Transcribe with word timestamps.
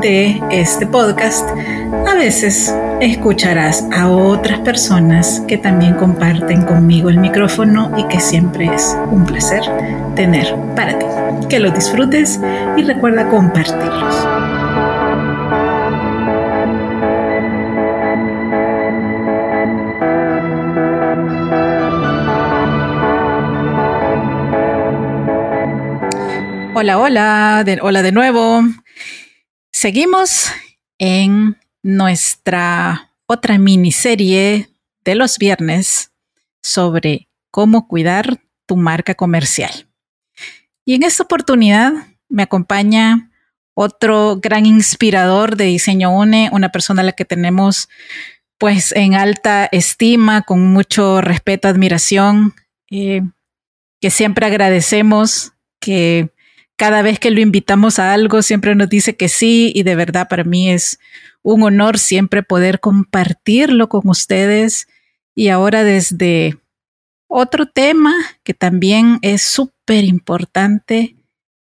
de 0.00 0.40
este 0.50 0.86
podcast. 0.86 1.48
A 2.08 2.14
veces 2.14 2.74
escucharás 3.00 3.84
a 3.92 4.08
otras 4.08 4.60
personas 4.60 5.42
que 5.46 5.58
también 5.58 5.94
comparten 5.94 6.62
conmigo 6.62 7.10
el 7.10 7.18
micrófono 7.18 7.92
y 7.96 8.06
que 8.08 8.20
siempre 8.20 8.66
es 8.74 8.96
un 9.10 9.24
placer 9.24 9.62
tener 10.14 10.54
para 10.74 10.98
ti. 10.98 11.06
Que 11.48 11.58
lo 11.58 11.70
disfrutes 11.70 12.40
y 12.76 12.82
recuerda 12.84 13.28
compartirlos. 13.28 14.14
Hola, 26.74 26.98
hola, 26.98 27.64
hola 27.82 28.02
de 28.02 28.10
nuevo. 28.12 28.62
Seguimos 29.82 30.46
en 31.00 31.58
nuestra 31.82 33.10
otra 33.26 33.58
miniserie 33.58 34.70
de 35.04 35.14
los 35.16 35.38
viernes 35.38 36.12
sobre 36.62 37.28
cómo 37.50 37.88
cuidar 37.88 38.38
tu 38.66 38.76
marca 38.76 39.16
comercial. 39.16 39.88
Y 40.84 40.94
en 40.94 41.02
esta 41.02 41.24
oportunidad 41.24 41.94
me 42.28 42.44
acompaña 42.44 43.32
otro 43.74 44.38
gran 44.40 44.66
inspirador 44.66 45.56
de 45.56 45.64
Diseño 45.64 46.16
UNE, 46.16 46.50
una 46.52 46.70
persona 46.70 47.02
a 47.02 47.06
la 47.06 47.12
que 47.12 47.24
tenemos 47.24 47.88
pues 48.58 48.92
en 48.92 49.14
alta 49.14 49.68
estima, 49.72 50.42
con 50.42 50.64
mucho 50.64 51.20
respeto, 51.22 51.66
admiración, 51.66 52.54
eh, 52.88 53.22
que 54.00 54.10
siempre 54.10 54.46
agradecemos, 54.46 55.54
que 55.80 56.30
cada 56.82 57.02
vez 57.02 57.20
que 57.20 57.30
lo 57.30 57.40
invitamos 57.40 58.00
a 58.00 58.12
algo 58.12 58.42
siempre 58.42 58.74
nos 58.74 58.88
dice 58.88 59.14
que 59.14 59.28
sí 59.28 59.70
y 59.72 59.84
de 59.84 59.94
verdad 59.94 60.26
para 60.28 60.42
mí 60.42 60.68
es 60.68 60.98
un 61.40 61.62
honor 61.62 61.96
siempre 61.96 62.42
poder 62.42 62.80
compartirlo 62.80 63.88
con 63.88 64.08
ustedes 64.08 64.88
y 65.32 65.50
ahora 65.50 65.84
desde 65.84 66.58
otro 67.28 67.66
tema 67.66 68.12
que 68.42 68.52
también 68.52 69.20
es 69.22 69.42
súper 69.42 70.02
importante 70.02 71.14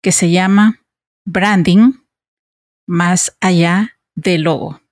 que 0.02 0.12
se 0.12 0.30
llama 0.30 0.82
branding 1.24 1.94
más 2.86 3.34
allá 3.40 3.96
del 4.14 4.42
logo. 4.42 4.82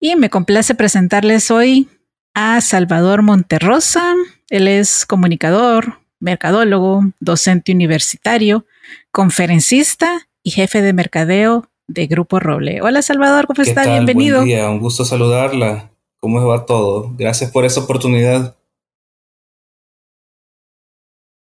Y 0.00 0.16
me 0.16 0.28
complace 0.28 0.74
presentarles 0.74 1.52
hoy 1.52 1.88
a 2.34 2.60
Salvador 2.60 3.22
Monterrosa. 3.22 4.16
Él 4.50 4.66
es 4.66 5.06
comunicador, 5.06 6.00
mercadólogo, 6.18 7.04
docente 7.20 7.70
universitario, 7.70 8.66
conferencista 9.10 10.28
y 10.42 10.50
jefe 10.50 10.82
de 10.82 10.92
mercadeo 10.92 11.68
de 11.86 12.06
Grupo 12.06 12.40
Roble. 12.40 12.80
Hola 12.82 13.02
Salvador, 13.02 13.46
¿cómo 13.46 13.62
está? 13.62 13.84
Bienvenido. 13.84 14.38
Buen 14.38 14.48
día, 14.48 14.68
un 14.68 14.80
gusto 14.80 15.04
saludarla. 15.04 15.90
¿Cómo 16.20 16.44
va 16.46 16.64
todo? 16.64 17.12
Gracias 17.16 17.50
por 17.50 17.64
esa 17.64 17.80
oportunidad. 17.80 18.56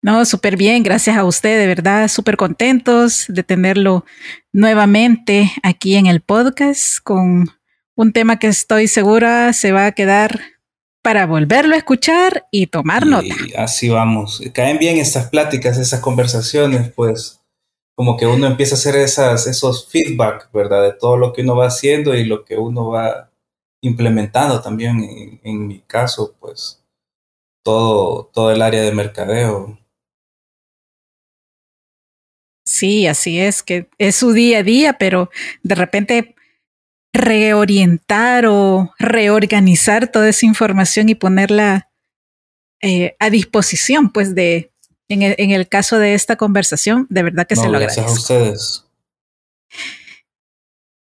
No, 0.00 0.24
súper 0.24 0.56
bien, 0.56 0.84
gracias 0.84 1.16
a 1.16 1.24
usted, 1.24 1.58
de 1.58 1.66
verdad, 1.66 2.06
súper 2.06 2.36
contentos 2.36 3.26
de 3.28 3.42
tenerlo 3.42 4.04
nuevamente 4.52 5.50
aquí 5.64 5.96
en 5.96 6.06
el 6.06 6.20
podcast 6.20 6.98
con 7.02 7.50
un 7.96 8.12
tema 8.12 8.38
que 8.38 8.46
estoy 8.46 8.86
segura 8.86 9.52
se 9.52 9.72
va 9.72 9.86
a 9.86 9.92
quedar 9.92 10.40
para 11.02 11.26
volverlo 11.26 11.74
a 11.74 11.78
escuchar 11.78 12.46
y 12.52 12.68
tomar 12.68 13.04
y 13.04 13.08
nota. 13.08 13.34
Así 13.56 13.88
vamos. 13.88 14.40
Caen 14.54 14.78
bien 14.78 14.98
estas 14.98 15.30
pláticas, 15.30 15.78
esas 15.78 16.00
conversaciones, 16.00 16.92
pues 16.94 17.37
como 17.98 18.16
que 18.16 18.26
uno 18.26 18.46
empieza 18.46 18.76
a 18.76 18.78
hacer 18.78 18.94
esas, 18.94 19.48
esos 19.48 19.88
feedback, 19.88 20.52
¿verdad? 20.52 20.84
De 20.84 20.92
todo 20.92 21.16
lo 21.16 21.32
que 21.32 21.42
uno 21.42 21.56
va 21.56 21.66
haciendo 21.66 22.14
y 22.14 22.22
lo 22.22 22.44
que 22.44 22.56
uno 22.56 22.90
va 22.90 23.32
implementando 23.82 24.62
también. 24.62 25.40
En, 25.42 25.66
mi 25.66 25.80
caso, 25.80 26.36
pues, 26.38 26.80
todo, 27.64 28.30
todo 28.32 28.52
el 28.52 28.62
área 28.62 28.82
de 28.82 28.92
mercadeo. 28.92 29.80
Sí, 32.64 33.08
así 33.08 33.40
es, 33.40 33.64
que 33.64 33.88
es 33.98 34.14
su 34.14 34.32
día 34.32 34.58
a 34.58 34.62
día, 34.62 34.92
pero 34.92 35.28
de 35.64 35.74
repente 35.74 36.36
reorientar 37.12 38.46
o 38.46 38.94
reorganizar 39.00 40.12
toda 40.12 40.28
esa 40.28 40.46
información 40.46 41.08
y 41.08 41.16
ponerla 41.16 41.90
eh, 42.80 43.16
a 43.18 43.28
disposición, 43.28 44.12
pues, 44.12 44.36
de, 44.36 44.70
en 45.08 45.50
el, 45.50 45.68
caso 45.68 45.98
de 45.98 46.14
esta 46.14 46.36
conversación, 46.36 47.06
de 47.08 47.22
verdad 47.22 47.46
que 47.46 47.56
se 47.56 47.68
lo 47.68 47.78
agradezco. 47.78 48.02
Gracias 48.02 48.16
a 48.16 48.20
ustedes. 48.20 48.84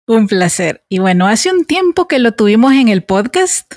Un 0.08 0.28
placer. 0.28 0.84
Y 0.90 1.00
bueno, 1.00 1.28
hace 1.28 1.52
un 1.52 1.66
tiempo 1.66 2.08
que 2.08 2.20
lo 2.20 2.34
tuvimos 2.34 2.74
en 2.74 2.90
el 2.90 3.04
podcast 3.04 3.76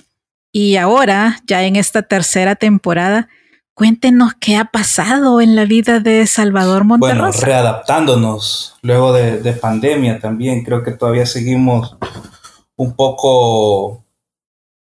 y 0.51 0.77
ahora, 0.77 1.41
ya 1.47 1.65
en 1.65 1.77
esta 1.77 2.03
tercera 2.03 2.55
temporada, 2.55 3.29
cuéntenos 3.75 4.35
qué 4.41 4.57
ha 4.57 4.67
pasado 4.67 5.41
en 5.41 5.57
la 5.57 5.65
vida 5.65 6.01
de 6.01 6.27
Salvador 6.27 6.85
Monterrosa. 6.85 7.41
Bueno, 7.41 7.47
readaptándonos 7.47 8.77
luego 8.83 9.13
de, 9.13 9.53
pandemia 9.53 10.21
también. 10.21 10.65
Creo 10.65 10.83
que 10.83 10.93
todavía 10.93 11.27
seguimos 11.27 11.97
un 12.77 12.95
poco 12.95 14.05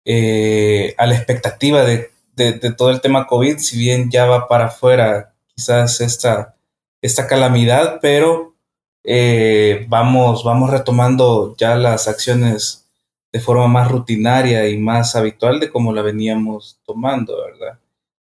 eh, 0.06 0.96
a 0.98 1.06
la 1.08 1.16
expectativa 1.16 1.84
de 1.84 2.12
de, 2.38 2.72
todo 2.72 2.92
el 2.92 3.02
tema 3.02 3.28
COVID, 3.28 3.58
si 3.58 3.78
bien 3.78 4.10
ya 4.12 4.26
va 4.26 4.48
para 4.48 4.68
afuera 4.68 5.34
quizás 5.56 6.00
esta, 6.02 6.56
esta 7.02 7.28
calamidad, 7.28 8.00
pero 8.02 8.56
eh, 9.04 9.86
vamos, 9.90 10.44
vamos 10.44 10.70
retomando 10.70 11.56
ya 11.58 11.76
las 11.76 12.08
acciones 12.08 12.88
de 13.32 13.40
forma 13.40 13.68
más 13.68 13.92
rutinaria 13.92 14.70
y 14.70 14.78
más 14.78 15.16
habitual 15.16 15.60
de 15.60 15.70
como 15.70 15.92
la 15.94 16.02
veníamos 16.02 16.80
tomando, 16.86 17.38
¿verdad? 17.44 17.80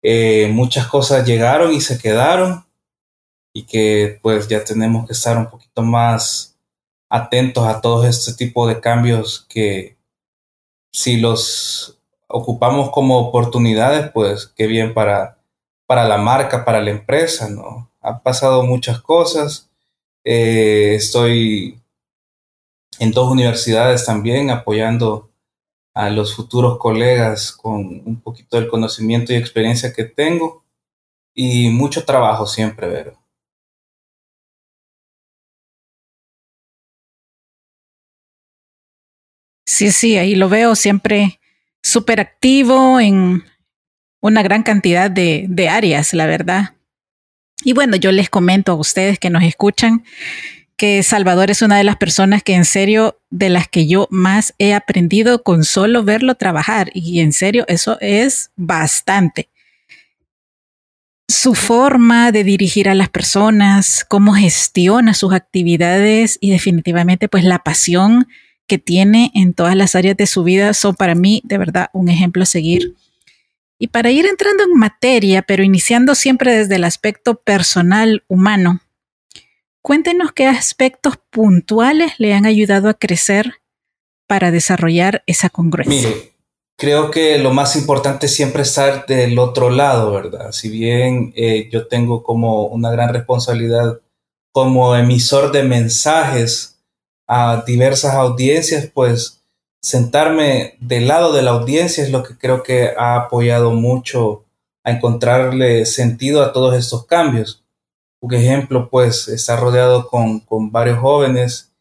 Eh, 0.01 0.49
muchas 0.53 0.87
cosas 0.87 1.27
llegaron 1.27 1.73
y 1.73 1.81
se 1.81 1.99
quedaron 1.99 2.65
y 3.53 3.65
que 3.65 4.19
pues 4.21 4.47
ya 4.47 4.63
tenemos 4.63 5.05
que 5.05 5.13
estar 5.13 5.37
un 5.37 5.49
poquito 5.49 5.81
más 5.81 6.57
atentos 7.09 7.65
a 7.65 7.81
todo 7.81 8.07
este 8.07 8.33
tipo 8.33 8.67
de 8.67 8.79
cambios 8.79 9.45
que 9.49 9.97
si 10.91 11.17
los 11.17 11.98
ocupamos 12.29 12.91
como 12.91 13.17
oportunidades, 13.17 14.11
pues 14.11 14.47
qué 14.55 14.67
bien 14.67 14.93
para, 14.93 15.39
para 15.85 16.07
la 16.07 16.17
marca, 16.17 16.63
para 16.63 16.81
la 16.81 16.91
empresa, 16.91 17.49
¿no? 17.49 17.91
Han 18.01 18.21
pasado 18.21 18.63
muchas 18.63 19.01
cosas. 19.01 19.69
Eh, 20.23 20.93
estoy 20.95 21.81
en 22.99 23.11
dos 23.11 23.31
universidades 23.31 24.05
también 24.05 24.51
apoyando 24.51 25.31
a 25.95 26.09
los 26.09 26.35
futuros 26.35 26.77
colegas 26.77 27.51
con 27.51 28.03
un 28.05 28.21
poquito 28.21 28.57
del 28.57 28.69
conocimiento 28.69 29.33
y 29.33 29.37
experiencia 29.37 29.91
que 29.91 30.05
tengo 30.05 30.63
y 31.33 31.69
mucho 31.69 32.05
trabajo 32.05 32.45
siempre, 32.45 32.87
Vero. 32.87 33.17
Sí, 39.65 39.91
sí, 39.91 40.17
ahí 40.17 40.35
lo 40.35 40.49
veo 40.49 40.75
siempre 40.75 41.39
súper 41.83 42.19
activo 42.19 42.99
en 42.99 43.43
una 44.21 44.43
gran 44.43 44.63
cantidad 44.63 45.09
de, 45.09 45.45
de 45.49 45.69
áreas, 45.69 46.13
la 46.13 46.25
verdad. 46.25 46.75
Y 47.63 47.73
bueno, 47.73 47.95
yo 47.95 48.11
les 48.11 48.29
comento 48.29 48.71
a 48.71 48.75
ustedes 48.75 49.19
que 49.19 49.29
nos 49.29 49.43
escuchan 49.43 50.03
que 50.79 51.03
Salvador 51.03 51.51
es 51.51 51.61
una 51.61 51.77
de 51.77 51.83
las 51.83 51.97
personas 51.97 52.41
que 52.41 52.55
en 52.55 52.63
serio, 52.63 53.19
de 53.29 53.49
las 53.49 53.67
que 53.67 53.85
yo 53.85 54.07
más 54.11 54.53
he 54.59 54.73
aprendido 54.73 55.43
con 55.43 55.65
solo 55.65 56.05
verlo 56.05 56.35
trabajar. 56.35 56.89
Y 56.93 57.19
en 57.19 57.33
serio, 57.33 57.65
eso 57.67 57.97
es 57.99 58.51
bastante. 58.55 59.49
Su 61.27 61.53
forma 61.53 62.31
de 62.31 62.45
dirigir 62.45 62.87
a 62.87 62.95
las 62.95 63.09
personas, 63.09 64.05
cómo 64.07 64.33
gestiona 64.33 65.13
sus 65.13 65.33
actividades 65.33 66.37
y 66.39 66.49
definitivamente 66.49 67.27
pues 67.27 67.43
la 67.43 67.59
pasión 67.59 68.27
que 68.69 68.77
tiene 68.77 69.31
en 69.35 69.53
todas 69.53 69.75
las 69.75 69.95
áreas 69.95 70.15
de 70.15 70.27
su 70.27 70.43
vida 70.43 70.73
son 70.73 70.95
para 70.95 71.15
mí 71.15 71.41
de 71.43 71.57
verdad 71.57 71.89
un 71.91 72.07
ejemplo 72.07 72.43
a 72.43 72.45
seguir. 72.45 72.95
Y 73.77 73.87
para 73.87 74.11
ir 74.11 74.25
entrando 74.25 74.63
en 74.63 74.73
materia, 74.75 75.41
pero 75.41 75.63
iniciando 75.63 76.15
siempre 76.15 76.53
desde 76.55 76.75
el 76.75 76.83
aspecto 76.85 77.35
personal 77.35 78.23
humano, 78.27 78.81
cuéntenos 79.81 80.31
qué 80.33 80.47
aspectos 80.47 81.15
puntuales 81.29 82.13
le 82.17 82.33
han 82.33 82.45
ayudado 82.45 82.87
a 82.87 82.93
crecer 82.93 83.55
para 84.27 84.51
desarrollar 84.51 85.23
esa 85.25 85.49
congruencia. 85.49 86.09
Mire, 86.09 86.33
creo 86.77 87.09
que 87.09 87.39
lo 87.39 87.51
más 87.51 87.75
importante 87.75 88.27
es 88.27 88.35
siempre 88.35 88.61
estar 88.61 89.05
del 89.07 89.39
otro 89.39 89.69
lado, 89.69 90.11
¿verdad? 90.11 90.51
Si 90.51 90.69
bien 90.69 91.33
eh, 91.35 91.69
yo 91.71 91.87
tengo 91.87 92.21
como 92.23 92.67
una 92.67 92.91
gran 92.91 93.13
responsabilidad 93.13 93.99
como 94.51 94.95
emisor 94.95 95.51
de 95.51 95.63
mensajes 95.63 96.78
a 97.29 97.63
diversas 97.65 98.15
audiencias, 98.15 98.89
pues 98.91 99.43
sentarme 99.81 100.75
del 100.79 101.07
lado 101.07 101.31
de 101.31 101.43
la 101.43 101.51
audiencia 101.51 102.03
es 102.03 102.11
lo 102.11 102.23
que 102.23 102.35
creo 102.35 102.63
que 102.63 102.89
ha 102.97 103.15
apoyado 103.15 103.71
mucho 103.71 104.45
a 104.83 104.91
encontrarle 104.91 105.85
sentido 105.85 106.41
a 106.41 106.51
todos 106.51 106.75
estos 106.75 107.05
cambios. 107.05 107.63
Un 108.19 108.33
ejemplo, 108.33 108.89
pues, 108.89 109.27
está 109.27 109.55
rodeado 109.55 110.07
con, 110.07 110.43
varios 110.71 110.97
jóvenes, 110.99 111.71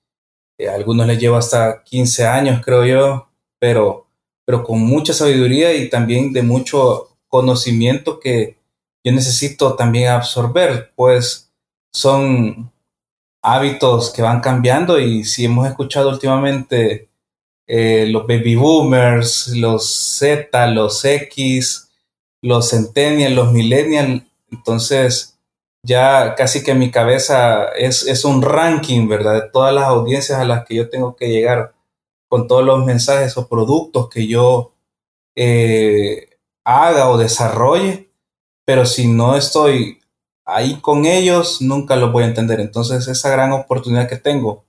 eh, 0.59 0.69
algunos 0.69 1.07
les 1.07 1.19
llevo 1.19 1.37
hasta 1.37 1.83
15 1.83 2.27
años, 2.27 2.63
creo 2.63 2.85
yo, 2.85 3.29
pero, 3.59 4.07
pero 4.45 4.63
con 4.63 4.81
mucha 4.81 5.15
sabiduría 5.15 5.75
y 5.75 5.89
también 5.89 6.35
de 6.35 6.43
mucho 6.43 7.17
conocimiento 7.27 8.21
que 8.21 8.59
yo 9.03 9.13
necesito 9.13 9.75
también 9.77 10.09
absorber, 10.09 10.93
pues 10.95 11.51
son 11.91 12.71
hábitos 13.43 14.13
que 14.13 14.23
van 14.23 14.41
cambiando 14.41 14.99
y 14.99 15.25
si 15.25 15.45
hemos 15.45 15.67
escuchado 15.69 16.11
últimamente 16.11 17.09
eh, 17.67 18.07
los 18.09 18.27
baby 18.27 18.57
boomers, 18.57 19.49
los 19.49 20.17
Z, 20.19 20.67
los 20.69 21.05
X, 21.05 21.89
los 22.43 22.71
centennials, 22.71 23.35
los 23.35 23.53
millennials. 23.53 24.23
Entonces, 24.51 25.39
ya 25.83 26.35
casi 26.35 26.65
que 26.65 26.75
mi 26.75 26.91
cabeza 26.91 27.67
es, 27.77 28.25
un 28.25 28.43
ranking, 28.43 29.09
¿verdad? 29.09 29.35
De 29.43 29.51
todas 29.51 29.75
las 29.75 29.85
audiencias 29.85 30.39
a 30.39 30.45
las 30.45 30.65
que 30.67 30.75
yo 30.75 30.89
tengo 30.91 31.17
que 31.17 31.29
llegar 31.29 31.75
con 32.29 32.47
todos 32.49 32.65
los 32.65 32.85
mensajes 32.85 33.37
o 33.37 33.49
productos 33.49 34.09
que 34.09 34.27
yo 34.27 34.75
eh, 35.37 36.39
haga 36.65 37.11
o 37.11 37.19
desarrolle, 37.19 38.11
pero 38.65 38.85
si 38.87 39.09
no 39.09 39.37
estoy 39.37 39.98
ahí 40.49 40.81
con 40.81 41.05
ellos, 41.07 41.61
nunca 41.61 41.95
los 41.97 42.11
voy 42.13 42.25
a 42.25 42.29
entender. 42.29 42.61
Entonces, 42.61 43.07
esa 43.09 43.31
gran 43.31 43.53
oportunidad 43.53 44.09
que 44.09 44.17
tengo 44.17 44.65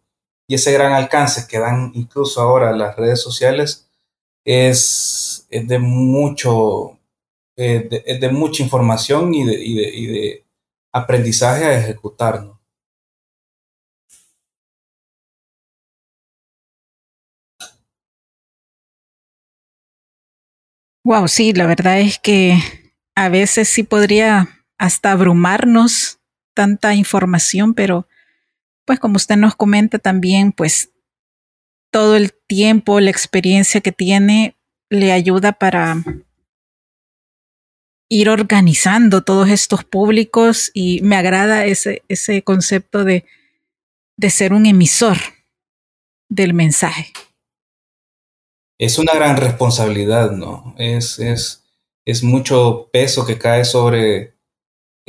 y 0.48 0.56
ese 0.56 0.74
gran 0.74 0.94
alcance 0.94 1.48
que 1.48 1.60
dan 1.60 1.92
incluso 1.96 2.42
ahora 2.42 2.76
las 2.76 2.96
redes 2.98 3.22
sociales 3.22 3.90
es, 4.46 5.48
de 5.50 5.80
mucho, 5.80 7.00
eh, 7.56 8.18
de, 8.20 8.30
mucha 8.30 8.64
información 8.64 9.34
y 9.34 9.46
de, 9.46 10.46
aprendizaje 10.92 11.66
a 11.66 11.80
ejecutar. 11.80 12.46
Wow, 21.06 21.28
sí, 21.28 21.54
la 21.54 21.66
verdad 21.68 22.00
es 22.02 22.20
que 22.20 22.58
a 23.16 23.30
veces 23.30 23.70
sí 23.70 23.84
podría 23.84 24.59
hasta 24.80 25.12
abrumarnos 25.12 26.20
tanta 26.56 26.96
información, 26.96 27.76
pero 27.76 28.08
pues 28.86 29.00
como 29.00 29.18
usted 29.18 29.36
nos 29.36 29.56
comenta 29.56 30.00
también, 30.00 30.52
pues 30.52 30.90
todo 31.92 32.16
el 32.16 32.34
tiempo, 32.34 33.00
la 33.00 33.12
experiencia 33.12 33.82
que 33.82 33.92
tiene 33.92 34.56
le 34.90 35.12
ayuda 35.12 35.52
para 35.52 35.98
ir 38.10 38.30
organizando 38.30 39.24
todos 39.24 39.50
estos 39.50 39.84
públicos 39.84 40.72
y 40.74 41.02
me 41.02 41.16
agrada 41.16 41.66
ese, 41.66 42.02
ese 42.08 42.42
concepto 42.42 43.04
de, 43.04 43.26
de 44.18 44.30
ser 44.32 44.54
un 44.54 44.66
emisor 44.66 45.18
del 46.30 46.54
mensaje. 46.54 47.12
Es 48.80 48.98
una 48.98 49.14
gran 49.14 49.38
responsabilidad, 49.38 50.32
¿no? 50.32 50.74
Es, 50.78 51.20
es, 51.20 51.66
es 52.06 52.24
mucho 52.24 52.90
peso 52.92 53.26
que 53.26 53.38
cae 53.38 53.66
sobre 53.66 54.39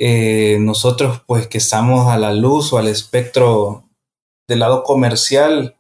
eh, 0.03 0.57
nosotros 0.61 1.23
pues 1.27 1.47
que 1.47 1.59
estamos 1.59 2.09
a 2.09 2.17
la 2.17 2.33
luz 2.33 2.73
o 2.73 2.79
al 2.79 2.89
espectro 2.89 3.85
del 4.49 4.61
lado 4.61 4.83
comercial 4.83 5.77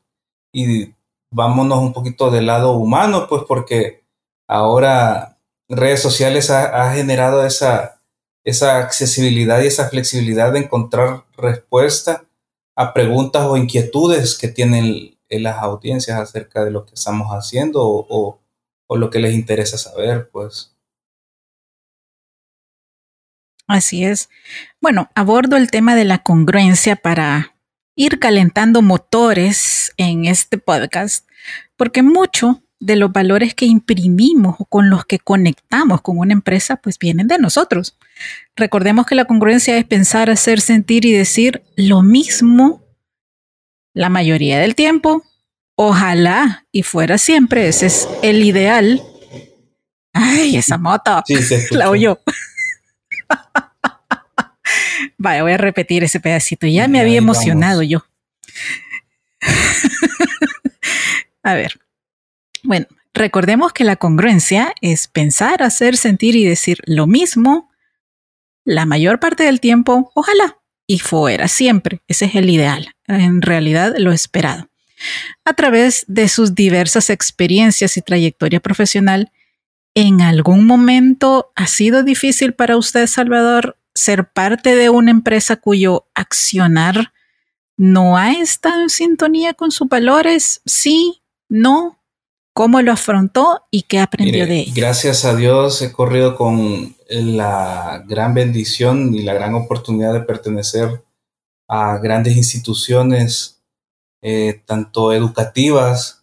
y 0.52 0.92
vámonos 1.32 1.78
un 1.78 1.94
poquito 1.94 2.30
del 2.30 2.44
lado 2.44 2.72
humano, 2.72 3.26
pues 3.30 3.44
porque 3.48 4.04
ahora 4.46 5.38
redes 5.70 6.02
sociales 6.02 6.50
ha, 6.50 6.92
generado 6.92 7.46
esa, 7.46 8.02
esa 8.44 8.76
accesibilidad 8.80 9.62
y 9.62 9.68
esa 9.68 9.88
flexibilidad 9.88 10.52
de 10.52 10.58
encontrar 10.60 11.24
respuesta 11.38 12.26
a 12.76 12.92
preguntas 12.92 13.46
o 13.46 13.56
inquietudes 13.56 14.36
que 14.36 14.48
tienen 14.48 15.16
las 15.30 15.62
audiencias 15.62 16.20
acerca 16.20 16.62
de 16.62 16.72
lo 16.72 16.84
que 16.84 16.92
estamos 16.94 17.28
haciendo 17.28 17.80
o, 17.88 18.38
o 18.86 18.96
lo 18.98 19.08
que 19.08 19.20
les 19.20 19.32
interesa 19.32 19.78
saber, 19.78 20.28
pues. 20.30 20.76
Así 23.70 24.04
es. 24.04 24.28
Bueno, 24.80 25.10
abordo 25.14 25.56
el 25.56 25.70
tema 25.70 25.94
de 25.94 26.04
la 26.04 26.18
congruencia 26.18 26.96
para 26.96 27.54
ir 27.94 28.18
calentando 28.18 28.82
motores 28.82 29.92
en 29.96 30.24
este 30.24 30.58
podcast, 30.58 31.28
porque 31.76 32.02
mucho 32.02 32.64
de 32.80 32.96
los 32.96 33.12
valores 33.12 33.54
que 33.54 33.66
imprimimos 33.66 34.56
o 34.58 34.64
con 34.64 34.90
los 34.90 35.04
que 35.04 35.20
conectamos 35.20 36.00
con 36.00 36.18
una 36.18 36.32
empresa, 36.32 36.76
pues 36.76 36.98
vienen 36.98 37.28
de 37.28 37.38
nosotros. 37.38 37.96
Recordemos 38.56 39.06
que 39.06 39.14
la 39.14 39.26
congruencia 39.26 39.76
es 39.76 39.84
pensar, 39.84 40.30
hacer, 40.30 40.60
sentir 40.60 41.04
y 41.04 41.12
decir 41.12 41.62
lo 41.76 42.02
mismo 42.02 42.82
la 43.94 44.08
mayoría 44.08 44.58
del 44.58 44.74
tiempo. 44.74 45.22
Ojalá 45.76 46.66
y 46.72 46.82
fuera 46.82 47.18
siempre, 47.18 47.68
ese 47.68 47.86
es 47.86 48.08
el 48.22 48.42
ideal. 48.42 49.00
Ay, 50.12 50.56
esa 50.56 50.76
moto, 50.76 51.22
la 51.70 51.88
oyó. 51.88 52.18
Vaya, 55.18 55.42
voy 55.42 55.52
a 55.52 55.58
repetir 55.58 56.04
ese 56.04 56.20
pedacito. 56.20 56.66
Ya 56.66 56.88
me 56.88 57.00
había 57.00 57.18
emocionado 57.18 57.82
yo. 57.82 58.04
a 61.42 61.54
ver. 61.54 61.80
Bueno, 62.62 62.86
recordemos 63.14 63.72
que 63.72 63.84
la 63.84 63.96
congruencia 63.96 64.74
es 64.80 65.08
pensar, 65.08 65.62
hacer, 65.62 65.96
sentir 65.96 66.36
y 66.36 66.44
decir 66.44 66.78
lo 66.86 67.06
mismo 67.06 67.70
la 68.64 68.86
mayor 68.86 69.20
parte 69.20 69.44
del 69.44 69.60
tiempo, 69.60 70.12
ojalá, 70.14 70.58
y 70.86 70.98
fuera 70.98 71.48
siempre. 71.48 72.02
Ese 72.08 72.26
es 72.26 72.34
el 72.34 72.50
ideal, 72.50 72.94
en 73.06 73.42
realidad 73.42 73.94
lo 73.98 74.12
esperado. 74.12 74.68
A 75.44 75.54
través 75.54 76.04
de 76.08 76.28
sus 76.28 76.54
diversas 76.54 77.10
experiencias 77.10 77.96
y 77.96 78.02
trayectoria 78.02 78.60
profesional, 78.60 79.32
¿en 79.94 80.20
algún 80.20 80.66
momento 80.66 81.52
ha 81.56 81.66
sido 81.66 82.02
difícil 82.02 82.54
para 82.54 82.76
usted, 82.76 83.06
Salvador, 83.06 83.76
ser 83.94 84.30
parte 84.30 84.74
de 84.76 84.90
una 84.90 85.10
empresa 85.10 85.56
cuyo 85.56 86.06
accionar 86.14 87.12
no 87.76 88.16
ha 88.16 88.32
estado 88.32 88.82
en 88.82 88.90
sintonía 88.90 89.54
con 89.54 89.70
sus 89.70 89.88
valores? 89.88 90.62
Sí, 90.66 91.22
no. 91.48 91.98
¿Cómo 92.52 92.82
lo 92.82 92.92
afrontó 92.92 93.62
y 93.70 93.82
qué 93.82 94.00
aprendió 94.00 94.46
de 94.46 94.60
ello? 94.60 94.72
Gracias 94.74 95.24
a 95.24 95.36
Dios 95.36 95.80
he 95.82 95.92
corrido 95.92 96.36
con 96.36 96.96
la 97.08 98.04
gran 98.06 98.34
bendición 98.34 99.14
y 99.14 99.22
la 99.22 99.34
gran 99.34 99.54
oportunidad 99.54 100.12
de 100.12 100.22
pertenecer 100.22 101.04
a 101.68 101.98
grandes 101.98 102.36
instituciones, 102.36 103.62
eh, 104.20 104.62
tanto 104.66 105.12
educativas 105.12 106.19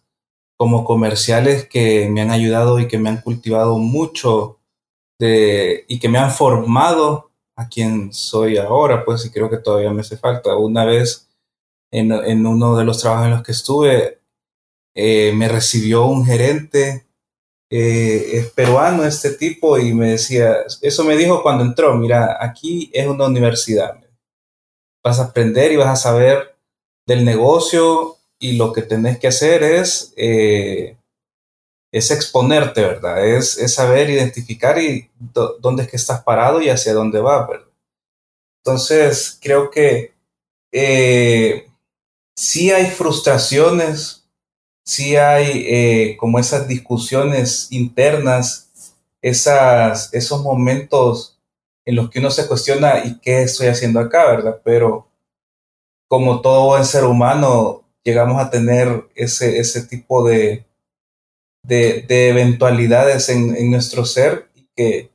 como 0.58 0.84
comerciales, 0.84 1.68
que 1.68 2.08
me 2.10 2.20
han 2.20 2.30
ayudado 2.30 2.78
y 2.80 2.88
que 2.88 2.98
me 2.98 3.08
han 3.08 3.22
cultivado 3.22 3.78
mucho 3.78 4.58
y 5.20 5.98
que 5.98 6.08
me 6.08 6.18
han 6.18 6.30
formado 6.30 7.30
a 7.56 7.68
quien 7.68 8.12
soy 8.12 8.56
ahora, 8.56 9.04
pues, 9.04 9.24
y 9.26 9.30
creo 9.30 9.50
que 9.50 9.58
todavía 9.58 9.92
me 9.92 10.02
hace 10.02 10.16
falta. 10.16 10.56
Una 10.56 10.84
vez 10.84 11.28
en, 11.90 12.46
uno 12.46 12.76
de 12.76 12.84
los 12.84 13.00
trabajos 13.00 13.26
en 13.26 13.32
los 13.32 13.42
que 13.42 13.52
estuve, 13.52 14.20
eh, 14.94 15.32
me 15.34 15.48
recibió 15.48 16.06
un 16.06 16.24
gerente, 16.24 17.06
eh, 17.70 18.30
es 18.34 18.52
peruano 18.52 19.04
este 19.04 19.30
tipo, 19.32 19.78
y 19.78 19.92
me 19.92 20.10
decía, 20.10 20.58
eso 20.82 21.04
me 21.04 21.16
dijo 21.16 21.42
cuando 21.42 21.64
entró, 21.64 21.94
mira, 21.96 22.38
aquí 22.40 22.90
es 22.94 23.06
una 23.06 23.26
universidad, 23.26 24.00
vas 25.04 25.18
a 25.18 25.24
aprender 25.24 25.72
y 25.72 25.76
vas 25.76 25.88
a 25.88 25.96
saber 25.96 26.56
del 27.06 27.24
negocio 27.24 28.17
y 28.38 28.56
lo 28.56 28.72
que 28.72 28.82
tenés 28.82 29.18
que 29.18 29.28
hacer 29.28 29.62
es, 29.62 30.12
eh, 30.16 30.96
es 31.92 32.10
exponerte, 32.10 32.82
¿verdad? 32.82 33.26
Es, 33.26 33.54
saber 33.72 34.10
identificar 34.10 34.78
y 34.78 35.10
dónde 35.60 35.84
es 35.84 35.90
que 35.90 35.96
estás 35.96 36.22
parado 36.22 36.60
y 36.60 36.68
hacia 36.68 36.94
dónde 36.94 37.20
vas, 37.20 37.48
¿verdad? 37.48 37.66
Entonces, 38.64 39.38
creo 39.40 39.70
que 39.70 40.14
eh, 40.72 41.68
sí 42.36 42.70
hay 42.70 42.86
frustraciones, 42.86 44.28
sí 44.84 45.16
hay 45.16 45.64
eh, 45.66 46.16
como 46.18 46.38
esas 46.38 46.68
discusiones 46.68 47.68
internas, 47.72 48.70
esas, 49.22 50.12
esos 50.14 50.42
momentos 50.42 51.38
en 51.84 51.96
los 51.96 52.10
que 52.10 52.18
uno 52.18 52.30
se 52.30 52.46
cuestiona 52.46 53.04
y 53.04 53.18
qué 53.20 53.42
estoy 53.42 53.68
haciendo 53.68 54.00
acá, 54.00 54.26
¿verdad? 54.26 54.60
Pero 54.62 55.08
como 56.08 56.40
todo 56.42 56.66
buen 56.66 56.84
ser 56.84 57.04
humano, 57.04 57.87
llegamos 58.08 58.40
a 58.40 58.48
tener 58.48 59.06
ese, 59.14 59.58
ese 59.58 59.86
tipo 59.86 60.26
de, 60.26 60.64
de, 61.62 62.06
eventualidades 62.30 63.28
en, 63.28 63.54
en, 63.54 63.70
nuestro 63.70 64.06
ser 64.06 64.48
y 64.54 64.66
que 64.74 65.10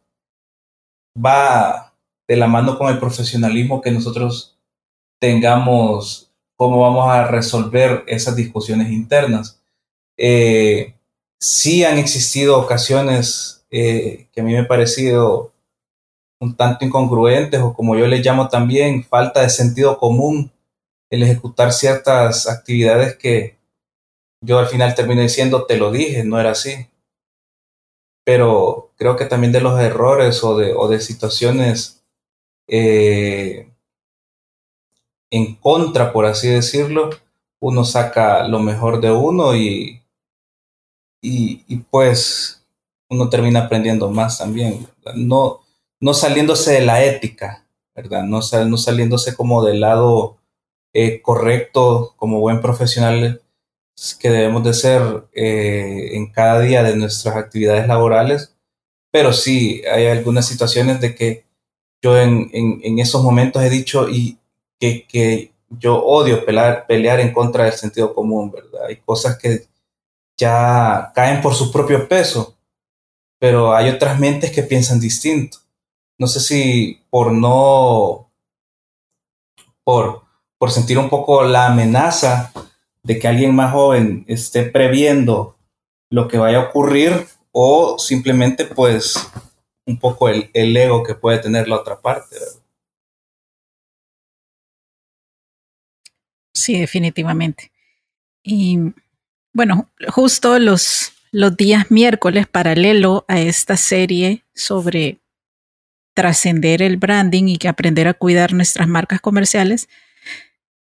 va 1.18 1.96
de 2.28 2.36
la 2.36 2.46
mano 2.46 2.78
con 2.78 2.94
el 2.94 3.00
profesionalismo 3.00 3.82
que 3.82 3.90
nosotros 3.90 4.60
tengamos, 5.20 6.32
cómo 6.56 6.82
vamos 6.82 7.10
a 7.10 7.26
resolver 7.26 8.04
esas 8.06 8.36
discusiones 8.36 8.92
internas. 8.92 9.60
Eh, 10.16 10.94
sí 11.40 11.84
han 11.84 11.98
existido 11.98 12.60
ocasiones 12.60 13.66
eh, 13.72 14.28
que 14.32 14.42
a 14.42 14.44
mí 14.44 14.54
me 14.54 14.60
han 14.60 14.68
parecido 14.68 15.52
un 16.40 16.56
tanto 16.56 16.86
incongruentes 16.86 17.60
o 17.60 17.74
como 17.74 17.98
yo 17.98 18.06
les 18.06 18.24
llamo 18.24 18.50
también 18.50 19.04
falta 19.04 19.42
de 19.42 19.50
sentido 19.50 19.98
común 19.98 20.52
el 21.14 21.22
ejecutar 21.22 21.72
ciertas 21.72 22.50
actividades 22.50 23.16
que 23.18 23.60
yo 24.42 24.58
al 24.58 24.66
final 24.66 24.96
termino 24.96 25.22
diciendo, 25.22 25.68
te 25.68 25.78
lo 25.78 25.92
dije, 25.92 26.24
no 26.24 26.40
era 26.40 26.50
así. 26.52 26.88
Pero 28.26 28.94
creo 28.98 29.16
que 29.16 29.26
también 29.26 29.54
de 29.54 29.62
los 29.62 29.80
errores 29.80 30.44
o 30.44 30.58
de, 30.58 30.74
o 30.74 30.88
de 30.88 31.00
situaciones 31.00 32.04
eh, 32.68 33.72
en 35.30 35.56
contra, 35.58 36.12
por 36.12 36.26
así 36.26 36.48
decirlo, 36.48 37.12
uno 37.60 37.86
saca 37.86 38.48
lo 38.48 38.58
mejor 38.58 39.00
de 39.00 39.12
uno 39.12 39.56
y, 39.56 40.02
y, 41.22 41.76
pues 41.92 42.66
uno 43.08 43.30
termina 43.30 43.66
aprendiendo 43.66 44.10
más 44.10 44.40
también. 44.40 44.88
No, 45.14 45.62
no 46.00 46.16
saliéndose 46.16 46.72
de 46.72 46.82
la 46.82 47.04
ética, 47.06 47.68
¿verdad? 47.96 48.24
No, 48.24 48.40
no 48.66 48.78
saliéndose 48.78 49.36
como 49.36 49.64
del 49.64 49.82
lado 49.82 50.40
eh, 50.94 51.22
correcto 51.22 52.14
como 52.18 52.40
buen 52.40 52.62
profesional 52.62 53.42
que 54.20 54.30
debemos 54.30 54.64
de 54.64 54.74
ser 54.74 55.28
eh, 55.34 56.10
en 56.14 56.32
cada 56.32 56.60
día 56.60 56.84
de 56.84 56.96
nuestras 56.96 57.36
actividades 57.36 57.88
laborales, 57.88 58.56
pero 59.12 59.34
sí 59.34 59.84
hay 59.86 60.08
algunas 60.08 60.48
situaciones 60.48 61.00
de 61.02 61.16
que 61.16 61.46
yo 62.02 62.18
en, 62.18 62.50
en, 62.54 63.00
esos 63.00 63.24
momentos 63.24 63.64
he 63.64 63.70
dicho 63.70 64.10
y 64.10 64.38
que, 64.80 65.08
que 65.08 65.54
yo 65.70 66.04
odio 66.04 66.46
pelear, 66.46 66.86
pelear 66.88 67.20
en 67.20 67.34
contra 67.34 67.66
del 67.66 67.74
sentido 67.74 68.14
común, 68.14 68.52
¿verdad? 68.52 68.86
Hay 68.88 68.98
cosas 68.98 69.38
que 69.38 69.68
ya 70.38 71.12
caen 71.16 71.42
por 71.42 71.54
su 71.54 71.72
propio 71.72 72.08
peso, 72.08 72.58
pero 73.40 73.74
hay 73.74 73.90
otras 73.90 74.20
mentes 74.20 74.52
que 74.52 74.64
piensan 74.64 75.00
distinto. 75.00 75.60
No 76.20 76.28
sé 76.28 76.40
si 76.40 77.02
por 77.10 77.32
no, 77.32 78.32
por, 79.84 80.23
por 80.64 80.72
sentir 80.72 80.98
un 80.98 81.10
poco 81.10 81.44
la 81.44 81.68
amenaza 81.68 82.54
de 83.04 83.20
que 83.20 83.28
alguien 83.28 83.54
más 83.54 83.74
joven 83.74 84.24
esté 84.30 84.64
previendo 84.64 85.58
lo 86.10 86.30
que 86.30 86.38
vaya 86.38 86.60
a 86.60 86.70
ocurrir 86.70 87.28
o 87.52 88.00
simplemente 88.00 88.64
pues 88.64 89.30
un 89.86 90.00
poco 90.00 90.30
el, 90.30 90.50
ego 90.54 91.04
que 91.04 91.16
puede 91.16 91.40
tener 91.40 91.68
la 91.68 91.76
otra 91.76 92.00
parte. 92.00 92.38
Sí, 96.54 96.80
definitivamente. 96.80 97.74
Y 98.42 98.80
bueno, 99.52 99.90
justo 100.08 100.60
los, 100.60 101.12
los 101.34 101.58
días 101.58 101.92
miércoles, 101.92 102.48
paralelo 102.48 103.26
a 103.28 103.42
esta 103.42 103.76
serie 103.76 104.46
sobre 104.56 105.20
trascender 106.14 106.82
el 106.82 106.96
branding 106.96 107.50
y 107.50 107.58
que 107.58 107.68
aprender 107.68 108.08
a 108.08 108.14
cuidar 108.14 108.54
nuestras 108.54 108.88
marcas 108.88 109.20
comerciales, 109.20 109.90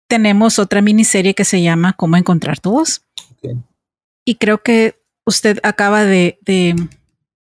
tenemos 0.08 0.60
otra 0.60 0.82
miniserie 0.82 1.34
que 1.34 1.46
se 1.46 1.62
llama 1.62 1.94
Cómo 1.94 2.18
encontrar 2.18 2.60
tu 2.60 2.72
voz. 2.72 3.02
Y 4.26 4.36
creo 4.36 4.62
que 4.62 5.00
usted 5.26 5.60
acaba 5.64 6.04
de, 6.04 6.40
de 6.42 6.76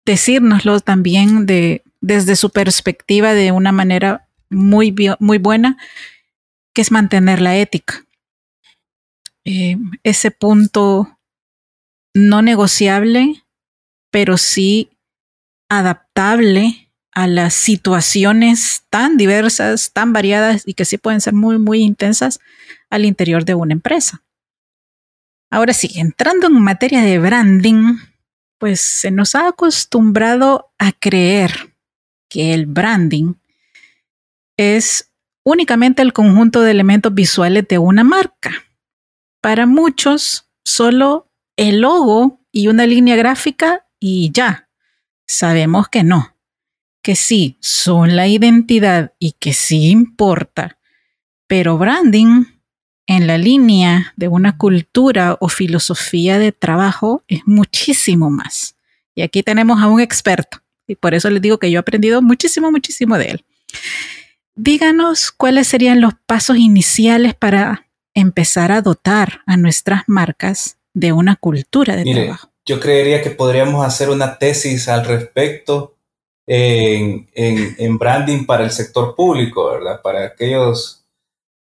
decírnoslo 0.06 0.80
también 0.80 1.46
de, 1.46 1.84
desde 2.02 2.36
su 2.36 2.50
perspectiva 2.50 3.34
de 3.34 3.52
una 3.52 3.72
manera 3.72 4.28
muy, 4.50 4.94
muy 5.20 5.38
buena, 5.38 5.78
que 6.74 6.82
es 6.82 6.92
mantener 6.92 7.42
la 7.42 7.58
ética. 7.58 8.06
Eh, 9.46 9.78
ese 10.04 10.32
punto 10.32 11.20
no 12.14 12.42
negociable, 12.42 13.44
pero 14.12 14.38
sí 14.38 14.90
adaptable 15.70 16.91
a 17.14 17.28
las 17.28 17.54
situaciones 17.54 18.84
tan 18.90 19.18
diversas, 19.18 19.92
tan 19.92 20.14
variadas 20.14 20.64
y 20.66 20.74
que 20.74 20.86
sí 20.86 20.98
pueden 20.98 21.22
ser 21.22 21.34
muy, 21.34 21.60
muy 21.60 21.82
intensas 21.82 22.40
al 22.90 23.06
interior 23.06 23.46
de 23.46 23.56
una 23.56 23.74
empresa. 23.74 24.24
Ahora 25.50 25.74
sí, 25.74 25.92
entrando 25.96 26.48
en 26.48 26.62
materia 26.62 27.02
de 27.02 27.20
branding, 27.20 27.98
pues 28.58 28.80
se 28.80 29.12
nos 29.12 29.36
ha 29.36 29.50
acostumbrado 29.50 30.72
a 30.78 30.94
creer 30.94 31.76
que 32.30 32.54
el 32.54 32.66
branding 32.66 33.34
es 34.56 35.12
únicamente 35.44 36.02
el 36.02 36.14
conjunto 36.14 36.62
de 36.62 36.72
elementos 36.72 37.14
visuales 37.14 37.68
de 37.68 37.78
una 37.78 38.06
marca. 38.06 38.52
Para 39.42 39.66
muchos, 39.66 40.50
solo 40.64 41.30
el 41.58 41.82
logo 41.82 42.40
y 42.52 42.68
una 42.68 42.86
línea 42.86 43.18
gráfica 43.18 43.88
y 44.00 44.32
ya. 44.32 44.70
Sabemos 45.28 45.90
que 45.90 46.04
no 46.04 46.32
que 47.02 47.16
sí 47.16 47.58
son 47.60 48.16
la 48.16 48.28
identidad 48.28 49.14
y 49.20 49.34
que 49.34 49.54
sí 49.54 49.90
importa, 49.90 50.78
pero 51.48 51.78
branding 51.78 52.46
en 53.08 53.28
la 53.28 53.38
línea 53.38 54.14
de 54.16 54.28
una 54.28 54.58
cultura 54.58 55.38
o 55.40 55.50
filosofía 55.50 56.40
de 56.40 56.52
trabajo 56.52 57.24
es 57.28 57.42
muchísimo 57.46 58.30
más. 58.30 58.76
Y 59.16 59.22
aquí 59.22 59.44
tenemos 59.44 59.82
a 59.82 59.88
un 59.88 60.00
experto 60.00 60.60
y 60.88 60.96
por 60.96 61.14
eso 61.14 61.30
les 61.30 61.42
digo 61.42 61.58
que 61.58 61.72
yo 61.72 61.80
he 61.80 61.82
aprendido 61.82 62.22
muchísimo, 62.22 62.72
muchísimo 62.72 63.18
de 63.18 63.26
él. 63.26 63.46
Díganos 64.56 65.32
cuáles 65.32 65.68
serían 65.68 66.02
los 66.02 66.14
pasos 66.26 66.58
iniciales 66.58 67.34
para 67.34 67.88
empezar 68.14 68.72
a 68.72 68.82
dotar 68.82 69.42
a 69.46 69.58
nuestras 69.58 70.04
marcas 70.08 70.78
de 70.94 71.14
una 71.14 71.36
cultura 71.36 71.96
de 71.96 72.12
trabajo. 72.14 72.52
Yo 72.66 72.80
creería 72.80 73.22
que 73.22 73.32
podríamos 73.32 73.86
hacer 73.86 74.10
una 74.10 74.38
tesis 74.38 74.88
al 74.88 75.06
respecto 75.06 75.98
en, 76.48 77.30
en, 77.34 77.98
branding 77.98 78.46
para 78.46 78.64
el 78.64 78.72
sector 78.72 79.16
público, 79.16 79.72
¿verdad? 79.72 80.02
Para 80.02 80.26
aquellos, 80.26 81.06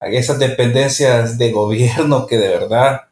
esas 0.01 0.39
dependencias 0.39 1.39
de 1.39 1.53
gobierno 1.53 2.27
que 2.27 2.39
de 2.39 2.49
verdad 2.49 3.03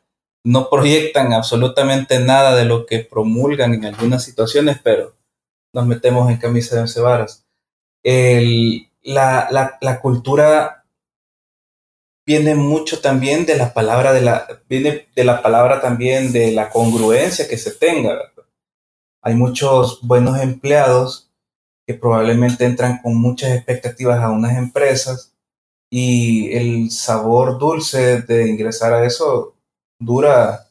no 0.45 0.71
proyectan 0.71 1.33
absolutamente 1.33 2.21
nada 2.21 2.57
de 2.57 2.65
lo 2.65 2.87
que 2.87 3.01
promulgan 3.01 3.75
en 3.75 3.85
algunas 3.85 4.25
situaciones, 4.25 4.79
pero 4.83 5.15
nos 5.75 5.87
metemos 5.87 6.31
en 6.31 6.39
camisa 6.39 6.75
de 6.75 6.83
once 6.83 7.01
varas. 7.01 7.45
la, 8.03 9.49
la, 9.51 9.79
la, 9.81 10.01
cultura 10.01 10.85
viene 12.27 12.55
mucho 12.55 13.01
también 13.01 13.47
de 13.47 13.57
la 13.57 13.75
palabra 13.75 14.13
de 14.13 14.23
la, 14.23 14.47
viene 14.69 15.09
de 15.15 15.25
la 15.25 15.43
palabra 15.43 15.81
también 15.81 16.33
de 16.33 16.53
la 16.53 16.71
congruencia 16.71 17.49
que 17.49 17.59
se 17.59 17.73
tenga. 17.73 18.33
Hay 19.23 19.35
muchos 19.35 20.01
buenos 20.03 20.41
empleados 20.41 21.28
que 21.89 21.95
probablemente 21.95 22.67
entran 22.67 23.01
con 23.01 23.17
muchas 23.17 23.51
expectativas 23.53 24.21
a 24.21 24.29
unas 24.29 24.59
empresas 24.59 25.35
y 25.91 26.53
el 26.53 26.91
sabor 26.91 27.59
dulce 27.59 28.21
de 28.21 28.47
ingresar 28.47 28.93
a 28.93 29.07
eso 29.07 29.57
dura, 29.99 30.69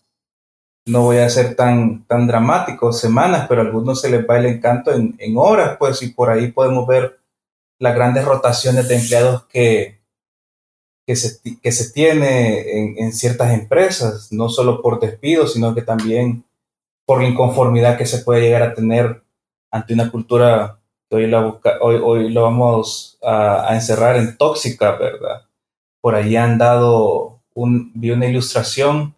no 0.86 1.06
voy 1.06 1.18
a 1.18 1.30
ser 1.30 1.56
tan, 1.56 2.06
tan 2.06 2.28
dramático, 2.28 2.94
semanas, 2.94 3.48
pero 3.50 3.62
a 3.62 3.66
algunos 3.66 4.00
se 4.00 4.12
les 4.12 4.30
va 4.30 4.38
el 4.38 4.46
encanto 4.46 4.92
en, 4.94 5.18
horas, 5.38 5.78
pues, 5.80 6.04
y 6.04 6.10
por 6.10 6.30
ahí 6.30 6.52
podemos 6.52 6.86
ver 6.86 7.20
las 7.80 7.96
grandes 7.96 8.24
rotaciones 8.24 8.88
de 8.88 8.98
empleados 8.98 9.48
que, 9.48 10.00
que 11.08 11.16
se, 11.16 11.40
que 11.60 11.72
se 11.72 11.92
tiene 11.94 12.60
en, 12.60 13.06
en, 13.06 13.12
ciertas 13.12 13.58
empresas, 13.60 14.32
no 14.32 14.50
solo 14.50 14.84
por 14.84 15.00
despido, 15.00 15.48
sino 15.48 15.74
que 15.74 15.82
también 15.82 16.46
por 17.08 17.24
la 17.24 17.28
inconformidad 17.28 17.98
que 17.98 18.06
se 18.06 18.20
puede 18.20 18.42
llegar 18.42 18.62
a 18.62 18.76
tener 18.76 19.24
ante 19.72 19.96
una 19.96 20.12
cultura 20.12 20.78
hoy, 21.10 21.28
la 21.28 21.60
hoy, 21.82 22.00
hoy 22.04 22.30
lo 22.32 22.44
vamos 22.44 23.18
a, 23.24 23.74
encerrar 23.74 24.16
en 24.18 24.38
tóxica, 24.38 24.92
¿verdad? 24.98 25.46
Por 26.02 26.16
ahí 26.16 26.36
han 26.36 26.58
dado, 26.58 27.42
vi 27.56 28.12
una 28.12 28.28
ilustración 28.28 29.16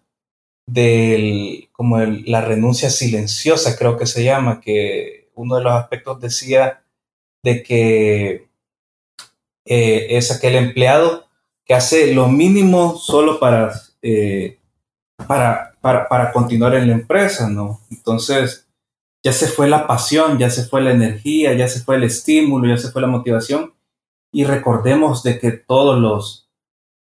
de 0.65 1.69
como 1.71 1.99
la 1.99 2.41
renuncia 2.41 2.89
silenciosa, 2.89 3.77
creo 3.77 3.97
que 3.97 4.05
se 4.05 4.23
llama, 4.23 4.61
que 4.61 5.29
uno 5.35 5.57
de 5.57 5.63
los 5.63 5.73
aspectos 5.73 6.19
decía 6.19 6.83
de 7.43 7.63
que 7.63 8.49
eh, 9.65 10.07
es 10.17 10.31
aquel 10.31 10.55
empleado 10.55 11.27
que 11.65 11.73
hace 11.73 12.13
lo 12.13 12.27
mínimo 12.27 12.97
solo 12.97 13.39
para, 13.39 13.73
eh, 14.01 14.59
para, 15.27 15.75
para, 15.81 16.07
para, 16.07 16.31
continuar 16.31 16.75
en 16.75 16.87
la 16.87 16.93
empresa, 16.93 17.47
¿no? 17.47 17.81
Entonces, 17.91 18.68
ya 19.23 19.33
se 19.33 19.47
fue 19.47 19.67
la 19.67 19.87
pasión, 19.87 20.37
ya 20.37 20.49
se 20.49 20.65
fue 20.65 20.81
la 20.81 20.91
energía, 20.91 21.53
ya 21.53 21.67
se 21.67 21.81
fue 21.81 21.97
el 21.97 22.03
estímulo, 22.03 22.67
ya 22.67 22.77
se 22.77 22.91
fue 22.91 23.01
la 23.01 23.07
motivación. 23.07 23.73
Y 24.31 24.43
recordemos 24.45 25.23
de 25.23 25.39
que 25.39 25.51
todos 25.51 25.99
los, 25.99 26.49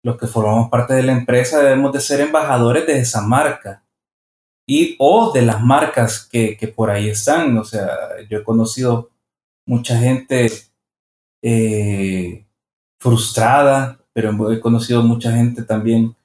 los 0.02 0.16
que 0.16 0.26
formamos 0.26 0.70
parte 0.70 0.94
de 0.94 1.02
la 1.02 1.12
empresa 1.12 1.62
debemos 1.62 1.92
de 1.92 2.00
ser 2.00 2.20
embajadores 2.20 2.86
de 2.86 2.98
esa 2.98 3.20
marca 3.20 3.84
y 4.66 4.96
o 4.98 5.32
de 5.32 5.42
las 5.42 5.60
marcas 5.62 6.26
que, 6.26 6.56
que 6.56 6.68
por 6.68 6.90
ahí 6.90 7.08
están. 7.08 7.56
O 7.58 7.64
sea, 7.64 7.88
yo 8.28 8.38
he 8.38 8.44
conocido 8.44 9.10
mucha 9.66 9.98
gente 9.98 10.50
eh, 11.42 12.46
frustrada, 12.98 14.00
pero 14.12 14.52
he 14.52 14.60
conocido 14.60 15.02
mucha 15.02 15.32
gente 15.32 15.62
también 15.62 16.16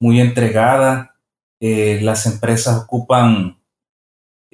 muy 0.00 0.20
entregada. 0.20 1.16
Eh, 1.60 2.00
las 2.02 2.26
empresas 2.26 2.82
ocupan 2.82 3.61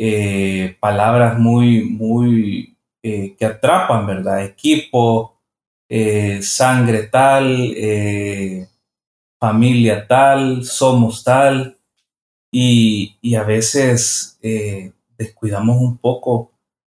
eh, 0.01 0.77
palabras 0.79 1.41
muy, 1.41 1.83
muy 1.83 2.79
eh, 3.03 3.35
que 3.37 3.45
atrapan, 3.45 4.07
¿verdad? 4.07 4.45
Equipo, 4.45 5.41
eh, 5.89 6.41
sangre 6.41 7.09
tal, 7.09 7.75
familia 9.41 10.07
tal, 10.07 10.65
somos 10.65 11.25
tal, 11.25 11.79
y, 12.53 13.19
y 13.21 13.35
a 13.35 13.43
veces 13.43 14.39
descuidamos 15.19 15.79
un 15.81 15.99
poco 15.99 16.53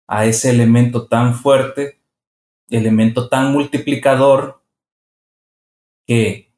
a 0.06 0.26
ese 0.26 0.50
elemento 0.50 1.08
tan 1.08 1.36
fuerte, 1.36 2.02
elemento 2.70 3.30
tan 3.30 3.54
multiplicador, 3.54 4.62
que, 6.06 6.52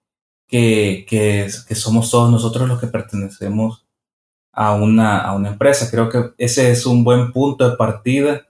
que, 0.48 1.06
que, 1.08 1.48
que 1.68 1.76
somos 1.76 2.10
todos 2.10 2.32
nosotros 2.32 2.68
los 2.68 2.80
que 2.80 2.88
pertenecemos 2.88 3.86
a 4.54 4.74
una, 4.74 5.20
a 5.20 5.34
una 5.36 5.50
empresa. 5.50 5.90
Creo 5.90 6.10
que 6.10 6.32
ese 6.38 6.72
es 6.72 6.86
un 6.86 7.04
buen 7.04 7.32
punto 7.32 7.70
de 7.70 7.78
partida. 7.78 8.48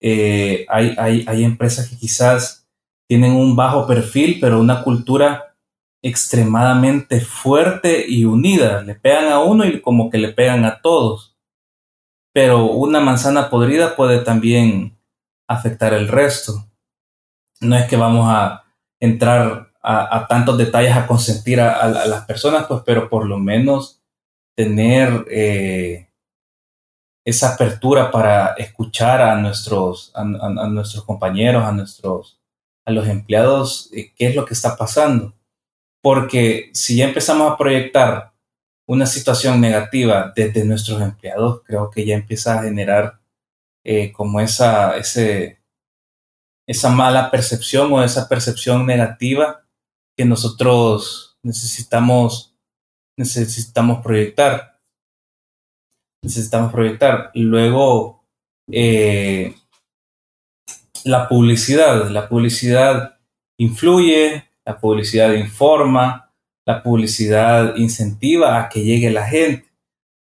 Eh, 0.00 0.66
hay, 0.68 0.94
hay, 0.98 1.24
hay 1.26 1.44
empresas 1.44 1.88
que 1.88 1.96
quizás 1.96 2.68
tienen 3.08 3.32
un 3.32 3.56
bajo 3.56 3.86
perfil, 3.86 4.38
pero 4.40 4.60
una 4.60 4.82
cultura 4.82 5.56
extremadamente 6.02 7.20
fuerte 7.20 8.04
y 8.08 8.24
unida. 8.24 8.82
Le 8.82 8.94
pegan 8.94 9.32
a 9.32 9.40
uno 9.40 9.64
y 9.64 9.80
como 9.80 10.10
que 10.10 10.18
le 10.18 10.32
pegan 10.32 10.64
a 10.64 10.80
todos. 10.80 11.36
Pero 12.32 12.66
una 12.66 13.00
manzana 13.00 13.48
podrida 13.48 13.96
puede 13.96 14.18
también 14.20 14.98
afectar 15.48 15.94
el 15.94 16.08
resto. 16.08 16.66
No 17.60 17.76
es 17.76 17.88
que 17.88 17.96
vamos 17.96 18.26
a 18.28 18.64
entrar 19.00 19.72
a, 19.82 20.26
tantos 20.28 20.58
detalles 20.58 20.96
a 20.96 21.06
consentir 21.06 21.60
a, 21.60 21.72
a, 21.72 21.84
a, 21.84 22.06
las 22.06 22.24
personas, 22.26 22.66
pues, 22.66 22.82
pero 22.84 23.08
por 23.08 23.24
lo 23.26 23.38
menos 23.38 23.95
tener 24.56 25.26
eh, 25.30 26.08
esa 27.24 27.54
apertura 27.54 28.10
para 28.10 28.54
escuchar 28.54 29.20
a 29.20 29.36
nuestros, 29.36 30.12
a, 30.14 30.24
nuestros 30.24 31.04
compañeros, 31.04 31.64
a 31.64 31.72
nuestros 31.72 32.40
a 32.86 32.92
los 32.92 33.08
empleados 33.08 33.90
eh, 33.92 34.12
qué 34.14 34.28
es 34.28 34.36
lo 34.36 34.46
que 34.46 34.54
está 34.54 34.76
pasando. 34.76 35.34
Porque 36.02 36.70
si 36.72 36.96
ya 36.96 37.06
empezamos 37.06 37.52
a 37.52 37.56
proyectar 37.56 38.32
una 38.86 39.06
situación 39.06 39.60
negativa 39.60 40.32
desde 40.34 40.64
nuestros 40.64 41.02
empleados, 41.02 41.62
creo 41.64 41.90
que 41.90 42.06
ya 42.06 42.14
empieza 42.14 42.58
a 42.58 42.62
generar 42.62 43.20
eh, 43.84 44.12
como 44.12 44.40
esa, 44.40 44.96
ese, 44.96 45.60
esa 46.66 46.90
mala 46.90 47.30
percepción 47.30 47.92
o 47.92 48.02
esa 48.02 48.28
percepción 48.28 48.86
negativa 48.86 49.64
que 50.16 50.24
nosotros 50.24 51.36
necesitamos, 51.42 52.55
necesitamos 53.16 54.02
proyectar. 54.02 54.78
Necesitamos 56.22 56.72
proyectar. 56.72 57.30
Luego, 57.34 58.24
eh, 58.70 59.54
la 61.04 61.28
publicidad. 61.28 62.08
La 62.10 62.28
publicidad 62.28 63.18
influye, 63.58 64.44
la 64.64 64.78
publicidad 64.78 65.32
informa, 65.32 66.32
la 66.64 66.82
publicidad 66.82 67.76
incentiva 67.76 68.60
a 68.60 68.68
que 68.68 68.84
llegue 68.84 69.10
la 69.10 69.26
gente. 69.26 69.66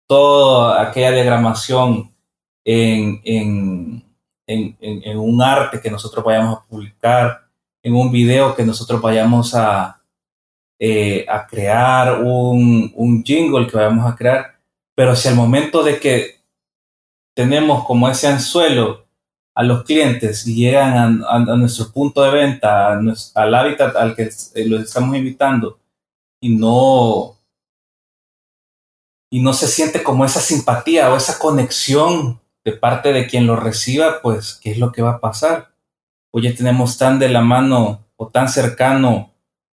Toda 0.08 0.82
aquella 0.82 1.12
diagramación 1.12 2.12
en, 2.64 3.20
en, 3.24 4.04
en, 4.46 4.76
en, 4.80 5.18
un 5.18 5.40
arte 5.40 5.80
que 5.80 5.90
nosotros 5.90 6.24
vayamos 6.24 6.58
a 6.58 6.62
publicar, 6.64 7.48
en 7.82 7.94
un 7.94 8.10
video 8.10 8.54
que 8.54 8.64
nosotros 8.64 9.00
vayamos 9.00 9.54
a, 9.54 9.99
eh, 10.82 11.26
a 11.28 11.46
crear, 11.46 12.22
un, 12.22 12.90
un 12.96 13.22
jingle 13.22 13.66
que 13.66 13.76
vayamos 13.76 14.10
a 14.10 14.16
crear, 14.16 14.58
pero 14.96 15.14
si 15.14 15.28
al 15.28 15.34
momento 15.34 15.82
de 15.82 16.00
que 16.00 16.40
tenemos 17.36 17.84
como 17.84 18.08
ese 18.08 18.28
anzuelo 18.28 19.06
a 19.54 19.62
los 19.62 19.84
clientes 19.84 20.46
llegan 20.46 21.22
a, 21.22 21.26
a, 21.28 21.36
a 21.36 21.56
nuestro 21.56 21.92
punto 21.92 22.22
de 22.22 22.30
venta, 22.30 22.98
al 23.34 23.54
hábitat 23.54 23.94
al 23.94 24.16
que 24.16 24.30
eh, 24.54 24.64
los 24.66 24.82
estamos 24.82 25.14
invitando 25.14 25.78
y 26.40 26.56
no 26.56 27.36
y 29.30 29.42
no 29.42 29.52
se 29.52 29.68
siente 29.68 30.02
como 30.02 30.24
esa 30.24 30.40
simpatía 30.40 31.12
o 31.12 31.16
esa 31.16 31.38
conexión 31.38 32.40
de 32.64 32.72
parte 32.72 33.12
de 33.12 33.26
quien 33.26 33.46
lo 33.46 33.54
reciba, 33.56 34.20
pues, 34.22 34.58
¿qué 34.60 34.72
es 34.72 34.78
lo 34.78 34.92
que 34.92 35.02
va 35.02 35.12
a 35.12 35.20
pasar? 35.20 35.72
Oye, 36.32 36.52
tenemos 36.52 36.98
tan 36.98 37.18
de 37.18 37.28
la 37.28 37.42
mano 37.42 38.06
o 38.16 38.28
tan 38.28 38.48
cercano 38.48 39.29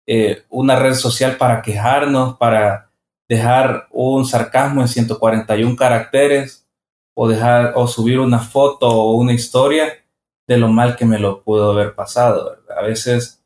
eh, 0.07 0.43
una 0.49 0.77
red 0.77 0.93
social 0.93 1.37
para 1.37 1.61
quejarnos, 1.61 2.37
para 2.37 2.91
dejar 3.27 3.87
un 3.91 4.25
sarcasmo 4.25 4.81
en 4.81 4.87
141 4.87 5.75
caracteres, 5.75 6.67
o 7.15 7.27
dejar 7.27 7.73
o 7.75 7.87
subir 7.87 8.19
una 8.19 8.39
foto 8.39 8.87
o 8.87 9.13
una 9.15 9.33
historia 9.33 10.03
de 10.47 10.57
lo 10.57 10.67
mal 10.67 10.95
que 10.95 11.05
me 11.05 11.19
lo 11.19 11.43
pudo 11.43 11.71
haber 11.71 11.93
pasado. 11.93 12.57
A 12.75 12.81
veces 12.81 13.43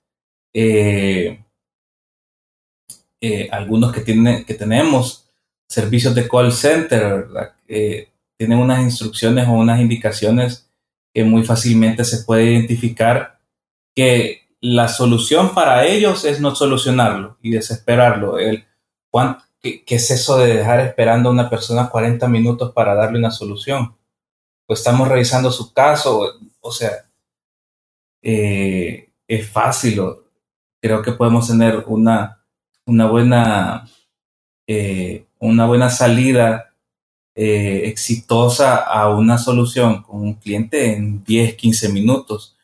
eh, 0.53 1.43
eh, 3.21 3.49
algunos 3.51 3.91
que, 3.91 4.01
tienen, 4.01 4.45
que 4.45 4.53
tenemos 4.53 5.29
servicios 5.67 6.15
de 6.15 6.27
call 6.27 6.53
center 6.53 7.27
tienen 8.37 8.59
unas 8.59 8.81
instrucciones 8.83 9.47
o 9.47 9.51
unas 9.51 9.81
indicaciones 9.81 10.69
que 11.13 11.23
muy 11.23 11.43
fácilmente 11.43 12.05
se 12.05 12.23
puede 12.23 12.51
identificar 12.51 13.39
que 13.95 14.46
la 14.69 14.89
solución 14.89 15.53
para 15.53 15.85
ellos 15.85 16.25
es 16.25 16.41
no 16.41 16.53
solucionarlo 16.53 17.37
y 17.41 17.51
desesperarlo. 17.51 18.37
El, 18.37 18.65
¿cuánto, 19.09 19.43
¿Qué, 19.61 19.85
¿Qué, 19.85 19.95
es 19.95 20.11
eso 20.11 20.37
de 20.37 20.55
dejar 20.55 20.81
esperando 20.81 21.29
a 21.29 21.31
una 21.31 21.49
persona 21.49 21.89
40 21.89 22.27
minutos 22.27 22.73
para 22.73 22.93
darle 22.93 23.19
una 23.19 23.31
solución? 23.31 23.95
Pues 24.65 24.79
estamos 24.79 25.07
revisando 25.07 25.51
su 25.51 25.71
caso, 25.71 26.33
o 26.59 26.71
sea, 26.71 26.91
eh, 28.21 29.09
es 29.25 29.49
fácil, 29.49 30.01
creo 30.81 31.01
que 31.01 31.13
podemos 31.13 31.47
tener 31.47 31.85
una, 31.87 32.43
una 32.85 33.07
buena, 33.07 33.89
eh, 34.67 35.27
una 35.39 35.65
buena 35.65 35.89
salida 35.89 36.73
eh, 37.35 37.83
exitosa 37.85 38.77
a 38.77 39.15
una 39.15 39.37
solución 39.37 40.03
con 40.03 40.21
un 40.21 40.33
cliente 40.33 40.93
en 40.93 41.23
10, 41.23 41.55
15 41.55 41.89
minutos. 41.89 42.56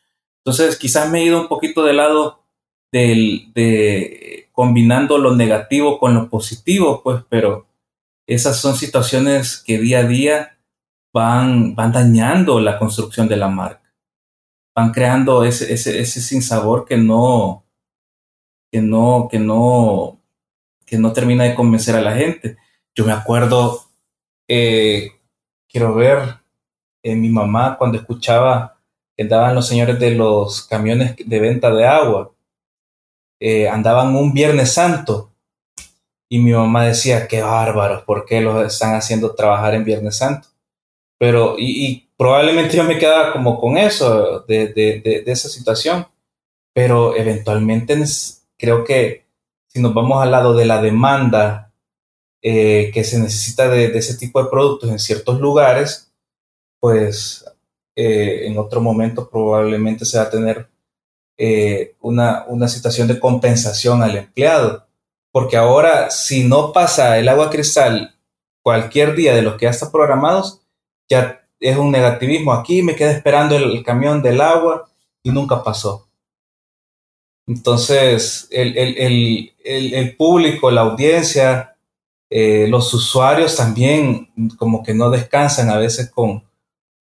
Entonces, 0.44 0.76
quizás 0.78 1.10
me 1.10 1.20
he 1.20 1.24
ido 1.24 1.40
un 1.40 1.48
poquito 1.48 1.84
de 1.84 1.94
lado 1.94 2.44
del, 2.92 3.50
de 3.54 4.48
combinando 4.52 5.16
lo 5.18 5.34
negativo 5.34 5.98
con 5.98 6.14
lo 6.14 6.28
positivo, 6.28 7.02
pues, 7.02 7.24
pero 7.28 7.66
esas 8.26 8.58
son 8.58 8.76
situaciones 8.76 9.62
que 9.64 9.78
día 9.78 10.00
a 10.00 10.04
día 10.04 10.58
van, 11.12 11.74
van 11.74 11.92
dañando 11.92 12.60
la 12.60 12.78
construcción 12.78 13.26
de 13.26 13.36
la 13.36 13.48
marca. 13.48 13.94
Van 14.76 14.92
creando 14.92 15.44
ese, 15.44 15.72
ese, 15.72 16.00
ese 16.00 16.20
sinsabor 16.20 16.84
que 16.84 16.96
no, 16.96 17.64
que 18.70 18.82
no, 18.82 19.28
que 19.30 19.38
no, 19.38 20.20
que 20.84 20.98
no 20.98 21.12
termina 21.12 21.44
de 21.44 21.54
convencer 21.54 21.96
a 21.96 22.02
la 22.02 22.16
gente. 22.16 22.58
Yo 22.94 23.06
me 23.06 23.12
acuerdo, 23.12 23.80
eh, 24.46 25.10
quiero 25.68 25.94
ver, 25.94 26.40
eh, 27.02 27.14
mi 27.14 27.28
mamá 27.28 27.76
cuando 27.78 27.98
escuchaba 27.98 28.73
que 29.16 29.24
daban 29.24 29.54
los 29.54 29.68
señores 29.68 29.98
de 29.98 30.10
los 30.12 30.62
camiones 30.66 31.14
de 31.24 31.40
venta 31.40 31.70
de 31.70 31.86
agua, 31.86 32.32
eh, 33.40 33.68
andaban 33.68 34.14
un 34.16 34.32
Viernes 34.32 34.72
Santo 34.72 35.30
y 36.28 36.38
mi 36.38 36.52
mamá 36.52 36.86
decía, 36.86 37.28
qué 37.28 37.42
bárbaros, 37.42 38.02
¿por 38.02 38.24
qué 38.24 38.40
los 38.40 38.66
están 38.66 38.94
haciendo 38.94 39.34
trabajar 39.34 39.74
en 39.74 39.84
Viernes 39.84 40.16
Santo? 40.16 40.48
Pero, 41.18 41.56
y, 41.58 42.08
probablemente 42.16 42.76
yo 42.76 42.84
me 42.84 42.98
quedaba 42.98 43.32
como 43.32 43.58
con 43.58 43.76
eso, 43.76 44.40
de, 44.40 44.68
de, 44.68 45.00
de, 45.24 45.32
esa 45.32 45.48
situación, 45.48 46.06
pero 46.72 47.16
eventualmente 47.16 48.02
creo 48.56 48.84
que 48.84 49.26
si 49.68 49.80
nos 49.80 49.94
vamos 49.94 50.22
al 50.22 50.30
lado 50.30 50.54
de 50.54 50.64
la 50.64 50.80
demanda 50.80 51.72
eh, 52.42 52.90
que 52.92 53.04
se 53.04 53.18
necesita 53.18 53.68
de, 53.68 53.86
ese 53.96 54.16
tipo 54.16 54.42
de 54.42 54.50
productos 54.50 54.90
en 54.90 54.98
ciertos 54.98 55.40
lugares, 55.40 56.12
pues 56.80 57.44
eh, 57.96 58.46
en 58.46 58.58
otro 58.58 58.80
momento 58.80 59.28
probablemente 59.28 60.04
se 60.04 60.18
va 60.18 60.24
a 60.24 60.30
tener 60.30 60.68
eh, 61.36 61.94
una, 62.00 62.44
una 62.48 62.68
situación 62.68 63.08
de 63.08 63.20
compensación 63.20 64.02
al 64.02 64.16
empleado. 64.16 64.86
Porque 65.32 65.56
ahora, 65.56 66.10
si 66.10 66.44
no 66.44 66.72
pasa 66.72 67.18
el 67.18 67.28
agua 67.28 67.50
cristal 67.50 68.14
cualquier 68.62 69.14
día 69.14 69.34
de 69.34 69.42
los 69.42 69.56
que 69.56 69.66
ya 69.66 69.70
están 69.70 69.90
programados, 69.90 70.60
ya 71.08 71.44
es 71.60 71.76
un 71.76 71.90
negativismo. 71.90 72.52
Aquí 72.52 72.82
me 72.82 72.94
quedé 72.94 73.12
esperando 73.12 73.56
el, 73.56 73.82
camión 73.82 74.22
del 74.22 74.40
agua 74.40 74.88
y 75.22 75.30
nunca 75.30 75.62
pasó. 75.62 76.08
Entonces, 77.46 78.48
el, 78.50 78.76
el, 78.78 79.52
el 79.64 80.16
público, 80.16 80.70
la 80.70 80.82
audiencia, 80.82 81.74
eh, 82.30 82.66
los 82.68 82.92
usuarios 82.94 83.56
también 83.56 84.28
como 84.56 84.82
que 84.82 84.94
no 84.94 85.10
descansan 85.10 85.70
a 85.70 85.76
veces 85.76 86.10
con, 86.10 86.43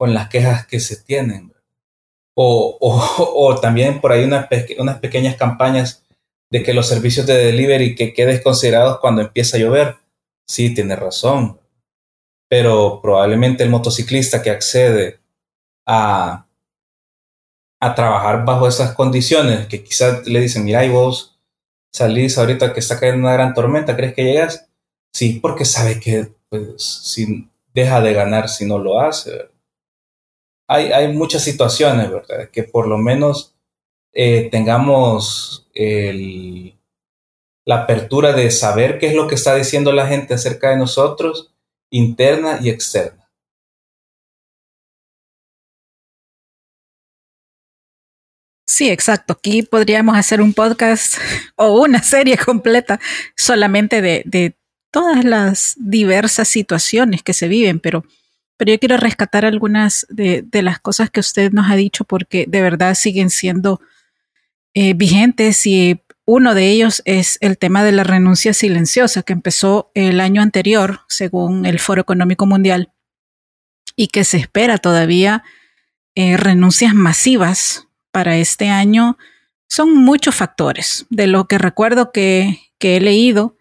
con 0.03 0.13
las 0.13 0.27
quejas 0.27 0.67
que 0.67 0.81
se 0.81 0.97
tienen. 0.97 1.53
O, 2.35 2.77
o, 2.81 3.59
también 3.61 4.01
por 4.01 4.11
ahí 4.11 4.25
unas, 4.25 4.49
unas 4.77 4.99
pequeñas 4.99 5.37
campañas 5.37 6.03
de 6.51 6.61
que 6.61 6.73
los 6.73 6.89
servicios 6.89 7.25
de 7.25 7.37
delivery 7.37 7.95
que 7.95 8.11
queden 8.13 8.43
considerados 8.43 8.99
cuando 8.99 9.21
empieza 9.21 9.55
a 9.55 9.61
llover. 9.61 9.95
Sí, 10.45 10.73
tiene 10.75 10.97
razón. 10.97 11.57
Pero 12.49 12.99
probablemente 13.01 13.63
el 13.63 13.69
motociclista 13.69 14.41
que 14.41 14.49
accede 14.49 15.21
a, 15.87 16.47
a 17.79 17.95
trabajar 17.95 18.43
bajo 18.43 18.67
esas 18.67 18.95
condiciones, 18.95 19.67
que 19.67 19.85
quizás 19.85 20.27
le 20.27 20.41
dicen, 20.41 20.65
mira, 20.65 20.83
y 20.83 20.89
vos 20.89 21.39
salís 21.93 22.37
ahorita 22.37 22.73
que 22.73 22.81
está 22.81 22.99
cayendo 22.99 23.21
una 23.21 23.35
gran 23.35 23.53
tormenta, 23.53 23.95
¿crees 23.95 24.13
que 24.13 24.25
llegas? 24.25 24.67
Sí, 25.13 25.39
porque 25.41 25.63
sabe 25.63 26.01
que 26.01 26.33
pues, 26.49 26.83
si 26.83 27.47
deja 27.73 28.01
de 28.01 28.11
ganar 28.11 28.49
si 28.49 28.65
no 28.65 28.77
lo 28.77 28.99
hace 28.99 29.52
hay, 30.73 31.13
muchas 31.13 31.43
situaciones, 31.43 32.11
¿verdad? 32.11 32.49
Que 32.51 32.63
por 32.63 32.87
lo 32.87 32.97
menos 32.97 33.55
eh, 34.13 34.49
tengamos 34.51 35.69
la 37.65 37.75
apertura 37.83 38.33
de 38.33 38.51
saber 38.51 38.99
qué 38.99 39.07
es 39.07 39.15
lo 39.15 39.27
que 39.27 39.35
está 39.35 39.55
diciendo 39.55 39.91
la 39.91 40.07
gente 40.07 40.33
acerca 40.33 40.69
de 40.71 40.77
nosotros, 40.77 41.53
interna 41.91 42.59
y 42.61 42.69
externa. 42.69 43.29
Sí, 48.65 48.89
exacto. 48.89 49.33
Aquí 49.33 49.61
podríamos 49.63 50.17
hacer 50.17 50.41
un 50.41 50.53
podcast 50.53 51.15
o 51.55 51.81
una 51.81 52.01
serie 52.01 52.37
completa 52.37 52.99
solamente 53.35 54.01
de 54.01 54.55
todas 54.91 55.25
las 55.25 55.75
diversas 55.77 56.47
situaciones 56.47 57.23
que 57.23 57.33
se 57.33 57.47
viven, 57.47 57.79
pero 57.79 58.03
pero 58.63 58.75
yo 58.75 58.79
quiero 58.79 58.95
rescatar 58.95 59.43
algunas 59.43 60.07
de, 60.09 60.47
las 60.61 60.79
cosas 60.79 61.09
que 61.09 61.19
usted 61.19 61.51
nos 61.51 61.69
ha 61.69 61.75
dicho 61.75 62.05
porque 62.05 62.45
de 62.47 62.61
verdad 62.61 62.95
siguen 62.95 63.29
siendo 63.29 63.81
eh, 64.73 64.93
vigentes 64.93 65.67
y 65.67 66.01
uno 66.23 66.55
de 66.55 66.69
ellos 66.69 67.01
es 67.03 67.37
el 67.41 67.57
tema 67.57 67.83
de 67.83 67.91
la 67.91 68.05
renuncia 68.05 68.53
silenciosa 68.53 69.21
que 69.23 69.33
empezó 69.33 69.91
el 69.95 70.21
año 70.21 70.41
anterior, 70.41 71.01
según 71.09 71.65
el 71.65 71.77
Foro 71.77 71.99
Económico 71.99 72.45
Mundial, 72.45 72.93
y 73.97 74.07
que 74.07 74.23
se 74.23 74.37
espera 74.37 74.77
todavía 74.77 75.43
eh, 76.15 76.37
renuncias 76.37 76.93
masivas 76.93 77.89
para 78.11 78.37
este 78.37 78.69
año. 78.69 79.17
Son 79.67 79.93
muchos 79.93 80.35
factores. 80.35 81.05
De 81.09 81.27
lo 81.27 81.49
que 81.49 81.57
recuerdo 81.57 82.13
que, 82.13 82.61
que 82.77 82.95
he 82.95 83.01
leído, 83.01 83.57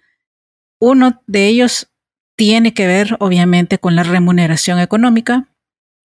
uno 0.78 1.20
de 1.26 1.48
ellos 1.48 1.91
tiene 2.36 2.74
que 2.74 2.86
ver 2.86 3.16
obviamente 3.20 3.78
con 3.78 3.96
la 3.96 4.02
remuneración 4.02 4.78
económica, 4.78 5.48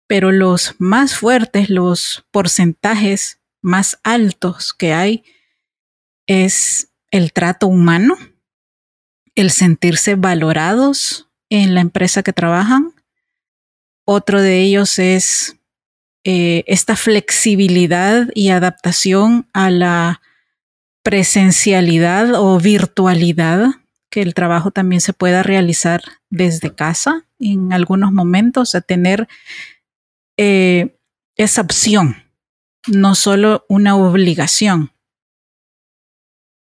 pero 0.08 0.32
los 0.32 0.76
más 0.80 1.16
fuertes, 1.16 1.70
los 1.70 2.26
porcentajes 2.32 3.40
más 3.62 4.00
altos 4.04 4.74
que 4.74 4.94
hay 4.94 5.24
es 6.28 6.92
el 7.12 7.34
trato 7.34 7.68
humano, 7.68 8.18
el 9.36 9.52
sentirse 9.52 10.16
valorados 10.16 11.30
en 11.50 11.76
la 11.76 11.82
empresa 11.82 12.24
que 12.24 12.34
trabajan. 12.34 12.94
Otro 14.06 14.42
de 14.42 14.62
ellos 14.62 15.00
es 15.00 15.58
eh, 16.24 16.64
esta 16.68 16.96
flexibilidad 16.96 18.28
y 18.34 18.50
adaptación 18.50 19.48
a 19.54 19.70
la 19.70 20.22
presencialidad 21.04 22.34
o 22.36 22.60
virtualidad 22.60 23.70
que 24.10 24.22
el 24.22 24.34
trabajo 24.34 24.72
también 24.72 25.02
se 25.02 25.14
pueda 25.14 25.44
realizar 25.44 26.02
desde 26.30 26.74
casa 26.74 27.26
en 27.40 27.74
algunos 27.74 28.12
momentos, 28.12 28.76
a 28.76 28.82
tener 28.82 29.28
eh, 30.38 30.98
esa 31.36 31.62
opción, 31.62 32.24
no 32.88 33.16
solo 33.16 33.66
una 33.70 33.96
obligación. 33.96 34.92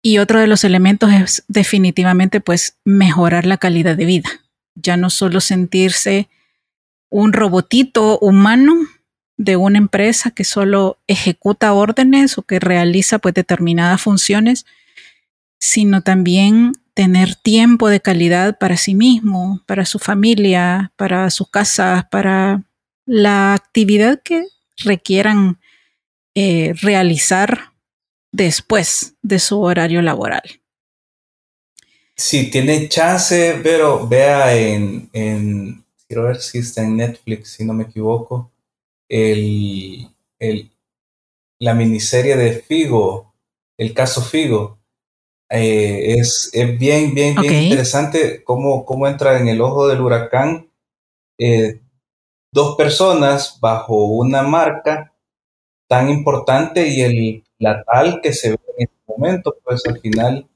Y 0.01 0.17
otro 0.17 0.39
de 0.39 0.47
los 0.47 0.63
elementos 0.63 1.11
es 1.11 1.45
definitivamente 1.47 2.41
pues 2.41 2.77
mejorar 2.83 3.45
la 3.45 3.57
calidad 3.57 3.95
de 3.95 4.05
vida, 4.05 4.29
ya 4.75 4.97
no 4.97 5.09
solo 5.09 5.39
sentirse 5.39 6.29
un 7.09 7.31
robotito 7.31 8.19
humano 8.19 8.73
de 9.37 9.55
una 9.55 9.77
empresa 9.77 10.31
que 10.31 10.43
solo 10.43 10.99
ejecuta 11.07 11.73
órdenes 11.73 12.37
o 12.37 12.43
que 12.43 12.59
realiza 12.59 13.19
pues 13.19 13.33
determinadas 13.33 14.01
funciones, 14.01 14.65
sino 15.59 16.01
también 16.01 16.73
tener 16.93 17.35
tiempo 17.35 17.89
de 17.89 18.01
calidad 18.01 18.57
para 18.57 18.77
sí 18.77 18.95
mismo, 18.95 19.61
para 19.65 19.85
su 19.85 19.99
familia, 19.99 20.91
para 20.95 21.29
sus 21.29 21.49
casas, 21.49 22.05
para 22.11 22.63
la 23.05 23.53
actividad 23.53 24.21
que 24.23 24.45
requieran 24.77 25.59
eh, 26.35 26.73
realizar 26.81 27.71
después 28.31 29.15
de 29.21 29.39
su 29.39 29.61
horario 29.61 30.01
laboral. 30.01 30.43
Si 32.15 32.51
tiene 32.51 32.89
chance, 32.89 33.59
pero 33.63 34.07
vea 34.07 34.55
en, 34.55 35.09
quiero 36.07 36.23
ver 36.23 36.39
si 36.41 36.59
está 36.59 36.83
en 36.83 36.97
Netflix, 36.97 37.51
si 37.51 37.65
no 37.65 37.73
me 37.73 37.83
equivoco, 37.83 38.51
el, 39.09 40.09
la 41.59 41.73
miniserie 41.73 42.35
de 42.35 42.53
Figo, 42.53 43.33
el 43.77 43.93
caso 43.93 44.21
Figo 44.21 44.82
eh, 45.55 46.15
es, 46.17 46.49
bien, 46.79 47.13
bien, 47.13 47.35
bien 47.35 47.63
interesante 47.65 48.43
cómo, 48.43 48.85
cómo 48.85 49.07
entra 49.07 49.39
en 49.39 49.47
el 49.47 49.61
ojo 49.61 49.87
del 49.87 50.01
huracán 50.01 50.71
eh, 51.37 51.79
dos 52.51 52.75
personas 52.75 53.59
bajo 53.61 54.05
una 54.05 54.41
marca 54.41 55.13
tan 55.87 56.09
importante 56.09 56.87
y 56.87 57.01
el, 57.01 57.43
la 57.59 57.83
tal 57.83 58.19
que 58.21 58.33
se 58.33 58.49
ve 58.49 58.59
en 58.77 58.87
este 58.87 58.97
momento, 59.07 59.55
pues 59.63 59.85
al 59.85 59.99
final 59.99 60.49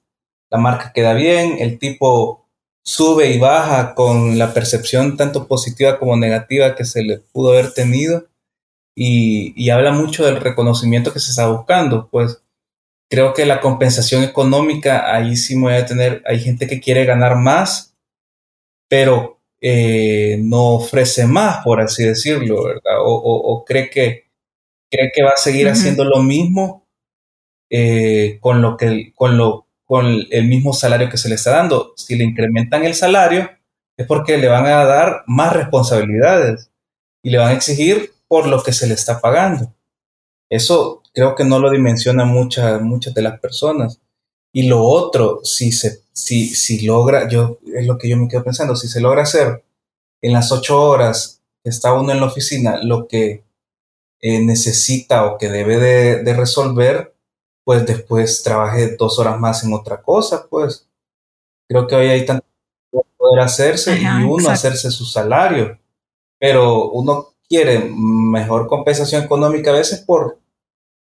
la 0.49 0.57
marca 0.57 0.91
queda 0.91 1.13
bien, 1.13 1.57
el 1.60 1.77
tipo 1.77 2.47
sube 2.83 3.29
y 3.29 3.38
baja 3.38 3.93
con 3.93 4.39
la 4.39 4.51
percepción 4.51 5.15
tanto 5.15 5.47
positiva 5.47 5.99
como 5.99 6.17
negativa 6.17 6.73
que 6.73 6.86
se 6.86 7.03
le 7.03 7.19
pudo 7.19 7.51
haber 7.51 7.71
tenido 7.71 8.29
y, 8.95 9.53
y 9.55 9.69
habla 9.69 9.91
mucho 9.91 10.25
del 10.25 10.38
reconocimiento 10.38 11.13
que 11.13 11.19
se 11.19 11.29
está 11.29 11.47
buscando, 11.47 12.10
pues 12.10 12.41
creo 13.10 13.34
que 13.34 13.46
la 13.46 13.62
compensación 13.62 14.24
económica, 14.24 15.13
ahí 15.13 15.36
sí 15.36 15.56
me 15.56 15.63
voy 15.63 15.74
a 15.74 15.86
tener, 15.86 16.24
hay 16.26 16.39
gente 16.39 16.67
que 16.67 16.80
quiere 16.80 17.06
ganar 17.06 17.38
más, 17.38 17.96
pero 18.89 19.39
eh, 19.62 20.39
no 20.41 20.76
ofrece 20.76 21.26
más, 21.26 21.63
por 21.63 21.82
así 21.82 22.04
decirlo, 22.04 22.63
¿verdad? 22.63 22.98
O, 23.00 23.63
cree, 23.65 23.89
que, 23.89 24.26
cree 24.89 25.12
que 25.13 25.24
va 25.24 25.32
a 25.32 25.38
seguir 25.38 25.67
haciendo 25.67 26.04
lo 26.04 26.22
mismo 26.22 26.86
eh, 27.70 28.38
con, 28.41 28.62
lo 28.62 28.78
que, 28.78 29.13
con, 29.15 29.38
lo, 29.38 29.67
con 29.86 30.06
el 30.30 30.48
mismo 30.48 30.74
salario 30.74 31.10
que 31.10 31.17
se 31.17 31.30
le 31.30 31.36
está 31.36 31.52
dando. 31.52 31.93
Si 31.98 32.15
le 32.15 32.24
incrementan 32.24 32.86
el 32.86 32.93
salario, 32.93 33.50
es 33.98 34.06
porque 34.06 34.38
le 34.38 34.48
van 34.48 34.65
a 34.65 34.86
dar 34.86 35.24
más 35.28 35.54
responsabilidades 35.54 36.70
y 37.24 37.32
le 37.32 37.39
van 37.39 37.50
a 37.50 37.54
exigir 37.54 38.12
por 38.28 38.48
lo 38.48 38.62
que 38.62 38.74
se 38.74 38.88
le 38.88 38.93
está 38.93 39.20
pagando. 39.20 39.74
Eso 40.50 41.02
creo 41.17 41.34
que 41.34 41.45
no 41.45 41.58
lo 41.58 41.71
dimensionan 41.71 42.27
muchas, 42.27 42.80
muchas 42.80 43.12
de 43.15 43.23
las 43.23 43.39
personas. 43.39 43.99
Y 44.53 44.67
lo 44.67 44.84
otro, 44.84 45.39
si, 45.43 45.71
se, 45.71 46.03
si, 46.13 46.49
si 46.49 46.86
logra, 46.86 47.27
yo, 47.27 47.58
es 47.73 47.88
lo 47.88 47.97
que 47.97 48.08
yo 48.08 48.17
me 48.17 48.27
quedo 48.27 48.43
pensando, 48.43 48.75
si 48.75 48.88
se 48.88 49.01
logra 49.01 49.23
hacer 49.23 49.63
en 50.21 50.32
las 50.32 50.51
ocho 50.51 50.80
horas 50.80 51.41
que 51.63 51.71
está 51.71 51.93
uno 51.93 52.12
en 52.12 52.19
la 52.19 52.27
oficina 52.27 52.77
lo 52.84 53.08
que 53.08 53.43
eh, 54.21 54.45
necesita 54.45 55.25
o 55.25 55.39
que 55.39 55.49
debe 55.49 55.77
de, 55.77 56.34
resolver, 56.36 57.15
pues 57.63 57.84
después 57.88 58.43
trabajé 58.43 58.95
dos 58.95 59.17
horas 59.17 59.39
más 59.39 59.63
en 59.63 59.73
otra 59.73 60.03
cosa, 60.03 60.45
pues. 60.47 60.88
Creo 61.67 61.88
que 61.88 61.95
hoy 61.95 62.10
hay 62.10 62.27
tanto 62.27 62.45
poder 63.17 63.39
hacerse 63.39 63.99
y 63.99 64.06
uno 64.06 64.51
hacerse 64.51 64.91
su 64.91 65.06
salario, 65.06 65.80
pero 66.39 66.91
uno 66.91 67.34
quiere 67.49 67.89
mejor 67.89 68.67
compensación 68.67 69.23
económica 69.23 69.71
a 69.71 69.80
veces 69.80 70.01
por 70.01 70.38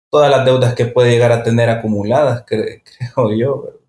todas 0.09 0.31
las 0.31 0.45
deudas 0.45 0.75
que 0.75 0.85
puede 0.85 1.11
llegar 1.11 1.31
a 1.31 1.43
tener 1.43 1.69
acumuladas, 1.69 2.43
creo 2.47 3.31
yo. 3.37 3.85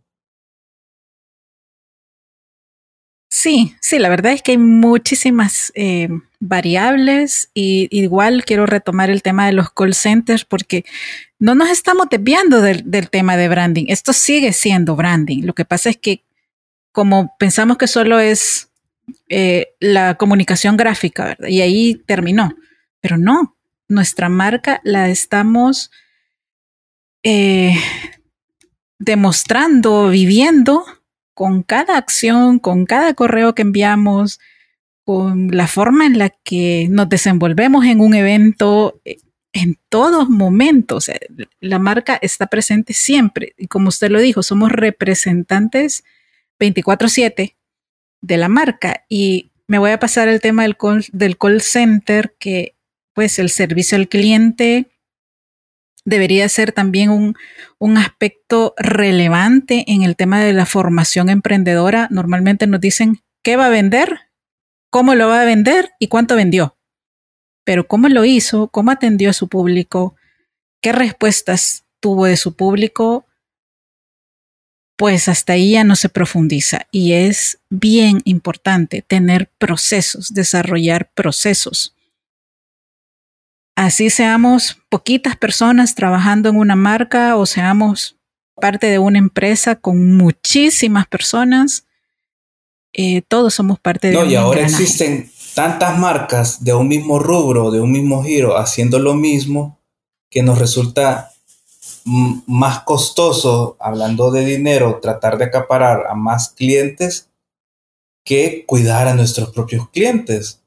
Sí, 3.38 3.76
sí, 3.81 3.98
la 3.98 4.09
verdad 4.09 4.33
es 4.33 4.42
que 4.42 4.52
hay 4.52 4.59
muchísimas 4.59 5.70
eh, 5.74 6.09
variables 6.40 7.50
y 7.55 7.87
igual 7.90 8.44
quiero 8.44 8.66
retomar 8.66 9.11
el 9.11 9.22
tema 9.22 9.46
de 9.46 9.52
los 9.52 9.70
call 9.70 9.94
centers 9.94 10.44
porque 10.44 10.85
no 11.38 11.55
nos 11.55 11.68
estamos 11.68 12.09
desviando 12.11 12.62
del, 12.62 13.11
tema 13.11 13.37
de 13.37 13.48
branding. 13.48 13.85
Esto 13.88 14.12
sigue 14.12 14.52
siendo 14.52 14.96
branding. 14.96 15.44
Lo 15.44 15.52
que 15.52 15.64
pasa 15.64 15.90
es 15.90 15.98
que 15.98 16.24
como 16.92 17.37
pensamos 17.38 17.76
que 17.76 17.87
solo 17.87 18.18
es 18.20 18.70
eh, 19.29 19.74
la 19.81 20.14
comunicación 20.16 20.76
gráfica, 20.76 21.26
¿verdad? 21.26 21.48
Y 21.48 21.61
ahí 21.61 22.02
terminó. 22.07 22.57
Pero 23.00 23.18
no, 23.18 23.57
nuestra 23.87 24.29
marca 24.29 24.81
la 24.83 25.09
estamos 25.11 25.90
eh, 27.22 27.74
demostrando, 28.98 30.09
viviendo 30.09 30.85
con 31.35 31.62
cada 31.62 31.98
acción, 31.98 32.59
con 32.59 32.87
cada 32.87 33.14
correo 33.14 33.55
que 33.55 33.62
enviamos, 33.62 34.40
con 35.05 35.48
la 35.57 35.66
forma 35.68 36.07
en 36.07 36.18
la 36.18 36.31
que 36.31 36.88
nos 36.90 37.09
desenvolvemos 37.09 37.85
en 37.85 38.00
un 38.00 38.14
evento, 38.14 39.00
eh, 39.05 39.18
en 39.52 39.79
todos 39.88 40.29
momentos. 40.29 41.11
La 41.61 41.79
marca 41.79 42.18
está 42.20 42.46
presente 42.46 42.92
siempre. 42.92 43.55
Y 43.57 43.68
como 43.68 43.88
usted 43.88 44.11
lo 44.11 44.20
dijo, 44.20 44.42
somos 44.42 44.72
representantes 44.72 46.05
24/7 46.59 47.57
de 48.20 48.37
la 48.37 48.48
marca. 48.48 49.05
Y 49.09 49.50
me 49.68 49.79
voy 49.79 49.90
a 49.90 50.00
pasar 50.00 50.29
el 50.29 50.40
tema 50.40 50.62
del 50.62 50.76
call, 50.76 51.05
del 51.12 51.38
call 51.38 51.61
center, 51.61 52.35
que 52.38 52.74
pues 53.14 53.38
el 53.38 53.50
servicio 53.50 53.96
al 53.96 54.09
cliente 54.09 54.90
debería 56.07 56.49
ser 56.49 56.73
también 56.73 57.11
un, 57.11 57.37
un, 57.79 57.99
aspecto 57.99 58.75
relevante 58.79 59.85
en 59.88 60.03
el 60.03 60.16
tema 60.16 60.40
de 60.42 60.55
la 60.55 60.64
formación 60.64 61.29
emprendedora. 61.29 62.09
Normalmente 62.11 62.66
nos 62.66 62.81
dicen 62.81 63.21
qué 63.42 63.57
va 63.57 63.66
a 63.66 63.71
vender, 63.71 64.21
cómo 64.88 65.14
lo 65.14 65.29
va 65.29 65.42
a 65.42 65.45
vender 65.45 65.90
y 65.99 66.07
cuánto 66.09 66.37
vendió. 66.37 66.79
Pero 67.64 67.88
cómo 67.88 68.09
lo 68.09 68.25
hizo, 68.25 68.69
cómo 68.69 68.92
atendió 68.92 69.31
a 69.31 69.35
su 69.35 69.49
público, 69.49 70.14
qué 70.81 70.92
respuestas 70.92 71.85
tuvo 72.01 72.27
de 72.27 72.37
su 72.37 72.55
público, 72.55 73.27
pues 74.97 75.29
hasta 75.29 75.55
ahí 75.55 75.73
ya 75.73 75.83
no 75.83 75.97
se 75.97 76.09
profundiza. 76.09 76.87
Y 76.92 77.14
es 77.14 77.59
bien 77.69 78.23
importante 78.25 79.03
tener 79.03 79.51
procesos, 79.59 80.33
desarrollar 80.33 81.11
procesos 81.14 81.95
así 83.76 84.10
seamos 84.10 84.78
poquitas 84.88 85.36
personas 85.36 85.94
trabajando 85.94 86.48
en 86.48 86.56
una 86.56 86.74
marca 86.74 87.36
o 87.36 87.46
seamos 87.46 88.16
parte 88.60 88.88
de 88.88 88.98
una 88.98 89.18
empresa 89.18 89.76
con 89.76 90.16
muchísimas 90.16 91.06
personas, 91.06 91.86
eh, 92.92 93.22
todos 93.28 93.54
somos 93.54 93.78
parte 93.78 94.08
de 94.08 94.14
no, 94.14 94.24
y 94.24 94.34
ahora 94.34 94.62
existen 94.62 95.30
tantas 95.54 95.98
marcas 95.98 96.64
de 96.64 96.72
un 96.72 96.88
mismo 96.88 97.18
rubro, 97.18 97.70
de 97.70 97.80
un 97.80 97.92
mismo 97.92 98.24
giro, 98.24 98.56
haciendo 98.56 98.98
lo 98.98 99.14
mismo, 99.14 99.78
que 100.30 100.42
nos 100.42 100.58
resulta 100.58 101.32
más 102.04 102.80
costoso, 102.84 103.76
hablando 103.80 104.30
de 104.30 104.44
dinero, 104.44 105.00
tratar 105.02 105.38
de 105.38 105.44
acaparar 105.44 106.06
a 106.08 106.14
más 106.14 106.50
clientes 106.50 107.28
que 108.24 108.64
cuidar 108.66 109.08
a 109.08 109.14
nuestros 109.14 109.50
propios 109.50 109.88
clientes. 109.90 110.62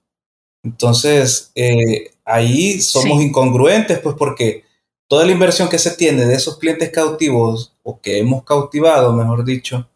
Entonces, 0.64 1.52
eh, 1.56 2.12
ahí 2.30 2.80
somos 2.80 3.22
incongruentes, 3.22 4.00
pues 4.00 4.16
porque 4.16 4.64
toda 5.08 5.26
la 5.26 5.32
inversión 5.32 5.68
que 5.68 5.80
se 5.80 5.96
tiene 5.96 6.26
de 6.26 6.36
esos 6.36 6.60
clientes 6.60 6.92
cautivos, 6.92 7.76
o 7.84 8.00
que 8.00 8.20
hemos 8.20 8.44
cautivado, 8.44 9.14
mejor 9.14 9.44
dicho, 9.44 9.90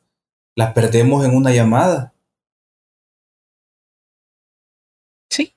la 0.55 0.73
perdemos 0.73 1.23
en 1.25 1.35
una 1.35 1.53
llamada. 1.53 2.13
Sí. 5.29 5.55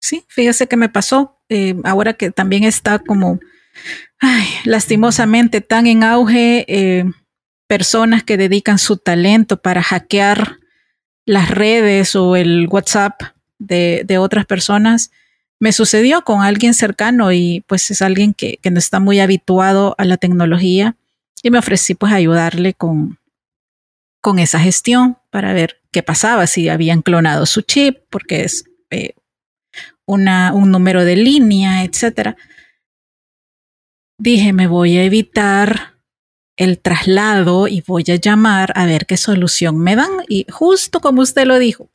Sí, 0.00 0.24
fíjese 0.28 0.68
que 0.68 0.76
me 0.76 0.88
pasó, 0.88 1.40
eh, 1.48 1.74
ahora 1.84 2.14
que 2.14 2.30
también 2.30 2.62
está 2.62 3.00
como, 3.00 3.40
ay, 4.20 4.46
lastimosamente 4.64 5.60
tan 5.60 5.88
en 5.88 6.04
auge, 6.04 6.64
eh, 6.68 7.04
personas 7.66 8.22
que 8.22 8.36
dedican 8.36 8.78
su 8.78 8.96
talento 8.96 9.60
para 9.60 9.82
hackear 9.82 10.58
las 11.26 11.50
redes 11.50 12.16
o 12.16 12.36
el 12.36 12.68
WhatsApp 12.70 13.20
de, 13.58 14.18
otras 14.18 14.46
personas. 14.46 15.10
Me 15.60 15.72
sucedió 15.72 16.22
con 16.22 16.42
alguien 16.42 16.74
cercano 16.74 17.32
y 17.32 17.64
pues 17.66 17.90
es 17.90 18.02
alguien 18.02 18.34
que, 18.34 18.58
no 18.70 18.78
está 18.78 19.00
muy 19.00 19.20
habituado 19.20 19.94
a 19.98 20.04
la 20.04 20.16
tecnología 20.16 20.96
y 21.42 21.50
me 21.50 21.58
ofrecí 21.58 21.94
pues 21.94 22.12
ayudarle 22.12 22.74
con, 22.74 23.18
con 24.20 24.38
esa 24.38 24.60
gestión 24.60 25.18
para 25.30 25.52
ver 25.52 25.80
qué 25.90 26.02
pasaba, 26.02 26.46
si 26.46 26.68
habían 26.68 27.02
clonado 27.02 27.46
su 27.46 27.62
chip, 27.62 27.98
porque 28.10 28.44
es 28.44 28.64
eh, 28.90 29.14
una, 30.06 30.52
un 30.52 30.70
número 30.70 31.04
de 31.04 31.16
línea, 31.16 31.82
etc. 31.84 32.36
Dije, 34.18 34.52
me 34.52 34.66
voy 34.66 34.96
a 34.96 35.04
evitar 35.04 35.98
el 36.56 36.80
traslado 36.80 37.68
y 37.68 37.82
voy 37.86 38.04
a 38.08 38.16
llamar 38.16 38.72
a 38.74 38.84
ver 38.84 39.06
qué 39.06 39.16
solución 39.16 39.78
me 39.78 39.96
dan. 39.96 40.10
Y 40.28 40.44
justo 40.50 41.00
como 41.00 41.22
usted 41.22 41.46
lo 41.46 41.58
dijo, 41.58 41.88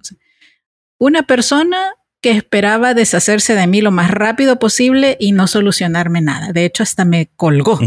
una 1.04 1.24
persona 1.24 1.96
que 2.22 2.32
esperaba 2.32 2.94
deshacerse 2.94 3.56
de 3.56 3.68
mí 3.68 3.82
lo 3.82 3.92
más 3.92 4.10
rápido 4.10 4.58
posible 4.58 5.18
y 5.20 5.34
no 5.34 5.48
solucionarme 5.48 6.22
nada. 6.22 6.54
De 6.54 6.64
hecho, 6.64 6.82
hasta 6.82 7.04
me 7.04 7.30
colgó. 7.36 7.78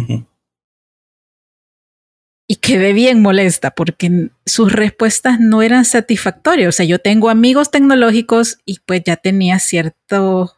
Y 2.46 2.56
quedé 2.56 2.92
bien 2.92 3.22
molesta 3.22 3.70
porque 3.70 4.28
sus 4.44 4.70
respuestas 4.70 5.40
no 5.40 5.62
eran 5.62 5.86
satisfactorias. 5.86 6.68
O 6.68 6.72
sea, 6.72 6.84
yo 6.84 6.98
tengo 6.98 7.30
amigos 7.30 7.70
tecnológicos 7.70 8.58
y 8.66 8.80
pues 8.80 9.02
ya 9.06 9.16
tenía 9.16 9.58
ciertos 9.60 10.54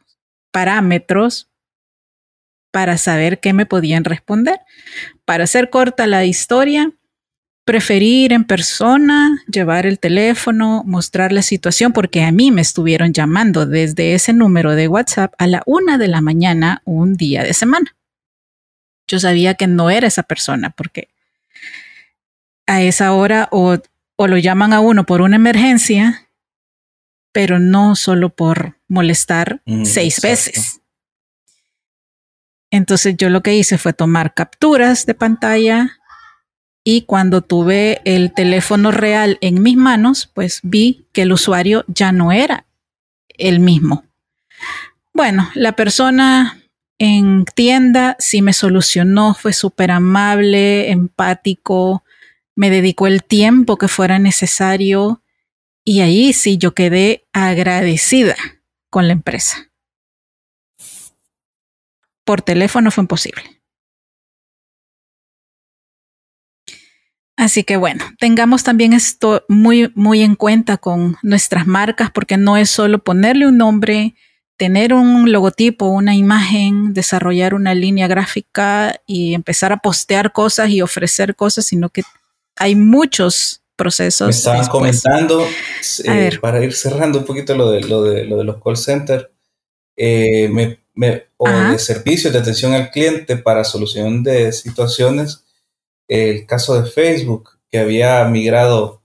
parámetros 0.50 1.48
para 2.72 2.98
saber 2.98 3.38
qué 3.38 3.52
me 3.52 3.66
podían 3.66 4.02
responder. 4.02 4.58
Para 5.24 5.44
hacer 5.44 5.70
corta 5.70 6.08
la 6.08 6.24
historia, 6.24 6.92
preferir 7.68 8.32
en 8.32 8.44
persona, 8.44 9.44
llevar 9.46 9.84
el 9.84 9.98
teléfono, 9.98 10.84
mostrar 10.86 11.32
la 11.32 11.42
situación, 11.42 11.92
porque 11.92 12.24
a 12.24 12.32
mí 12.32 12.50
me 12.50 12.62
estuvieron 12.62 13.12
llamando 13.12 13.66
desde 13.66 14.14
ese 14.14 14.32
número 14.32 14.74
de 14.74 14.88
WhatsApp 14.88 15.34
a 15.36 15.46
la 15.46 15.62
una 15.66 15.98
de 15.98 16.08
la 16.08 16.22
mañana 16.22 16.80
un 16.86 17.12
día 17.12 17.42
de 17.42 17.52
semana. 17.52 17.94
Yo 19.06 19.20
sabía 19.20 19.52
que 19.52 19.66
no 19.66 19.90
era 19.90 20.06
esa 20.06 20.22
persona 20.22 20.70
porque 20.70 21.08
a 22.66 22.80
esa 22.80 23.12
hora 23.12 23.50
o, 23.52 23.76
o 24.16 24.26
lo 24.26 24.38
llaman 24.38 24.72
a 24.72 24.80
uno 24.80 25.04
por 25.04 25.20
una 25.20 25.36
emergencia, 25.36 26.26
pero 27.32 27.58
no 27.58 27.96
solo 27.96 28.30
por 28.30 28.78
molestar 28.88 29.60
mm, 29.66 29.84
seis 29.84 30.22
veces. 30.22 30.80
Entonces 32.70 33.14
yo 33.18 33.28
lo 33.28 33.42
que 33.42 33.54
hice 33.54 33.76
fue 33.76 33.92
tomar 33.92 34.32
capturas 34.32 35.04
de 35.04 35.12
pantalla, 35.12 35.97
y 36.84 37.02
cuando 37.02 37.42
tuve 37.42 38.00
el 38.04 38.32
teléfono 38.32 38.90
real 38.90 39.38
en 39.40 39.62
mis 39.62 39.76
manos, 39.76 40.30
pues 40.32 40.60
vi 40.62 41.06
que 41.12 41.22
el 41.22 41.32
usuario 41.32 41.84
ya 41.86 42.12
no 42.12 42.32
era 42.32 42.66
el 43.28 43.60
mismo. 43.60 44.04
Bueno, 45.12 45.50
la 45.54 45.72
persona 45.72 46.62
en 46.98 47.44
tienda 47.44 48.16
sí 48.18 48.42
me 48.42 48.52
solucionó, 48.52 49.34
fue 49.34 49.52
súper 49.52 49.90
amable, 49.90 50.90
empático, 50.90 52.04
me 52.54 52.70
dedicó 52.70 53.06
el 53.06 53.22
tiempo 53.22 53.76
que 53.76 53.88
fuera 53.88 54.18
necesario 54.18 55.22
y 55.84 56.00
ahí 56.00 56.32
sí 56.32 56.58
yo 56.58 56.74
quedé 56.74 57.26
agradecida 57.32 58.36
con 58.90 59.06
la 59.06 59.12
empresa. 59.12 59.70
Por 62.24 62.42
teléfono 62.42 62.90
fue 62.90 63.02
imposible. 63.02 63.57
Así 67.38 67.62
que 67.62 67.76
bueno, 67.76 68.04
tengamos 68.18 68.64
también 68.64 68.92
esto 68.92 69.44
muy, 69.48 69.92
muy 69.94 70.22
en 70.22 70.34
cuenta 70.34 70.76
con 70.76 71.16
nuestras 71.22 71.68
marcas, 71.68 72.10
porque 72.10 72.36
no 72.36 72.56
es 72.56 72.68
solo 72.68 72.98
ponerle 72.98 73.46
un 73.46 73.56
nombre, 73.56 74.16
tener 74.56 74.92
un 74.92 75.30
logotipo, 75.30 75.86
una 75.86 76.16
imagen, 76.16 76.92
desarrollar 76.94 77.54
una 77.54 77.76
línea 77.76 78.08
gráfica 78.08 79.00
y 79.06 79.34
empezar 79.34 79.70
a 79.72 79.76
postear 79.76 80.32
cosas 80.32 80.70
y 80.70 80.82
ofrecer 80.82 81.36
cosas, 81.36 81.66
sino 81.66 81.90
que 81.90 82.02
hay 82.56 82.74
muchos 82.74 83.62
procesos. 83.76 84.26
Me 84.26 84.32
estaban 84.32 84.66
comentando, 84.66 85.46
eh, 86.06 86.36
para 86.40 86.64
ir 86.64 86.74
cerrando 86.74 87.20
un 87.20 87.24
poquito 87.24 87.54
lo 87.54 87.70
de, 87.70 87.82
lo 87.82 88.02
de, 88.02 88.24
lo 88.24 88.36
de 88.36 88.44
los 88.44 88.60
call 88.60 88.76
centers, 88.76 89.28
eh, 89.96 90.48
me, 90.48 91.28
o 91.36 91.48
de 91.48 91.78
servicios 91.78 92.32
de 92.32 92.40
atención 92.40 92.72
al 92.72 92.90
cliente 92.90 93.36
para 93.36 93.62
solución 93.62 94.24
de 94.24 94.50
situaciones, 94.50 95.44
el 96.08 96.46
caso 96.46 96.80
de 96.80 96.90
Facebook, 96.90 97.58
que 97.70 97.78
había 97.78 98.24
migrado 98.24 99.02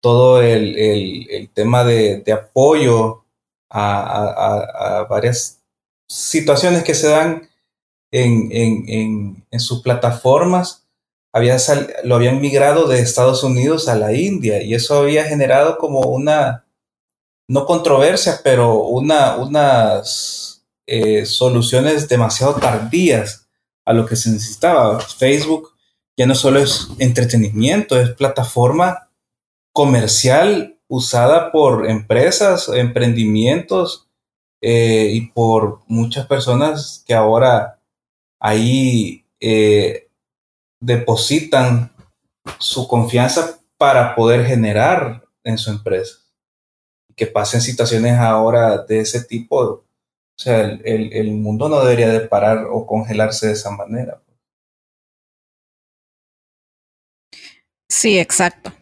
todo 0.00 0.42
el, 0.42 1.50
tema 1.54 1.84
de, 1.84 2.24
apoyo 2.32 3.24
a, 3.70 5.06
varias 5.08 5.60
situaciones 6.08 6.82
que 6.82 6.94
se 6.94 7.08
dan 7.08 7.48
en, 8.10 9.44
sus 9.58 9.82
plataformas, 9.82 10.86
había 11.32 11.56
lo 12.02 12.16
habían 12.16 12.40
migrado 12.40 12.88
de 12.88 12.98
Estados 12.98 13.44
Unidos 13.44 13.88
a 13.88 13.94
la 13.94 14.12
India 14.12 14.62
y 14.62 14.74
eso 14.74 14.98
había 14.98 15.24
generado 15.24 15.78
como 15.78 16.00
una, 16.00 16.66
no 17.46 17.66
controversia, 17.66 18.40
pero 18.42 18.80
una, 18.84 19.36
unas 19.36 20.64
eh, 20.86 21.24
soluciones 21.24 22.08
demasiado 22.08 22.54
tardías 22.54 23.46
a 23.84 23.92
lo 23.92 24.06
que 24.06 24.16
se 24.16 24.30
necesitaba. 24.30 24.98
Facebook 24.98 25.69
ya 26.20 26.26
no 26.26 26.34
solo 26.34 26.60
es 26.60 26.88
entretenimiento, 26.98 27.98
es 27.98 28.10
plataforma 28.10 29.08
comercial 29.72 30.78
usada 30.86 31.50
por 31.50 31.88
empresas, 31.88 32.68
emprendimientos 32.68 34.06
eh, 34.60 35.12
y 35.14 35.28
por 35.28 35.80
muchas 35.86 36.26
personas 36.26 37.02
que 37.06 37.14
ahora 37.14 37.80
ahí 38.38 39.24
eh, 39.40 40.10
depositan 40.78 41.90
su 42.58 42.86
confianza 42.86 43.58
para 43.78 44.14
poder 44.14 44.44
generar 44.44 45.24
en 45.42 45.56
su 45.56 45.70
empresa. 45.70 46.18
Que 47.16 47.28
pasen 47.28 47.62
situaciones 47.62 48.18
ahora 48.18 48.76
de 48.76 49.00
ese 49.00 49.24
tipo, 49.24 49.56
o 49.58 49.84
sea, 50.36 50.64
el 50.84 51.30
mundo 51.30 51.70
no 51.70 51.80
debería 51.80 52.10
de 52.10 52.28
parar 52.28 52.66
o 52.70 52.84
congelarse 52.86 53.46
de 53.46 53.54
esa 53.54 53.70
manera. 53.70 54.20
Sí, 57.90 58.20
exacto. 58.20 58.72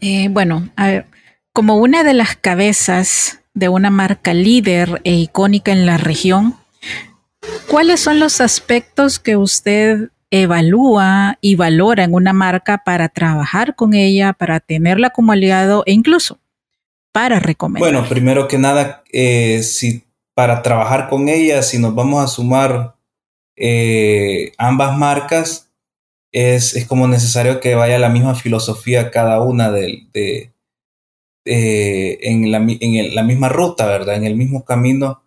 Eh, 0.00 0.28
bueno, 0.30 0.68
como 1.52 1.76
una 1.76 2.04
de 2.04 2.14
las 2.14 2.36
cabezas 2.36 3.40
de 3.54 3.68
una 3.68 3.90
marca 3.90 4.34
líder 4.34 5.00
e 5.04 5.14
icónica 5.14 5.72
en 5.72 5.84
la 5.84 5.98
región, 5.98 6.56
¿cuáles 7.68 8.00
son 8.00 8.20
los 8.20 8.40
aspectos 8.40 9.18
que 9.18 9.36
usted 9.36 10.10
evalúa 10.30 11.38
y 11.40 11.56
valora 11.56 12.04
en 12.04 12.14
una 12.14 12.32
marca 12.32 12.82
para 12.84 13.08
trabajar 13.08 13.74
con 13.74 13.94
ella, 13.94 14.32
para 14.32 14.60
tenerla 14.60 15.10
como 15.10 15.32
aliado 15.32 15.82
e 15.84 15.92
incluso 15.92 16.38
para 17.10 17.40
recomendar? 17.40 17.92
Bueno, 17.92 18.08
primero 18.08 18.46
que 18.46 18.58
nada, 18.58 19.02
eh, 19.12 19.62
si 19.64 20.04
para 20.34 20.62
trabajar 20.62 21.08
con 21.08 21.28
ella, 21.28 21.62
si 21.62 21.80
nos 21.80 21.96
vamos 21.96 22.24
a 22.24 22.28
sumar 22.28 22.94
eh, 23.56 24.52
ambas 24.56 24.96
marcas, 24.96 25.71
es, 26.32 26.86
como 26.86 27.06
necesario 27.06 27.60
que 27.60 27.74
vaya 27.74 27.98
la 27.98 28.08
misma 28.08 28.34
filosofía 28.34 29.10
cada 29.10 29.42
una 29.42 29.70
de, 29.70 30.08
en, 31.44 32.50
la, 32.50 32.58
en 32.58 33.14
la 33.14 33.22
misma 33.22 33.48
ruta, 33.48 33.86
¿verdad? 33.86 34.16
En 34.16 34.24
el 34.24 34.36
mismo 34.36 34.64
camino 34.64 35.22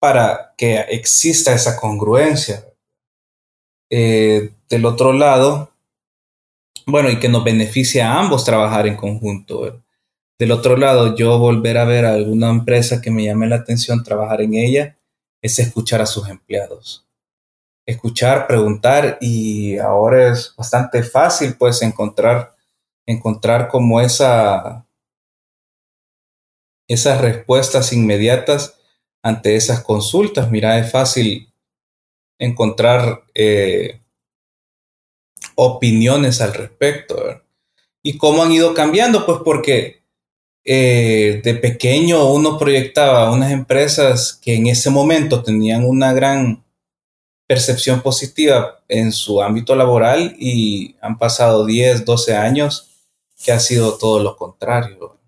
para 0.00 0.54
que 0.56 0.80
exista 0.80 1.54
esa 1.54 1.76
congruencia. 1.76 2.64
Eh, 3.88 4.50
del 4.68 4.84
otro 4.86 5.12
lado, 5.12 5.70
bueno, 6.86 7.10
y 7.10 7.18
que 7.20 7.28
nos 7.28 7.44
beneficie 7.44 8.02
a 8.02 8.18
ambos 8.18 8.44
trabajar 8.44 8.86
en 8.86 8.96
conjunto. 8.96 9.82
Del 10.38 10.50
otro 10.50 10.76
lado, 10.76 11.14
yo 11.14 11.38
volver 11.38 11.78
a 11.78 11.84
ver 11.84 12.04
alguna 12.04 12.50
empresa 12.50 13.00
que 13.00 13.10
me 13.10 13.24
llame 13.24 13.46
la 13.46 13.56
atención, 13.56 14.02
trabajar 14.02 14.40
en 14.40 14.54
ella, 14.54 14.98
es 15.40 15.58
escuchar 15.58 16.00
a 16.00 16.06
sus 16.06 16.28
empleados 16.28 17.06
escuchar, 17.92 18.46
preguntar 18.46 19.18
y 19.20 19.78
ahora 19.78 20.32
es 20.32 20.54
bastante 20.56 21.02
fácil 21.02 21.56
pues 21.58 21.82
encontrar, 21.82 22.54
encontrar 23.06 23.68
como 23.68 24.00
esa, 24.00 24.86
esas 26.88 27.20
respuestas 27.20 27.92
inmediatas 27.92 28.78
ante 29.22 29.56
esas 29.56 29.82
consultas. 29.82 30.50
Mira, 30.50 30.78
es 30.78 30.90
fácil 30.90 31.52
encontrar 32.38 33.22
eh, 33.34 34.00
opiniones 35.54 36.40
al 36.40 36.54
respecto. 36.54 37.42
¿Y 38.02 38.18
cómo 38.18 38.42
han 38.42 38.52
ido 38.52 38.74
cambiando? 38.74 39.24
Pues 39.24 39.38
porque 39.44 40.02
eh, 40.64 41.40
de 41.42 41.54
pequeño 41.54 42.32
uno 42.32 42.58
proyectaba 42.58 43.32
unas 43.32 43.50
empresas 43.52 44.38
que 44.40 44.54
en 44.54 44.68
ese 44.68 44.90
momento 44.90 45.42
tenían 45.42 45.84
una 45.84 46.12
gran 46.12 46.61
percepción 47.46 48.02
positiva 48.02 48.82
en 48.88 49.12
su 49.12 49.42
ámbito 49.42 49.74
laboral 49.74 50.34
y 50.38 50.96
han 51.00 51.18
pasado 51.18 51.66
10, 51.66 52.04
12 52.04 52.36
años 52.36 52.92
que 53.42 53.52
ha 53.52 53.60
sido 53.60 53.98
todo 53.98 54.20
lo 54.20 54.36
contrario, 54.36 55.18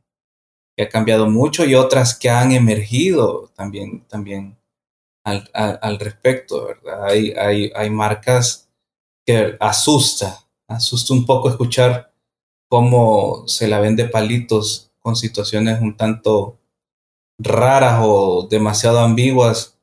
que 0.77 0.85
ha 0.85 0.89
cambiado 0.89 1.29
mucho 1.29 1.65
y 1.65 1.75
otras 1.75 2.19
que 2.19 2.31
han 2.31 2.53
emergido 2.53 3.51
también, 3.55 4.05
también 4.09 4.57
al, 5.25 5.99
respecto, 5.99 6.67
¿verdad? 6.67 7.07
Hay, 7.07 7.33
hay, 7.33 7.73
hay 7.75 7.91
marcas 7.91 8.69
que 9.25 9.57
asusta, 9.59 10.47
asusta 10.69 11.15
un 11.15 11.25
poco 11.25 11.49
escuchar 11.49 12.13
cómo 12.69 13.47
se 13.47 13.69
la 13.69 13.81
vende 13.81 14.07
palitos 14.07 14.91
con 15.01 15.17
situaciones 15.17 15.81
un 15.81 15.97
tanto 15.97 16.59
raras 17.39 18.01
o 18.03 18.47
demasiado 18.51 19.01
ambiguas 19.01 19.79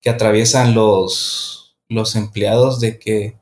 que 0.00 0.10
atraviesan 0.10 0.74
los, 0.74 1.63
los 1.88 2.16
empleados 2.16 2.80
de 2.80 2.98
que, 2.98 3.38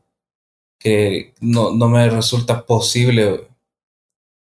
que 0.79 1.35
no, 1.41 1.73
me 1.73 2.09
resulta 2.11 2.67
posible 2.67 3.49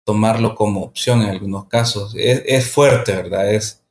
tomarlo 0.05 0.55
como 0.55 0.83
opción 0.83 1.23
en 1.23 1.31
algunos 1.31 1.67
casos. 1.67 2.15
Es, 2.17 2.71
fuerte, 2.71 3.15
¿verdad? 3.15 3.53
Es, 3.53 3.85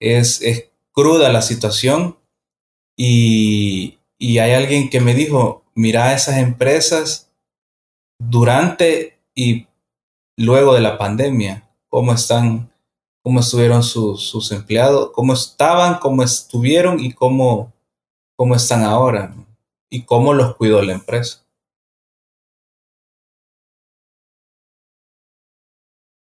es, 0.00 0.42
es, 0.42 0.70
cruda 0.92 1.30
la 1.30 1.42
situación 1.42 2.18
y, 2.96 3.98
y 4.18 4.38
hay 4.38 4.52
alguien 4.52 4.90
que 4.90 5.00
me 5.00 5.14
dijo, 5.14 5.64
mira 5.74 6.12
esas 6.14 6.38
empresas 6.38 7.30
durante 8.18 9.18
y 9.34 9.66
luego 10.36 10.74
de 10.74 10.80
la 10.80 10.98
pandemia, 10.98 11.68
cómo 11.88 12.12
están, 12.12 12.72
cómo 13.22 13.40
estuvieron 13.40 13.82
sus, 13.82 14.22
sus 14.22 14.52
empleados, 14.52 15.10
cómo 15.12 15.32
estaban, 15.32 15.98
cómo 15.98 16.22
estuvieron 16.22 17.00
y 17.00 17.12
cómo, 17.12 17.72
cómo 18.40 18.54
están 18.54 18.84
ahora 18.84 19.34
y 19.90 20.04
cómo 20.04 20.32
los 20.32 20.56
cuidó 20.56 20.80
la 20.80 20.94
empresa. 20.94 21.44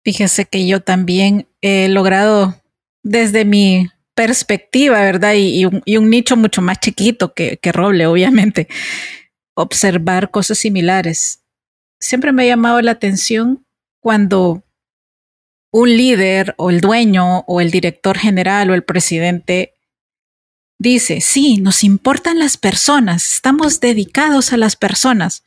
Fíjese 0.03 0.45
que 0.45 0.65
yo 0.65 0.81
también 0.81 1.47
he 1.61 1.87
logrado 1.89 2.59
desde 3.03 3.45
mi 3.45 3.91
perspectiva, 4.15 4.99
¿verdad? 5.01 5.35
Y, 5.37 5.65
un, 5.65 6.09
nicho 6.09 6.35
mucho 6.35 6.59
más 6.63 6.79
chiquito 6.79 7.35
que, 7.35 7.57
que 7.57 7.71
Roble, 7.71 8.07
obviamente, 8.07 8.67
observar 9.55 10.31
cosas 10.31 10.57
similares. 10.57 11.43
Siempre 11.99 12.31
me 12.31 12.41
ha 12.41 12.47
llamado 12.47 12.81
la 12.81 12.93
atención 12.93 13.63
cuando 14.01 14.63
un 15.71 15.95
líder 15.95 16.55
o 16.57 16.71
el 16.71 16.81
dueño 16.81 17.41
o 17.41 17.61
el 17.61 17.69
director 17.69 18.17
general 18.17 18.71
o 18.71 18.73
el 18.73 18.83
presidente 18.83 19.76
Dice, 20.79 21.21
sí, 21.21 21.57
nos 21.57 21.83
importan 21.83 22.37
las 22.37 22.57
personas, 22.57 23.33
estamos 23.33 23.79
dedicados 23.79 24.53
a 24.53 24.57
las 24.57 24.75
personas. 24.75 25.43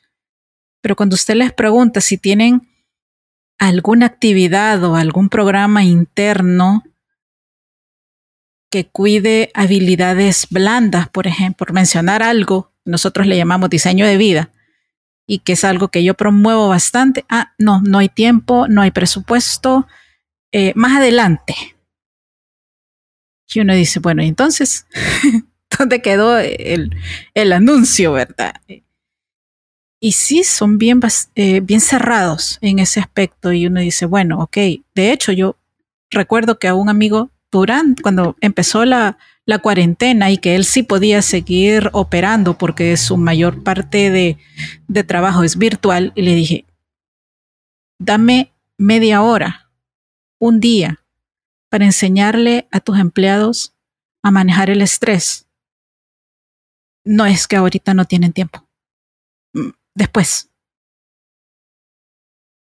Pero 0.81 0.97
cuando 0.97 1.15
usted 1.15 1.35
les 1.35 1.53
pregunta 1.53 2.01
si 2.01 2.19
tienen 2.19 2.69
alguna 3.59 4.07
actividad 4.07 4.83
o 4.83 4.97
algún 4.97 5.29
programa 5.29 5.85
interno 5.85 6.83
que 8.71 8.87
cuide 8.87 9.51
habilidades 9.55 10.47
blandas, 10.51 11.09
por 11.09 11.27
ejemplo, 11.27 11.67
por 11.67 11.75
mencionar 11.75 12.23
algo, 12.23 12.73
nosotros 12.85 13.27
le 13.27 13.37
llamamos 13.37 13.71
diseño 13.71 14.07
de 14.07 14.17
vida, 14.17 14.51
y 15.27 15.41
que 15.41 15.53
es 15.53 15.65
algo 15.65 15.89
que 15.89 16.03
yo 16.03 16.15
promuevo 16.15 16.69
bastante. 16.69 17.25
Ah, 17.29 17.53
no, 17.57 17.81
no 17.83 17.99
hay 17.99 18.09
tiempo, 18.09 18.67
no 18.67 18.83
hay 18.83 18.91
presupuesto. 18.91 19.87
Eh, 20.51 20.73
más 20.75 20.97
adelante, 20.97 21.55
y 23.55 23.61
uno 23.61 23.75
dice, 23.75 24.01
bueno, 24.01 24.23
entonces, 24.23 24.87
¿dónde 25.79 26.03
quedó 26.03 26.39
el, 26.39 26.93
anuncio, 27.53 28.13
verdad? 28.13 28.55
Y 30.01 30.13
sí, 30.13 30.45
son 30.45 30.79
bien, 30.79 31.01
eh, 31.35 31.61
bien 31.61 31.81
cerrados 31.81 32.59
en 32.63 32.79
ese 32.79 33.01
aspecto. 33.01 33.53
Y 33.53 33.67
uno 33.67 33.81
dice, 33.81 34.07
bueno, 34.07 34.41
ok. 34.41 34.57
De 34.95 35.13
hecho, 35.13 35.33
yo 35.33 35.57
recuerdo 36.11 36.59
que 36.59 36.69
a 36.69 36.75
un 36.75 36.89
amigo 36.89 37.31
Durán, 37.51 37.97
cuando 38.01 38.37
empezó 38.41 38.85
la, 38.85 39.19
la 39.45 39.59
cuarentena 39.59 40.31
y 40.31 40.39
que 40.39 40.55
él 40.55 40.65
sí 40.65 40.85
podía 40.85 41.23
seguir 41.23 41.91
operando 41.93 42.57
porque 42.57 42.97
su 42.97 43.17
mayor 43.17 43.65
parte 43.65 44.11
de, 44.11 44.39
de 44.87 45.05
trabajo 45.05 45.43
es 45.43 45.59
virtual, 45.59 46.13
y 46.15 46.23
le 46.23 46.35
dije, 46.35 46.65
dame 47.99 48.53
media 48.79 49.23
hora, 49.23 49.69
un 50.39 50.61
día, 50.61 51.00
para 51.71 51.87
enseñarle 51.87 52.69
a 52.71 52.81
tus 52.81 52.99
empleados 52.99 53.75
a 54.23 54.31
manejar 54.31 54.69
el 54.69 54.83
estrés, 54.83 55.47
no 57.05 57.25
es 57.25 57.49
que 57.49 57.57
ahorita 57.57 57.95
no 57.95 58.05
tienen 58.05 58.33
tiempo. 58.33 58.69
Mm, 59.55 59.71
después. 59.95 60.51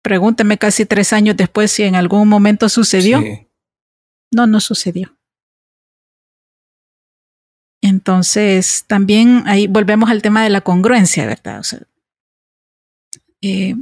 Pregúnteme 0.01 0.57
casi 0.57 0.85
tres 0.85 1.13
años 1.13 1.37
después 1.37 1.71
si 1.71 1.83
en 1.83 1.95
algún 1.95 2.27
momento 2.27 2.67
sucedió. 2.67 3.21
No, 4.31 4.45
no 4.45 4.59
sucedió. 4.59 5.17
Entonces, 7.81 8.85
también 8.87 9.43
ahí 9.45 9.67
volvemos 9.67 10.09
al 10.09 10.21
tema 10.21 10.43
de 10.43 10.49
la 10.49 10.61
congruencia, 10.61 11.25
¿verdad? 11.25 11.59
O 11.59 11.63
sea, 11.63 11.79
eh, 13.41 13.75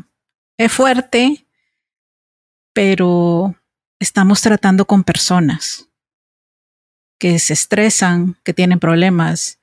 es 0.58 0.72
fuerte, 0.72 1.48
pero 2.74 3.56
estamos 4.04 4.42
tratando 4.42 4.86
con 4.86 5.04
personas 5.04 5.88
que 7.18 7.40
se 7.40 7.54
estresan, 7.54 8.38
que 8.44 8.54
tienen 8.54 8.80
problemas, 8.80 9.60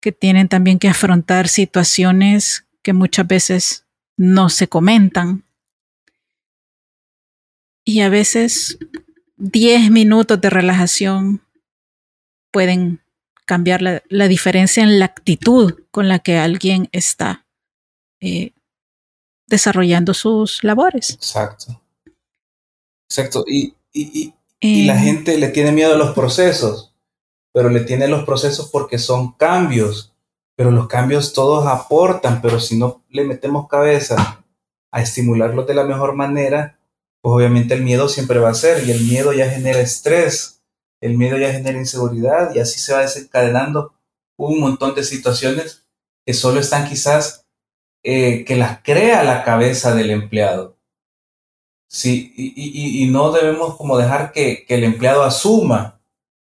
que 0.00 0.12
tienen 0.12 0.48
también 0.48 0.78
que 0.78 0.88
afrontar 0.88 1.48
situaciones 1.48 2.66
que 2.82 2.92
muchas 2.92 3.26
veces 3.26 3.86
no 4.16 4.48
se 4.50 4.68
comentan. 4.68 5.44
Y 7.84 8.00
a 8.00 8.08
veces 8.08 8.78
10 9.36 9.90
minutos 9.92 10.40
de 10.40 10.50
relajación 10.50 11.42
pueden 12.50 13.00
cambiar 13.44 13.82
la, 13.82 14.28
diferencia 14.28 14.82
en 14.82 14.98
la 14.98 15.04
actitud 15.04 15.84
con 15.92 16.08
la 16.08 16.18
que 16.18 16.38
alguien 16.38 16.88
está 16.90 17.46
eh, 18.20 18.52
desarrollando 19.46 20.12
sus 20.12 20.64
labores. 20.64 21.10
Exacto. 21.10 21.80
Exacto. 23.08 23.44
Y, 23.46 23.74
la 24.62 24.96
eh. 24.96 24.98
gente 24.98 25.38
le 25.38 25.48
tiene 25.48 25.72
miedo 25.72 25.94
a 25.94 25.98
los 25.98 26.14
procesos, 26.14 26.94
pero 27.52 27.70
le 27.70 27.80
tiene 27.80 28.08
los 28.08 28.24
procesos 28.24 28.68
porque 28.70 28.98
son 28.98 29.32
cambios, 29.32 30.14
pero 30.56 30.70
los 30.70 30.88
cambios 30.88 31.32
todos 31.32 31.66
aportan, 31.66 32.42
pero 32.42 32.58
si 32.60 32.78
no 32.78 33.04
le 33.10 33.24
metemos 33.24 33.68
cabeza 33.68 34.44
a 34.90 35.02
estimularlos 35.02 35.66
de 35.66 35.74
la 35.74 35.84
mejor 35.84 36.14
manera, 36.14 36.78
pues 37.22 37.34
obviamente 37.34 37.74
el 37.74 37.82
miedo 37.82 38.08
siempre 38.08 38.38
va 38.38 38.50
a 38.50 38.54
ser 38.54 38.86
y 38.86 38.90
el 38.90 39.04
miedo 39.04 39.32
ya 39.32 39.50
genera 39.50 39.80
estrés, 39.80 40.62
el 41.00 41.16
miedo 41.16 41.36
ya 41.38 41.52
genera 41.52 41.78
inseguridad 41.78 42.54
y 42.54 42.60
así 42.60 42.78
se 42.80 42.92
va 42.92 43.00
desencadenando 43.00 43.94
un 44.38 44.60
montón 44.60 44.94
de 44.94 45.04
situaciones 45.04 45.86
que 46.24 46.34
solo 46.34 46.60
están 46.60 46.88
quizás 46.88 47.46
eh, 48.02 48.44
que 48.44 48.56
las 48.56 48.82
crea 48.82 49.22
la 49.22 49.44
cabeza 49.44 49.94
del 49.94 50.10
empleado. 50.10 50.75
Sí, 51.88 52.32
y, 52.36 53.06
no 53.06 53.30
debemos 53.32 53.76
como 53.76 53.96
dejar 53.96 54.32
que, 54.32 54.64
el 54.68 54.84
empleado 54.84 55.22
asuma. 55.22 56.00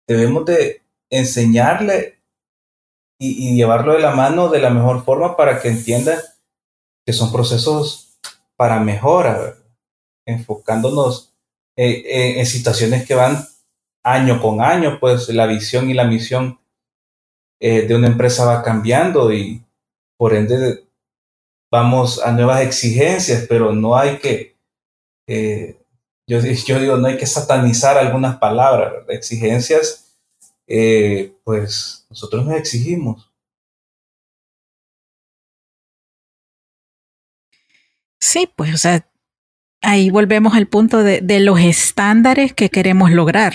Debemos 0.07 0.45
de 0.45 0.81
enseñarle 1.09 2.19
y, 3.19 3.55
llevarlo 3.55 3.93
de 3.93 3.99
la 3.99 4.11
mano 4.11 4.49
de 4.49 4.59
la 4.59 4.69
mejor 4.69 5.03
forma 5.03 5.37
para 5.37 5.61
que 5.61 5.69
entienda 5.69 6.21
que 7.05 7.13
son 7.13 7.31
procesos 7.31 8.17
para 8.55 8.79
mejora, 8.79 9.55
enfocándonos 10.25 11.33
eh, 11.77 12.39
en 12.39 12.45
situaciones 12.45 13.07
que 13.07 13.15
van 13.15 13.47
año 14.03 14.41
con 14.41 14.61
año, 14.61 14.99
pues 14.99 15.29
la 15.29 15.45
visión 15.45 15.89
y 15.89 15.93
la 15.93 16.05
misión 16.05 16.59
eh, 17.59 17.83
de 17.83 17.95
una 17.95 18.07
empresa 18.07 18.45
va 18.45 18.63
cambiando 18.63 19.33
y 19.33 19.61
por 20.17 20.33
ende 20.33 20.85
vamos 21.71 22.21
a 22.21 22.31
nuevas 22.31 22.61
exigencias, 22.61 23.45
pero 23.47 23.73
no 23.73 23.97
hay 23.97 24.17
que, 24.17 24.48
eh, 25.29 25.77
yo, 26.25 26.39
yo, 26.39 26.79
digo, 26.79 26.97
no 26.97 27.07
hay 27.07 27.17
que 27.17 27.27
satanizar 27.27 27.97
algunas 27.99 28.37
palabras, 28.37 28.93
exigencias, 29.09 30.15
eh, 30.65 31.33
pues 31.43 32.07
nosotros 32.09 32.45
nos 32.45 32.55
exigimos. 32.55 33.31
Sí, 38.19 38.51
pues, 38.55 38.73
o 38.73 38.77
sea, 38.77 39.07
ahí 39.83 40.09
volvemos 40.09 40.55
al 40.55 40.67
punto 40.67 41.03
de, 41.03 41.21
de 41.21 41.39
los 41.39 41.59
estándares 41.59 42.53
que 42.53 42.69
queremos 42.69 43.11
lograr. 43.11 43.53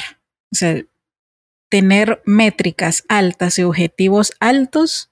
O 0.52 0.56
sea, 0.56 0.80
tener 1.68 2.22
métricas 2.24 3.02
altas 3.08 3.58
y 3.58 3.64
objetivos 3.64 4.32
altos 4.38 5.10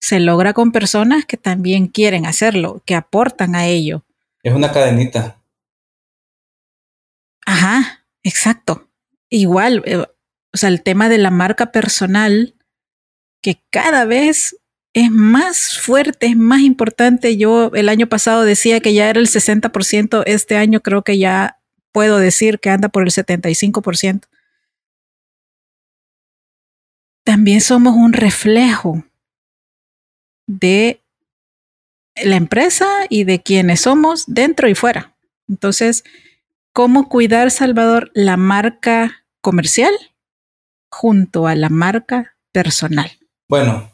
se 0.00 0.20
logra 0.20 0.52
con 0.52 0.70
personas 0.70 1.26
que 1.26 1.36
también 1.36 1.88
quieren 1.88 2.26
hacerlo, 2.26 2.80
que 2.86 2.94
aportan 2.94 3.56
a 3.56 3.66
ello. 3.66 4.04
Es 4.44 4.54
una 4.54 4.70
cadenita. 4.70 5.39
Ajá, 7.50 8.06
exacto. 8.22 8.88
Igual, 9.28 9.82
eh, 9.84 9.96
o 9.96 10.56
sea, 10.56 10.68
el 10.68 10.84
tema 10.84 11.08
de 11.08 11.18
la 11.18 11.32
marca 11.32 11.72
personal, 11.72 12.54
que 13.42 13.60
cada 13.70 14.04
vez 14.04 14.56
es 14.92 15.10
más 15.10 15.76
fuerte, 15.76 16.26
es 16.26 16.36
más 16.36 16.60
importante. 16.60 17.36
Yo 17.36 17.72
el 17.74 17.88
año 17.88 18.06
pasado 18.06 18.44
decía 18.44 18.78
que 18.78 18.94
ya 18.94 19.10
era 19.10 19.18
el 19.18 19.26
60%, 19.26 20.22
este 20.26 20.56
año 20.56 20.78
creo 20.80 21.02
que 21.02 21.18
ya 21.18 21.60
puedo 21.90 22.18
decir 22.18 22.60
que 22.60 22.70
anda 22.70 22.88
por 22.88 23.02
el 23.02 23.10
75%. 23.10 24.28
También 27.24 27.60
somos 27.60 27.96
un 27.96 28.12
reflejo 28.12 29.04
de 30.46 31.02
la 32.14 32.36
empresa 32.36 32.86
y 33.08 33.24
de 33.24 33.42
quienes 33.42 33.80
somos 33.80 34.24
dentro 34.28 34.68
y 34.68 34.76
fuera. 34.76 35.16
Entonces, 35.48 36.04
¿cómo 36.80 37.10
cuidar, 37.10 37.50
Salvador, 37.50 38.10
la 38.14 38.38
marca 38.38 39.26
comercial 39.42 39.92
junto 40.90 41.46
a 41.46 41.54
la 41.54 41.68
marca 41.68 42.38
personal? 42.52 43.10
Bueno, 43.50 43.92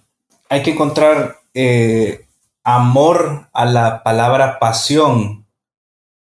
hay 0.48 0.62
que 0.62 0.70
encontrar 0.70 1.40
eh, 1.52 2.28
amor 2.62 3.48
a 3.52 3.64
la 3.64 4.04
palabra 4.04 4.60
pasión, 4.60 5.48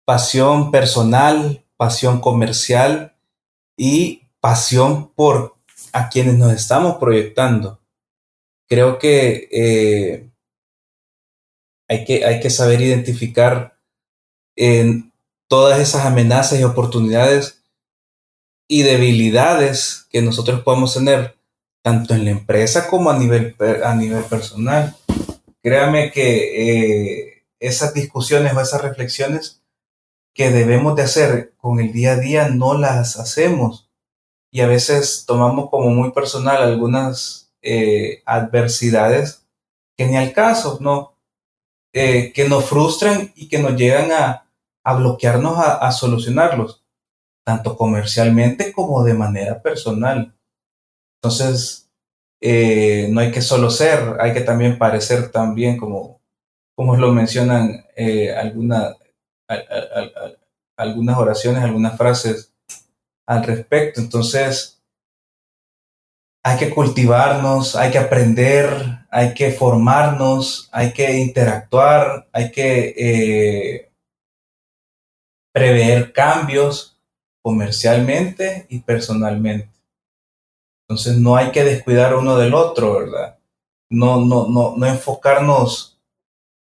pasión 0.04 0.70
personal, 0.70 1.64
pasión 1.78 2.20
comercial 2.20 3.16
y 3.74 4.28
pasión 4.38 5.14
por 5.14 5.56
a 5.94 6.10
quienes 6.10 6.34
nos 6.34 6.52
estamos 6.52 6.98
proyectando 6.98 7.80
creo 8.68 8.98
que, 8.98 9.48
eh, 9.50 10.28
hay 11.88 12.04
que 12.04 12.26
hay 12.26 12.38
que 12.38 12.50
saber 12.50 12.82
identificar 12.82 13.78
en 14.56 15.09
todas 15.50 15.80
esas 15.80 16.06
amenazas 16.06 16.60
y 16.60 16.62
oportunidades 16.62 17.64
y 18.68 18.84
debilidades 18.84 20.06
que 20.08 20.22
nosotros 20.22 20.62
podemos 20.62 20.94
tener, 20.94 21.36
tanto 21.82 22.14
en 22.14 22.24
la 22.24 22.30
empresa 22.30 22.88
como 22.88 23.10
a 23.10 23.18
nivel, 23.18 23.56
a 23.84 23.96
nivel 23.96 24.22
personal. 24.24 24.96
Créame 25.60 26.12
que 26.12 27.24
eh, 27.24 27.44
esas 27.58 27.94
discusiones 27.94 28.54
o 28.54 28.60
esas 28.60 28.80
reflexiones 28.80 29.60
que 30.34 30.50
debemos 30.50 30.94
de 30.94 31.02
hacer 31.02 31.52
con 31.56 31.80
el 31.80 31.92
día 31.92 32.12
a 32.12 32.16
día 32.16 32.48
no 32.48 32.74
las 32.74 33.16
hacemos 33.16 33.90
y 34.52 34.60
a 34.60 34.68
veces 34.68 35.24
tomamos 35.26 35.68
como 35.68 35.90
muy 35.90 36.12
personal 36.12 36.62
algunas 36.62 37.50
eh, 37.60 38.22
adversidades 38.24 39.44
que 39.96 40.06
ni 40.06 40.16
al 40.16 40.32
caso, 40.32 40.78
¿no? 40.80 41.16
Eh, 41.92 42.32
que 42.32 42.48
nos 42.48 42.66
frustran 42.66 43.32
y 43.34 43.48
que 43.48 43.58
nos 43.58 43.74
llegan 43.74 44.12
a, 44.12 44.46
bloquearnos 44.94 45.58
a, 45.58 45.90
solucionarlos, 45.92 46.84
tanto 47.44 47.76
comercialmente 47.76 48.72
como 48.72 49.04
de 49.04 49.14
manera 49.14 49.62
personal. 49.62 50.34
Entonces, 51.16 51.90
eh, 52.40 53.08
no 53.10 53.20
hay 53.20 53.30
que 53.30 53.42
solo 53.42 53.70
ser, 53.70 54.16
hay 54.20 54.32
que 54.32 54.40
también 54.40 54.78
parecer 54.78 55.30
también 55.30 55.76
como, 55.76 56.20
como 56.74 56.96
lo 56.96 57.12
mencionan 57.12 57.86
algunas 60.76 61.18
oraciones, 61.18 61.62
algunas 61.62 61.96
frases 61.96 62.52
al 63.26 63.44
respecto. 63.44 64.00
Entonces, 64.00 64.80
hay 66.42 66.58
que 66.58 66.70
cultivarnos, 66.70 67.76
hay 67.76 67.90
que 67.90 67.98
aprender, 67.98 69.06
hay 69.10 69.34
que 69.34 69.52
formarnos, 69.52 70.68
hay 70.72 70.92
que 70.92 71.18
interactuar, 71.18 72.28
hay 72.32 72.50
que 72.50 72.94
eh, 72.96 73.89
prever 75.52 76.12
cambios 76.12 76.98
comercialmente 77.42 78.66
y 78.68 78.80
personalmente. 78.80 79.70
Entonces 80.88 81.18
no 81.18 81.36
hay 81.36 81.50
que 81.52 81.64
descuidar 81.64 82.14
uno 82.14 82.36
del 82.36 82.54
otro, 82.54 82.98
¿verdad? 82.98 83.38
No, 83.90 84.24
no, 84.24 84.48
no, 84.48 84.74
no 84.76 84.86
enfocarnos 84.86 86.00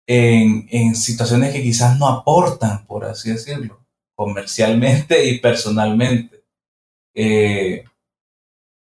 en, 0.07 0.67
en 0.69 0.95
situaciones 0.95 1.53
que 1.53 1.61
quizás 1.61 1.97
no 1.97 2.07
aportan, 2.07 2.85
por 2.85 3.05
así 3.05 3.31
decirlo, 3.31 3.85
comercialmente 4.15 5.25
y 5.25 5.39
personalmente. 5.39 6.43
Eh, 7.13 7.83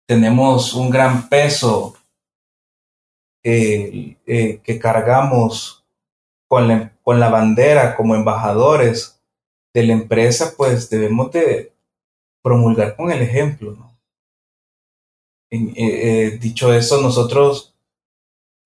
tenemos 0.06 0.74
un 0.74 0.90
gran 0.90 1.28
peso 1.28 1.94
eh, 3.44 4.16
que 4.24 4.78
cargamos 4.78 5.84
con 6.48 6.68
la, 6.68 6.92
con 7.02 7.18
la 7.18 7.30
bandera 7.30 7.96
como 7.96 8.14
embajadores 8.14 9.21
de 9.74 9.82
la 9.84 9.92
empresa, 9.94 10.54
pues 10.56 10.90
debemos 10.90 11.30
de 11.32 11.72
promulgar 12.42 12.96
con 12.96 13.10
el 13.10 13.22
ejemplo. 13.22 13.72
¿no? 13.72 13.98
Eh, 15.50 16.38
dicho 16.40 16.72
eso, 16.72 17.00
nosotros 17.00 17.72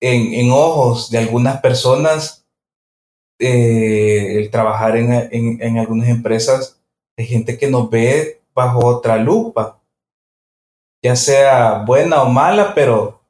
en, 0.01 0.51
ojos 0.51 1.09
de 1.09 1.17
algunas 1.17 1.61
personas, 1.61 2.45
eh, 3.39 4.39
el 4.39 4.49
trabajar 4.49 4.97
en, 4.97 5.61
en, 5.61 5.77
algunas 5.77 6.09
empresas, 6.09 6.79
hay 7.17 7.25
gente 7.25 7.57
que 7.57 7.69
nos 7.69 7.89
ve 7.89 8.41
bajo 8.53 8.85
otra 8.85 9.17
lupa, 9.17 9.81
ya 11.03 11.15
sea 11.15 11.83
buena 11.85 12.23
o 12.23 12.29
mala, 12.29 12.73
pero 12.73 13.21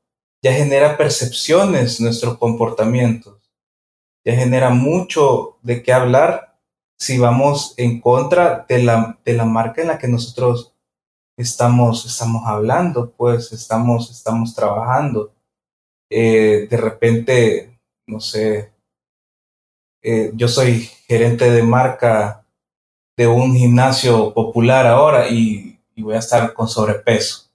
ya 0.42 0.54
genera 0.54 0.98
percepciones 0.98 2.00
nuestros 2.00 2.38
comportamientos, 2.38 3.52
ya 4.26 4.36
genera 4.36 4.70
mucho 4.70 5.58
de 5.62 5.84
qué 5.84 5.94
hablar 5.94 6.47
si 6.98 7.20
vamos 7.20 7.76
en 7.78 8.02
contra 8.02 8.66
de 8.68 8.84
la, 8.84 9.20
de 9.24 9.34
la 9.34 9.46
marca 9.46 9.82
en 9.82 9.90
la 9.90 9.98
que 10.00 10.08
nosotros 10.08 10.74
estamos, 11.38 12.06
estamos 12.06 12.44
hablando, 12.46 13.12
pues 13.12 13.52
estamos, 13.54 14.10
estamos 14.10 14.56
trabajando. 14.56 15.32
Eh, 16.10 16.68
de 16.70 16.78
repente, 16.78 17.80
no 18.08 18.20
sé, 18.20 18.72
eh, 20.02 20.32
yo 20.34 20.48
soy 20.48 20.90
gerente 21.08 21.52
de 21.52 21.64
marca 21.64 22.46
de 23.16 23.28
un 23.28 23.56
gimnasio 23.56 24.34
popular 24.34 24.88
ahora 24.88 25.30
y, 25.30 25.76
voy 25.98 26.16
a 26.16 26.20
estar 26.20 26.54
con 26.54 26.68
sobrepeso. 26.68 27.50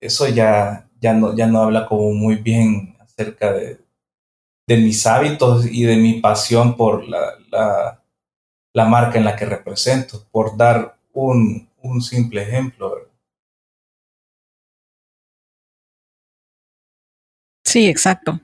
Eso 0.00 0.28
ya, 0.28 0.88
ya, 1.00 1.14
no, 1.14 1.34
ya 1.36 1.46
no 1.46 1.62
habla 1.62 1.86
como 1.86 2.10
muy 2.12 2.34
bien 2.34 2.96
acerca 2.98 3.52
de, 3.52 3.78
de 4.66 4.76
mis 4.76 5.06
hábitos 5.06 5.66
y 5.66 5.84
de 5.84 5.96
mi 5.96 6.20
pasión 6.20 6.76
por 6.76 7.08
la, 7.08 7.38
la, 8.72 8.84
marca 8.86 9.18
en 9.18 9.24
la 9.24 9.36
que 9.36 9.46
represento, 9.46 10.26
por 10.30 10.56
dar 10.56 10.98
un, 11.12 11.68
un 11.82 12.02
simple 12.02 12.42
ejemplo. 12.42 13.10
Sí, 17.64 17.86
exacto. 17.86 18.40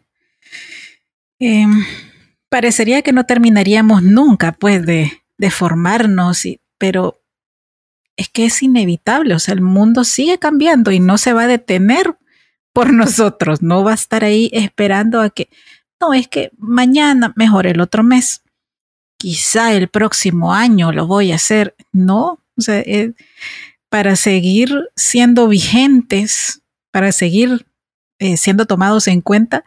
Em, 1.38 1.84
parecería 2.48 3.02
que 3.02 3.12
no 3.12 3.24
terminaríamos 3.24 4.02
nunca, 4.02 4.52
pues, 4.52 4.84
de, 4.84 5.22
de 5.38 5.50
formarnos, 5.50 6.44
y, 6.46 6.60
pero 6.78 7.22
es 8.16 8.28
que 8.28 8.44
es 8.44 8.62
inevitable, 8.62 9.34
o 9.34 9.38
sea, 9.38 9.54
el 9.54 9.60
mundo 9.60 10.04
sigue 10.04 10.38
cambiando 10.38 10.92
y 10.92 11.00
no 11.00 11.18
se 11.18 11.32
va 11.32 11.42
a 11.42 11.48
detener 11.48 12.16
por 12.72 12.92
nosotros, 12.92 13.62
no 13.62 13.84
va 13.84 13.92
a 13.92 13.94
estar 13.94 14.24
ahí 14.24 14.50
esperando 14.52 15.20
a 15.20 15.30
que, 15.30 15.48
no, 16.00 16.14
es 16.14 16.28
que 16.28 16.50
mañana, 16.58 17.32
mejor 17.36 17.66
el 17.66 17.80
otro 17.80 18.02
mes, 18.02 18.41
quizá 19.22 19.72
el 19.72 19.86
próximo 19.86 20.52
año 20.52 20.90
lo 20.90 21.06
voy 21.06 21.30
a 21.30 21.36
hacer, 21.36 21.76
no, 21.92 22.40
o 22.58 22.60
sea, 22.60 22.80
eh, 22.80 23.12
para 23.88 24.16
seguir 24.16 24.90
siendo 24.96 25.46
vigentes, 25.46 26.62
para 26.90 27.12
seguir 27.12 27.64
eh, 28.18 28.36
siendo 28.36 28.66
tomados 28.66 29.06
en 29.06 29.20
cuenta, 29.20 29.62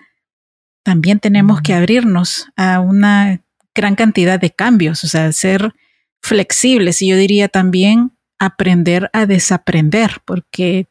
también 0.84 1.22
tenemos 1.22 1.62
que 1.62 1.74
abrirnos 1.74 2.49
a 2.58 2.82
una 2.82 3.41
gran 3.74 3.95
cantidad 3.95 4.38
de 4.41 4.51
cambios, 4.51 5.06
o 5.06 5.08
sea, 5.08 5.32
ser 5.32 5.74
flexibles. 6.22 7.01
Y 7.01 7.08
yo 7.08 7.16
diría 7.16 7.47
también 7.47 8.12
aprender 8.38 9.10
a 9.14 9.26
desaprender, 9.26 10.22
porque 10.26 10.88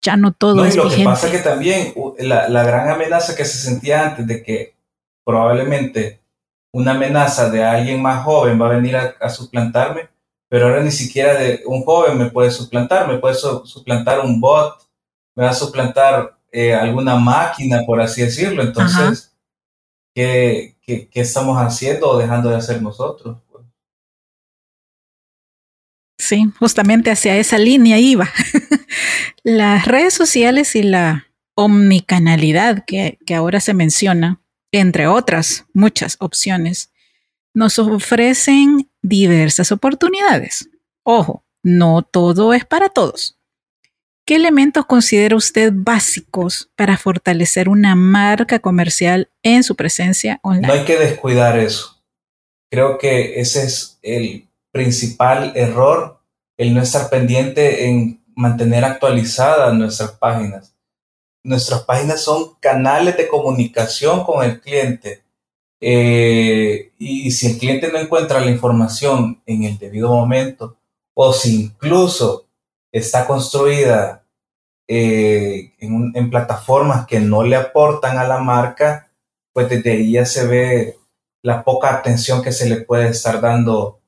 ya 0.00 0.16
no 0.16 0.32
todo 0.32 0.64
es 0.64 0.74
y 0.74 0.78
lo 0.78 0.88
que 0.88 1.04
pasa 1.04 1.30
que 1.30 1.40
también 1.40 1.92
la, 2.18 2.48
la, 2.48 2.64
gran 2.64 2.88
amenaza 2.88 3.36
que 3.36 3.44
se 3.44 3.58
sentía 3.58 4.06
antes 4.08 4.26
de 4.26 4.42
que 4.42 4.74
probablemente 5.22 6.22
una 6.76 6.90
amenaza 6.92 7.48
de 7.48 7.64
alguien 7.64 8.02
más 8.02 8.22
joven 8.22 8.60
va 8.60 8.66
a 8.66 8.76
venir 8.76 8.96
a 8.96 9.28
suplantarme, 9.30 10.10
pero 10.48 10.66
ahora 10.66 10.82
ni 10.82 10.90
siquiera 10.90 11.34
de 11.34 11.62
un 11.64 11.82
joven 11.84 12.18
me 12.18 12.30
puede 12.30 12.50
suplantar, 12.50 13.08
me 13.08 13.18
puede 13.18 13.34
suplantar 13.34 14.20
un 14.20 14.40
bot, 14.40 14.76
me 15.34 15.44
va 15.44 15.50
a 15.50 15.54
suplantar 15.54 16.38
eh, 16.52 16.74
alguna 16.74 17.16
máquina, 17.16 17.80
por 17.86 18.00
así 18.00 18.20
decirlo. 18.20 18.62
Entonces, 18.62 19.34
¿qué, 20.14 20.76
¿qué, 20.82 21.08
qué, 21.08 21.20
estamos 21.20 21.56
haciendo 21.58 22.10
o 22.10 22.18
dejando 22.18 22.50
de 22.50 22.56
hacer 22.56 22.80
nosotros? 22.80 23.38
Sí, 26.18 26.52
justamente 26.58 27.10
hacia 27.10 27.36
esa 27.36 27.58
línea 27.58 27.98
iba. 27.98 28.28
Las 29.42 29.86
redes 29.86 30.12
sociales 30.12 30.76
y 30.76 30.82
la 30.82 31.26
omnicanalidad 31.54 32.84
que, 32.86 33.18
que 33.26 33.34
ahora 33.34 33.60
se 33.60 33.74
menciona, 33.74 34.40
entre 34.80 35.06
otras 35.06 35.66
muchas 35.72 36.16
opciones, 36.20 36.92
nos 37.54 37.78
ofrecen 37.78 38.90
diversas 39.02 39.72
oportunidades. 39.72 40.68
Ojo, 41.02 41.44
no 41.62 42.02
todo 42.02 42.52
es 42.52 42.64
para 42.64 42.88
todos. 42.88 43.38
¿Qué 44.26 44.34
elementos 44.34 44.84
considera 44.86 45.36
usted 45.36 45.72
básicos 45.74 46.70
para 46.74 46.98
fortalecer 46.98 47.68
una 47.68 47.94
marca 47.94 48.58
comercial 48.58 49.30
en 49.42 49.62
su 49.62 49.76
presencia 49.76 50.40
online? 50.42 50.66
No 50.66 50.74
hay 50.74 50.84
que 50.84 50.98
descuidar 50.98 51.58
eso. 51.58 52.02
Creo 52.70 52.98
que 52.98 53.40
ese 53.40 53.64
es 53.64 53.98
el 54.02 54.48
principal 54.72 55.52
error, 55.54 56.20
el 56.58 56.74
no 56.74 56.82
estar 56.82 57.08
pendiente 57.08 57.86
en 57.86 58.24
mantener 58.34 58.84
actualizadas 58.84 59.72
nuestras 59.74 60.12
páginas. 60.12 60.75
Nuestras 61.46 61.84
páginas 61.84 62.22
son 62.22 62.56
canales 62.58 63.16
de 63.16 63.28
comunicación 63.28 64.24
con 64.24 64.44
el 64.44 64.60
cliente. 64.60 65.22
Eh, 65.80 66.92
y 66.98 67.30
si 67.30 67.46
el 67.46 67.58
cliente 67.58 67.92
no 67.92 68.00
encuentra 68.00 68.40
la 68.40 68.50
información 68.50 69.40
en 69.46 69.62
el 69.62 69.78
debido 69.78 70.08
momento, 70.08 70.76
o 71.14 71.32
si 71.32 71.62
incluso 71.62 72.48
está 72.90 73.28
construida 73.28 74.24
eh, 74.88 75.72
en, 75.78 76.30
plataformas 76.30 77.06
que 77.06 77.20
no 77.20 77.44
le 77.44 77.54
aportan 77.54 78.18
a 78.18 78.26
la 78.26 78.38
marca, 78.38 79.12
pues 79.52 79.68
desde 79.68 79.92
ahí 79.92 80.12
ya 80.12 80.26
se 80.26 80.48
ve 80.48 80.98
la 81.42 81.62
poca 81.62 81.94
atención 81.94 82.42
que 82.42 82.50
se 82.50 82.68
le 82.68 82.80
puede 82.80 83.10
estar 83.10 83.40
dando 83.40 84.00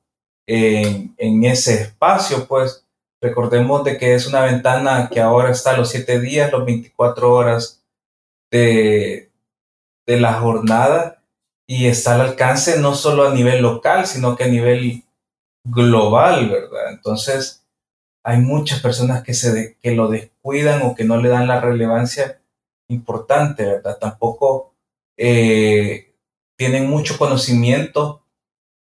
en, 0.45 1.15
en 1.17 1.45
ese 1.45 1.83
espacio, 1.83 2.47
pues 2.49 2.85
recordemos 3.21 3.83
de 3.83 3.97
que 3.97 4.15
es 4.15 4.27
una 4.27 4.41
ventana 4.41 5.09
que 5.11 5.21
ahora 5.21 5.51
está 5.51 5.75
los 5.75 5.89
7 5.89 6.19
días, 6.19 6.51
los 6.51 6.65
24 6.65 7.31
horas 7.31 7.83
de, 8.51 9.31
de 10.07 10.19
la 10.19 10.33
jornada 10.33 11.23
y 11.67 11.85
está 11.85 12.15
al 12.15 12.21
alcance 12.21 12.79
no 12.79 12.95
solo 12.95 13.27
a 13.27 13.33
nivel 13.33 13.61
local, 13.61 14.07
sino 14.07 14.35
que 14.35 14.45
a 14.45 14.47
nivel 14.47 15.03
global, 15.63 16.49
¿verdad? 16.49 16.91
Entonces, 16.91 17.65
hay 18.23 18.39
muchas 18.39 18.81
personas 18.81 19.23
que, 19.23 19.33
se 19.33 19.77
que 19.81 19.91
lo 19.91 20.07
descuidan 20.07 20.81
o 20.81 20.95
que 20.95 21.03
no 21.03 21.17
le 21.17 21.29
dan 21.29 21.47
la 21.47 21.61
relevancia 21.61 22.41
importante, 22.87 23.65
¿verdad? 23.65 23.97
Tampoco 23.99 24.73
eh, 25.17 26.15
tienen 26.57 26.89
mucho 26.89 27.17
conocimiento 27.17 28.23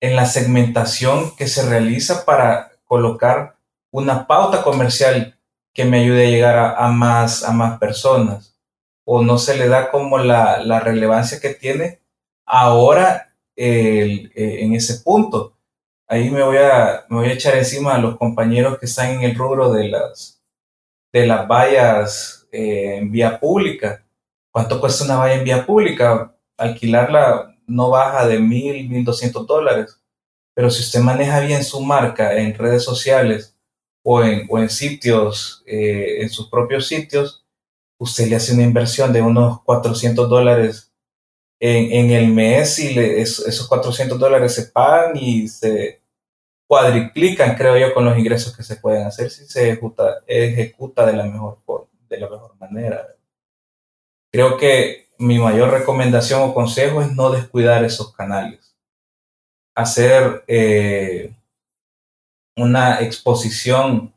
en 0.01 0.15
la 0.15 0.25
segmentación 0.25 1.35
que 1.35 1.47
se 1.47 1.67
realiza 1.67 2.23
para 2.25 2.71
colocar 2.85 3.58
una 3.91 4.27
pauta 4.27 4.61
comercial 4.63 5.37
que 5.73 5.85
me 5.85 6.01
ayude 6.01 6.27
a 6.27 6.29
llegar 6.29 6.75
a, 6.77 6.87
más, 6.89 7.43
a 7.43 7.51
más 7.51 7.79
personas. 7.79 8.59
O 9.05 9.23
no 9.23 9.37
se 9.37 9.57
le 9.57 9.67
da 9.67 9.89
como 9.89 10.17
la, 10.17 10.63
la 10.63 10.79
relevancia 10.79 11.39
que 11.39 11.53
tiene 11.53 12.01
ahora 12.45 13.33
eh, 13.55 14.29
en 14.35 14.73
ese 14.73 15.01
punto. 15.01 15.57
Ahí 16.07 16.29
me 16.29 16.43
voy, 16.43 16.57
a, 16.57 17.05
me 17.09 17.17
voy 17.17 17.29
a 17.29 17.33
echar 17.33 17.55
encima 17.55 17.95
a 17.95 17.99
los 17.99 18.17
compañeros 18.17 18.79
que 18.79 18.85
están 18.85 19.11
en 19.11 19.23
el 19.23 19.35
rubro 19.35 19.71
de 19.71 19.89
las, 19.89 20.41
de 21.13 21.27
las 21.27 21.47
vallas 21.47 22.47
eh, 22.51 22.97
en 22.97 23.11
vía 23.11 23.39
pública. 23.39 24.03
¿Cuánto 24.51 24.79
cuesta 24.79 25.05
una 25.05 25.17
valla 25.17 25.35
en 25.35 25.43
vía 25.43 25.65
pública? 25.65 26.35
Alquilarla 26.57 27.55
no 27.67 27.91
baja 27.91 28.25
de 28.27 28.39
mil, 28.39 28.89
mil 28.89 29.05
doscientos 29.05 29.45
dólares. 29.45 30.01
Pero 30.55 30.71
si 30.71 30.81
usted 30.81 30.99
maneja 30.99 31.39
bien 31.39 31.63
su 31.63 31.79
marca 31.81 32.33
en 32.35 32.55
redes 32.55 32.83
sociales 32.83 33.55
o 34.03 34.23
en, 34.23 34.47
o 34.49 34.59
en 34.59 34.69
sitios, 34.69 35.63
eh, 35.65 36.21
en 36.21 36.29
sus 36.29 36.49
propios 36.49 36.87
sitios, 36.87 37.45
usted 37.97 38.27
le 38.27 38.37
hace 38.37 38.53
una 38.53 38.63
inversión 38.63 39.11
de 39.13 39.21
unos 39.21 39.61
400 39.63 40.29
dólares 40.29 40.91
en, 41.59 42.11
el 42.11 42.29
mes 42.29 42.79
y 42.79 42.97
esos 42.97 43.67
400 43.67 44.17
dólares 44.17 44.55
se 44.55 44.67
pagan 44.67 45.17
y 45.17 45.47
se 45.47 46.01
cuadriplican, 46.67 47.55
creo 47.55 47.77
yo, 47.77 47.93
con 47.93 48.05
los 48.05 48.17
ingresos 48.17 48.55
que 48.55 48.63
se 48.63 48.77
pueden 48.77 49.05
hacer 49.05 49.29
si 49.29 49.45
se 49.45 49.69
ejecuta, 49.69 50.19
ejecuta 50.27 51.05
de, 51.05 51.13
la 51.13 51.25
mejor, 51.25 51.57
de 52.07 52.17
la 52.17 52.29
mejor 52.29 52.55
manera. 52.57 53.07
Creo 54.31 54.57
que 54.57 55.09
mi 55.17 55.39
mayor 55.39 55.71
recomendación 55.71 56.41
o 56.41 56.53
consejo 56.53 57.01
es 57.01 57.11
no 57.11 57.31
descuidar 57.31 57.83
esos 57.83 58.13
canales. 58.13 58.75
Hacer 59.75 60.43
eh, 60.47 61.35
una 62.55 63.01
exposición 63.01 64.13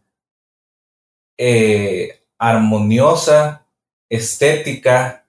eh, 1.39 2.23
armoniosa, 2.39 3.67
estética, 4.11 5.27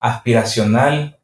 aspiracional 0.00 1.18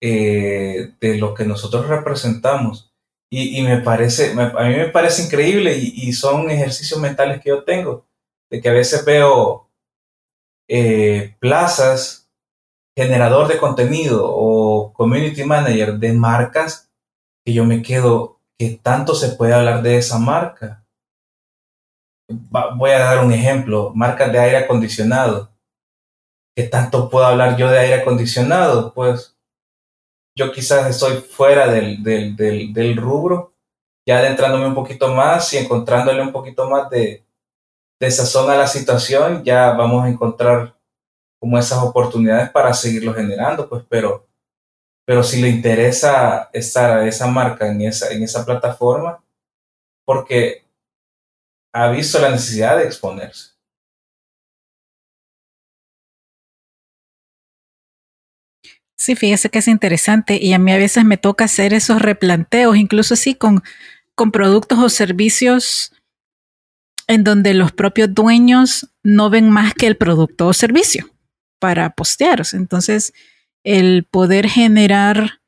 eh, 0.00 0.94
de 1.00 1.18
lo 1.18 1.34
que 1.34 1.44
nosotros 1.44 1.88
representamos. 1.88 2.92
Y, 3.32 3.62
me 3.62 3.78
parece, 3.78 4.32
a 4.32 4.64
mí 4.64 4.74
me 4.74 4.88
parece 4.88 5.22
increíble 5.22 5.76
y, 5.76 6.12
son 6.12 6.50
ejercicios 6.50 6.98
mentales 7.00 7.40
que 7.40 7.50
yo 7.50 7.62
tengo, 7.62 8.04
de 8.50 8.60
que 8.60 8.68
a 8.68 8.72
veces 8.72 9.04
veo 9.04 9.70
eh, 10.68 11.36
plazas 11.38 12.28
generador 12.96 13.48
de 13.48 13.58
contenido 13.58 14.24
o 14.26 14.92
community 14.92 15.44
manager 15.44 15.94
de 15.94 16.12
marcas 16.12 16.90
que 17.44 17.52
yo 17.52 17.64
me 17.64 17.82
quedo, 17.82 18.39
que 18.60 18.78
tanto 18.82 19.14
se 19.14 19.30
puede 19.36 19.54
hablar 19.54 19.80
de 19.80 19.96
esa 19.96 20.18
marca. 20.18 20.84
voy 22.28 22.90
a 22.90 22.98
dar 22.98 23.24
un 23.24 23.32
ejemplo, 23.32 23.90
marcas 23.94 24.30
de 24.30 24.38
aire 24.38 24.58
acondicionado. 24.58 25.50
¿Qué 26.54 26.64
tanto 26.64 27.08
puedo 27.08 27.24
hablar 27.24 27.56
yo 27.56 27.70
de 27.70 27.78
aire 27.78 28.02
acondicionado? 28.02 28.92
Pues 28.92 29.34
yo 30.36 30.52
quizás 30.52 30.90
estoy 30.90 31.22
fuera 31.22 31.68
del, 31.68 32.02
del, 32.02 32.36
del, 32.36 32.74
del 32.74 32.98
rubro, 32.98 33.54
ya 34.06 34.18
adentrándome 34.18 34.66
un 34.66 34.74
poquito 34.74 35.08
más 35.08 35.50
y 35.54 35.56
encontrándole 35.56 36.20
un 36.20 36.30
poquito 36.30 36.68
más 36.68 36.90
de, 36.90 37.24
de 37.98 38.10
sazón 38.10 38.50
a 38.50 38.56
la 38.56 38.66
situación, 38.66 39.42
ya 39.42 39.72
vamos 39.72 40.04
a 40.04 40.10
encontrar 40.10 40.76
como 41.40 41.58
esas 41.58 41.82
oportunidades 41.82 42.50
para 42.50 42.74
seguirlo 42.74 43.14
generando, 43.14 43.70
pues, 43.70 43.84
pero, 43.88 44.28
pero 45.04 45.22
si 45.22 45.40
le 45.40 45.48
interesa 45.48 46.50
estar 46.52 46.98
a 46.98 47.06
esa 47.06 47.26
marca 47.26 47.68
en 47.68 47.82
esa, 47.82 48.10
en 48.10 48.22
esa 48.22 48.44
plataforma, 48.44 49.22
porque 50.04 50.64
ha 51.72 51.88
visto 51.90 52.18
la 52.18 52.30
necesidad 52.30 52.78
de 52.78 52.84
exponerse. 52.84 53.50
Sí, 58.96 59.16
fíjese 59.16 59.48
que 59.48 59.60
es 59.60 59.68
interesante 59.68 60.38
y 60.40 60.52
a 60.52 60.58
mí 60.58 60.72
a 60.72 60.76
veces 60.76 61.04
me 61.04 61.16
toca 61.16 61.46
hacer 61.46 61.72
esos 61.72 62.02
replanteos, 62.02 62.76
incluso 62.76 63.14
así 63.14 63.34
con, 63.34 63.62
con 64.14 64.30
productos 64.30 64.78
o 64.78 64.90
servicios 64.90 65.92
en 67.06 67.24
donde 67.24 67.54
los 67.54 67.72
propios 67.72 68.12
dueños 68.12 68.90
no 69.02 69.30
ven 69.30 69.48
más 69.48 69.72
que 69.72 69.86
el 69.86 69.96
producto 69.96 70.48
o 70.48 70.52
servicio 70.52 71.08
para 71.58 71.90
postear. 71.94 72.42
Entonces, 72.52 73.14
el 73.64 74.04
poder 74.04 74.48
generar 74.48 75.40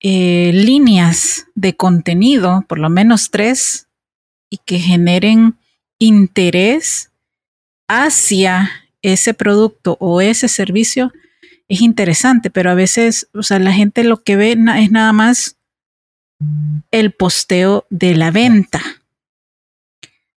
eh, 0.00 0.50
líneas 0.54 1.46
de 1.54 1.76
contenido, 1.76 2.64
por 2.68 2.78
lo 2.78 2.90
menos 2.90 3.30
tres, 3.30 3.88
y 4.50 4.58
que 4.58 4.78
generen 4.78 5.56
interés 5.98 7.10
hacia 7.88 8.70
ese 9.02 9.34
producto 9.34 9.96
o 10.00 10.20
ese 10.20 10.48
servicio, 10.48 11.12
es 11.68 11.80
interesante, 11.80 12.50
pero 12.50 12.70
a 12.70 12.74
veces, 12.74 13.28
o 13.32 13.42
sea, 13.42 13.58
la 13.58 13.72
gente 13.72 14.04
lo 14.04 14.22
que 14.22 14.36
ve 14.36 14.56
es 14.76 14.90
nada 14.90 15.12
más 15.12 15.56
el 16.90 17.12
posteo 17.12 17.86
de 17.90 18.14
la 18.14 18.30
venta, 18.30 18.82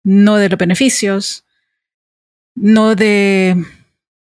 no 0.03 0.37
de 0.37 0.49
los 0.51 0.59
beneficios, 0.59 1.45
no 2.55 2.95
de 2.95 3.65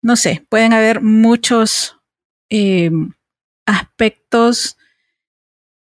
no 0.04 0.16
sé, 0.16 0.44
pueden 0.50 0.74
haber 0.74 1.00
muchos 1.00 1.96
eh, 2.56 2.88
aspectos 3.66 4.76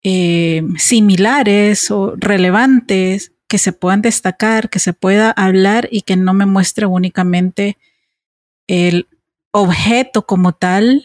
eh, 0.05 0.63
similares 0.77 1.91
o 1.91 2.15
relevantes 2.15 3.33
que 3.49 3.59
se 3.59 3.73
puedan 3.73 4.01
destacar, 4.01 4.71
que 4.71 4.79
se 4.79 4.93
pueda 4.93 5.33
hablar 5.33 5.89
y 5.91 6.03
que 6.03 6.15
no 6.15 6.35
me 6.35 6.47
muestre 6.47 6.87
únicamente 6.87 7.79
el 8.69 9.09
objeto 9.51 10.25
como 10.25 10.53
tal, 10.53 11.05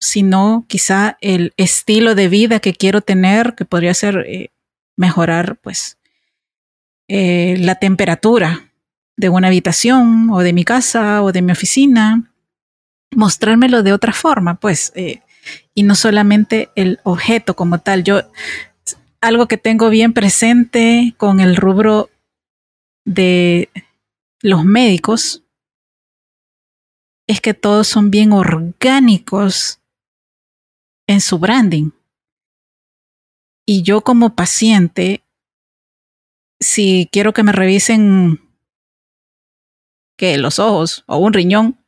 sino 0.00 0.64
quizá 0.66 1.16
el 1.20 1.54
estilo 1.56 2.16
de 2.16 2.28
vida 2.28 2.58
que 2.58 2.74
quiero 2.74 3.02
tener, 3.02 3.54
que 3.54 3.64
podría 3.64 3.94
ser 3.94 4.24
eh, 4.26 4.50
mejorar 4.96 5.58
pues 5.62 5.96
la 7.08 7.76
temperatura 7.76 8.72
de 9.16 9.28
una 9.28 9.46
habitación 9.46 10.28
o 10.30 10.40
de 10.40 10.52
mi 10.52 10.64
casa 10.64 11.22
o 11.22 11.30
de 11.30 11.40
mi 11.40 11.52
oficina, 11.52 12.32
mostrármelo 13.14 13.82
de 13.82 13.92
otra 13.92 14.12
forma, 14.12 14.54
pues, 14.54 14.92
eh, 14.94 15.22
y 15.74 15.82
no 15.82 15.94
solamente 15.94 16.70
el 16.74 17.00
objeto 17.04 17.54
como 17.54 17.80
tal. 17.80 18.04
Yo, 18.04 18.22
algo 19.20 19.48
que 19.48 19.58
tengo 19.58 19.90
bien 19.90 20.12
presente 20.12 21.14
con 21.16 21.40
el 21.40 21.56
rubro 21.56 22.10
de 23.04 23.70
los 24.42 24.64
médicos 24.64 25.44
es 27.28 27.40
que 27.40 27.54
todos 27.54 27.88
son 27.88 28.10
bien 28.10 28.32
orgánicos 28.32 29.80
en 31.08 31.20
su 31.20 31.38
branding. 31.38 31.90
Y 33.66 33.82
yo 33.82 34.02
como 34.02 34.36
paciente, 34.36 35.24
si 36.60 37.08
quiero 37.10 37.32
que 37.32 37.42
me 37.42 37.52
revisen 37.52 38.40
que 40.16 40.38
los 40.38 40.58
ojos 40.58 41.04
o 41.06 41.18
un 41.18 41.32
riñón, 41.32 41.84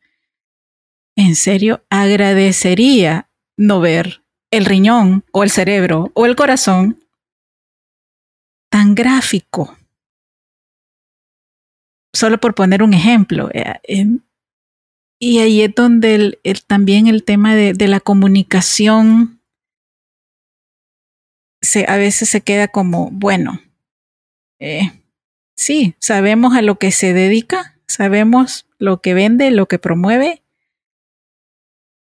en 1.18 1.34
serio 1.34 1.84
agradecería 1.90 3.28
no 3.56 3.80
ver 3.80 4.22
el 4.52 4.64
riñón 4.64 5.24
o 5.32 5.42
el 5.42 5.50
cerebro 5.50 6.12
o 6.14 6.26
el 6.26 6.36
corazón 6.36 7.04
tan 8.70 8.94
gráfico. 8.94 9.76
Solo 12.14 12.38
por 12.38 12.54
poner 12.54 12.84
un 12.84 12.94
ejemplo. 12.94 13.50
Eh, 13.52 14.06
y 15.20 15.38
ahí 15.40 15.62
es 15.62 15.74
donde 15.74 16.38
también 16.68 17.08
el 17.08 17.24
tema 17.24 17.56
de, 17.56 17.88
la 17.88 17.98
comunicación 17.98 19.42
se, 21.60 21.84
a 21.88 21.96
veces 21.96 22.28
se 22.28 22.42
queda 22.42 22.68
como, 22.68 23.10
bueno, 23.10 23.60
eh, 24.60 25.02
sí, 25.56 25.96
sabemos 25.98 26.54
a 26.54 26.62
lo 26.62 26.78
que 26.78 26.92
se 26.92 27.12
dedica, 27.12 27.76
sabemos 27.88 28.68
lo 28.78 29.00
que 29.02 29.14
vende, 29.14 29.50
lo 29.50 29.66
que 29.66 29.80
promueve, 29.80 30.44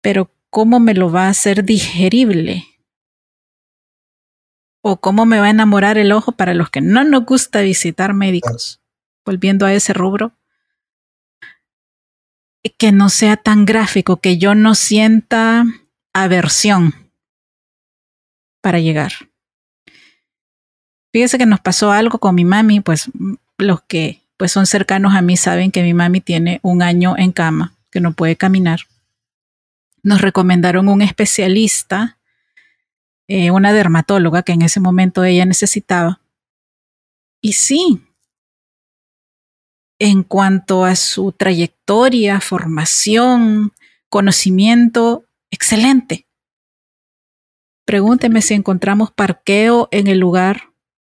pero 0.02 0.32
¿cómo 0.50 0.80
me 0.80 0.94
lo 0.94 1.12
va 1.12 1.26
a 1.26 1.30
hacer 1.30 1.64
digerible? 1.64 2.66
¿O 4.82 5.02
cómo 5.02 5.26
me 5.26 5.40
va 5.40 5.48
a 5.48 5.52
enamorar 5.52 5.98
el 5.98 6.12
ojo 6.12 6.32
para 6.32 6.54
los 6.54 6.70
que 6.70 6.82
no 6.82 7.04
nos 7.04 7.26
gusta 7.26 7.62
visitar 7.62 8.14
médicos? 8.14 8.82
Volviendo 9.26 9.66
a 9.66 9.74
ese 9.74 9.94
rubro. 9.94 10.32
Que 12.78 12.92
no 12.92 13.10
sea 13.10 13.36
tan 13.38 13.66
gráfico, 13.66 14.18
que 14.18 14.38
yo 14.38 14.56
no 14.56 14.76
sienta 14.76 15.66
aversión 16.14 16.94
para 18.62 18.80
llegar. 18.80 19.12
Fíjese 21.12 21.38
que 21.38 21.46
nos 21.46 21.60
pasó 21.60 21.92
algo 21.92 22.20
con 22.20 22.36
mi 22.36 22.46
mami, 22.46 22.82
pues 22.82 23.10
los 23.58 23.82
que 23.82 24.22
pues 24.38 24.54
son 24.54 24.66
cercanos 24.68 25.16
a 25.16 25.22
mí, 25.22 25.36
saben 25.36 25.72
que 25.72 25.84
mi 25.84 25.94
mami 25.94 26.22
tiene 26.22 26.60
un 26.62 26.82
año 26.82 27.16
en 27.18 27.34
cama, 27.34 27.76
que 27.92 28.00
no 28.00 28.14
puede 28.14 28.38
caminar. 28.38 28.82
Nos 30.04 30.22
recomendaron 30.22 30.90
un 30.90 31.02
especialista, 31.02 32.18
eh, 33.28 33.52
una 33.52 33.74
dermatóloga 33.74 34.44
que 34.44 34.54
en 34.54 34.62
ese 34.62 34.80
momento 34.80 35.24
ella 35.24 35.46
necesitaba. 35.46 36.22
Y 37.42 37.54
sí, 37.54 38.02
en 40.00 40.24
cuanto 40.24 40.86
a 40.86 40.96
su 40.96 41.32
trayectoria, 41.34 42.40
formación, 42.40 43.74
conocimiento, 44.10 45.26
excelente. 45.52 46.26
Pregúnteme 47.86 48.42
si 48.42 48.54
encontramos 48.54 49.12
parqueo 49.12 49.90
en 49.92 50.08
el 50.08 50.20
lugar. 50.20 50.72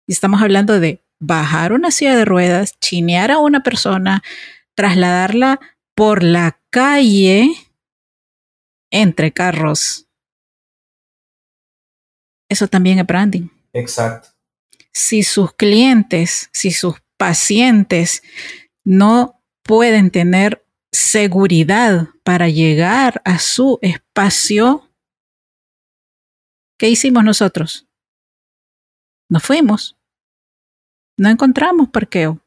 Y 0.06 0.12
estamos 0.12 0.40
hablando 0.42 0.80
de 0.80 1.02
bajar 1.18 1.72
una 1.72 1.90
silla 1.90 2.16
de 2.16 2.24
ruedas, 2.24 2.78
chinear 2.80 3.30
a 3.30 3.38
una 3.38 3.62
persona, 3.62 4.22
trasladarla 4.74 5.60
por 5.94 6.22
la 6.22 6.58
calle 6.70 7.50
entre 8.90 9.32
carros. 9.32 10.06
Eso 12.48 12.66
también 12.68 12.98
es 12.98 13.06
branding. 13.06 13.48
Exacto. 13.72 14.28
Si 14.92 15.22
sus 15.22 15.52
clientes, 15.54 16.50
si 16.52 16.72
sus 16.72 16.96
pacientes 17.16 18.22
no 18.84 19.40
pueden 19.62 20.10
tener 20.10 20.64
seguridad 20.90 22.08
para 22.24 22.48
llegar 22.48 23.22
a 23.24 23.38
su 23.38 23.78
espacio, 23.82 24.90
¿qué 26.76 26.88
hicimos 26.88 27.22
nosotros? 27.22 27.86
Nos 29.28 29.44
fuimos. 29.44 29.96
No 31.16 31.28
encontramos 31.28 31.90
parqueo. 31.90 32.40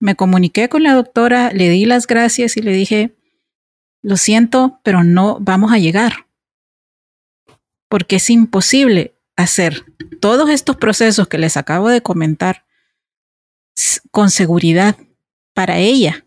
Me 0.00 0.16
comuniqué 0.16 0.68
con 0.68 0.82
la 0.82 0.94
doctora, 0.94 1.52
le 1.52 1.70
di 1.70 1.86
las 1.86 2.06
gracias 2.06 2.56
y 2.56 2.60
le 2.60 2.72
dije, 2.72 3.16
lo 4.02 4.16
siento, 4.16 4.80
pero 4.82 5.04
no 5.04 5.38
vamos 5.40 5.72
a 5.72 5.78
llegar. 5.78 6.26
Porque 7.88 8.16
es 8.16 8.28
imposible 8.30 9.14
hacer 9.36 9.84
todos 10.20 10.50
estos 10.50 10.76
procesos 10.76 11.28
que 11.28 11.38
les 11.38 11.56
acabo 11.56 11.88
de 11.88 12.02
comentar 12.02 12.66
con 14.10 14.30
seguridad 14.30 14.96
para 15.54 15.78
ella 15.78 16.24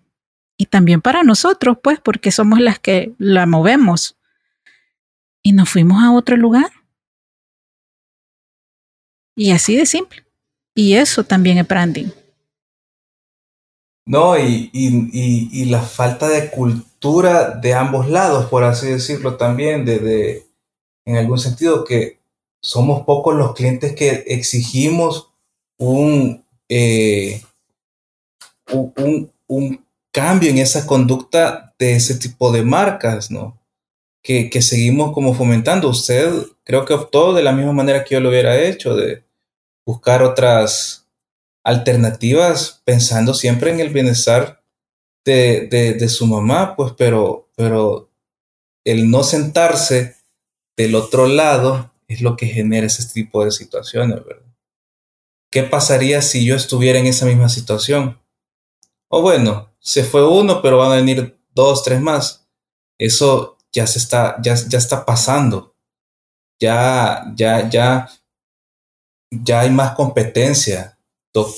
y 0.58 0.68
también 0.68 1.02
para 1.02 1.24
nosotros, 1.24 1.78
pues, 1.84 2.00
porque 2.00 2.32
somos 2.32 2.60
las 2.60 2.80
que 2.80 3.14
la 3.18 3.46
movemos. 3.46 4.18
Y 5.44 5.52
nos 5.52 5.70
fuimos 5.70 6.02
a 6.04 6.12
otro 6.12 6.38
lugar. 6.38 6.72
Y 9.36 9.52
así 9.52 9.76
de 9.76 9.86
simple. 9.86 10.26
Y 10.74 10.94
eso 10.94 11.24
también 11.24 11.58
es 11.58 11.68
branding. 11.68 12.08
No, 14.08 14.38
y, 14.38 14.70
y, 14.72 15.66
la 15.66 15.82
falta 15.82 16.28
de 16.30 16.52
cultura 16.52 16.95
de 17.62 17.74
ambos 17.74 18.10
lados, 18.10 18.46
por 18.46 18.64
así 18.64 18.88
decirlo 18.88 19.38
también, 19.38 19.86
de, 19.86 20.48
en 21.06 21.18
algún 21.18 21.38
sentido 21.38 21.84
que 21.84 22.20
somos 22.62 23.06
pocos 23.06 23.36
los 23.36 23.54
clientes 23.54 23.96
que 23.96 24.24
exigimos 24.28 25.30
un, 25.78 26.44
eh, 26.68 27.42
un, 28.72 29.32
un, 29.48 29.86
cambio 30.12 30.50
en 30.50 30.60
esa 30.60 30.88
conducta 30.88 31.74
de 31.78 31.96
ese 31.96 32.16
tipo 32.16 32.52
de 32.52 32.64
marcas, 32.64 33.30
¿no? 33.30 33.60
Que, 34.24 34.50
que, 34.50 34.62
seguimos 34.62 35.12
como 35.12 35.34
fomentando. 35.34 35.90
Usted 35.90 36.32
creo 36.64 36.86
que 36.86 36.94
optó 36.94 37.34
de 37.34 37.44
la 37.44 37.52
misma 37.52 37.74
manera 37.74 38.04
que 38.04 38.16
yo 38.16 38.22
lo 38.22 38.30
hubiera 38.30 38.58
hecho, 38.60 38.96
de 38.96 39.24
buscar 39.86 40.24
otras 40.24 41.06
alternativas 41.66 42.82
pensando 42.86 43.34
siempre 43.34 43.72
en 43.72 43.82
el 43.82 43.90
bienestar 43.90 44.64
de, 45.26 45.68
de, 45.68 46.10
su 46.10 46.28
mamá, 46.28 46.76
pues, 46.76 46.94
pero, 46.98 47.50
pero 47.56 48.10
el 48.86 49.10
no 49.10 49.24
sentarse 49.24 50.16
del 50.78 50.94
otro 50.96 51.28
lado 51.28 51.92
es 52.08 52.22
lo 52.22 52.38
que 52.38 52.46
genera 52.46 52.86
ese 52.86 53.06
tipo 53.12 53.44
de 53.44 53.52
situaciones, 53.52 54.24
¿verdad? 54.24 54.46
¿Qué 55.52 55.64
pasaría 55.64 56.22
si 56.22 56.46
yo 56.46 56.56
estuviera 56.56 57.00
en 57.00 57.08
esa 57.08 57.26
misma 57.26 57.50
situación? 57.50 58.20
O 59.10 59.22
bueno, 59.22 59.72
se 59.80 60.04
fue 60.04 60.28
uno, 60.28 60.62
pero 60.62 60.78
van 60.78 60.92
a 60.92 60.96
venir 60.98 61.40
dos, 61.54 61.84
tres 61.84 62.02
más. 62.02 62.48
Eso 63.00 63.58
ya 63.72 63.88
se 63.88 64.00
está, 64.00 64.38
ya, 64.42 64.56
ya 64.56 64.78
está 64.78 65.06
pasando. 65.06 65.74
Ya, 66.60 67.26
ya, 67.36 67.70
ya, 67.70 68.10
ya 69.32 69.62
hay 69.62 69.70
más 69.72 69.96
competencia 69.96 70.98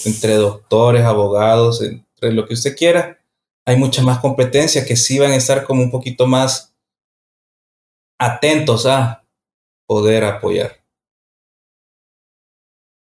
entre 0.06 0.36
doctores, 0.36 1.04
abogados, 1.04 1.82
entre 1.82 2.34
lo 2.34 2.48
que 2.48 2.54
usted 2.54 2.76
quiera, 2.76 3.17
hay 3.68 3.76
mucha 3.76 4.02
más 4.02 4.20
competencia 4.20 4.86
que 4.86 4.96
sí 4.96 5.20
van 5.20 5.32
a 5.32 5.36
estar 5.36 5.66
como 5.66 5.84
un 5.84 5.92
poquito 5.92 6.26
más 6.26 6.74
atentos 8.18 8.86
a 8.86 9.26
poder 9.86 10.24
apoyar. 10.24 10.86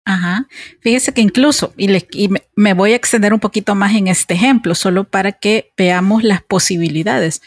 Ajá. 0.07 0.49
Fíjese 0.80 1.12
que 1.12 1.20
incluso, 1.20 1.74
y, 1.76 2.30
me, 2.57 2.72
voy 2.72 2.92
a 2.92 2.96
extender 2.96 3.34
un 3.34 3.40
poquito 3.40 3.74
más 3.74 3.94
en 3.94 4.09
este 4.09 4.32
ejemplo, 4.32 4.74
solo 4.74 5.05
para 5.05 5.32
que 5.32 5.70
veamos 5.76 6.24
las 6.24 6.42
posibilidades. 6.42 7.42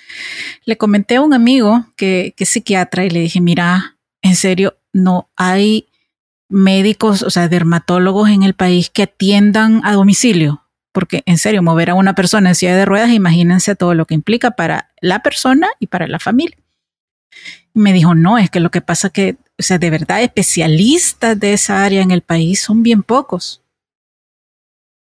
Le 0.66 0.78
comenté 0.78 1.16
a 1.16 1.22
un 1.22 1.34
amigo 1.34 1.88
que, 1.96 2.36
que 2.38 2.44
es 2.44 2.52
psiquiatra 2.52 3.04
y 3.04 3.10
le 3.10 3.22
dije, 3.22 3.42
mira, 3.42 3.98
en 4.22 4.36
serio, 4.36 4.78
no 4.94 5.32
hay 5.36 5.88
médicos, 6.50 7.24
o 7.24 7.32
sea, 7.32 7.48
dermatólogos 7.48 8.30
en 8.30 8.44
el 8.44 8.54
país 8.54 8.92
que 8.92 9.04
atiendan 9.04 9.82
a 9.84 9.94
domicilio. 9.94 10.62
Porque 10.92 11.24
en 11.26 11.38
serio, 11.38 11.64
mover 11.64 11.90
a 11.90 11.96
una 11.96 12.16
persona 12.16 12.50
en 12.50 12.56
silla 12.56 12.76
de 12.76 12.86
ruedas, 12.86 13.12
imagínense 13.12 13.76
todo 13.76 13.94
lo 13.94 14.06
que 14.06 14.14
implica 14.14 14.52
para 14.52 14.92
la 15.00 15.24
persona 15.24 15.68
y 15.80 15.88
para 15.88 16.08
la 16.08 16.20
familia. 16.20 16.58
me 17.74 17.94
dijo, 17.94 18.16
no, 18.16 18.38
es 18.38 18.50
que 18.50 18.60
lo 18.60 18.72
que 18.72 18.82
pasa 18.82 19.10
que, 19.10 19.38
o 19.58 19.64
sea, 19.64 19.78
de 19.78 19.90
verdad, 19.90 20.22
especialistas 20.22 21.40
de 21.40 21.54
esa 21.54 21.86
área 21.86 22.02
en 22.02 22.12
el 22.12 22.22
país 22.22 22.62
son 22.62 22.84
bien 22.84 23.04
pocos. 23.04 23.64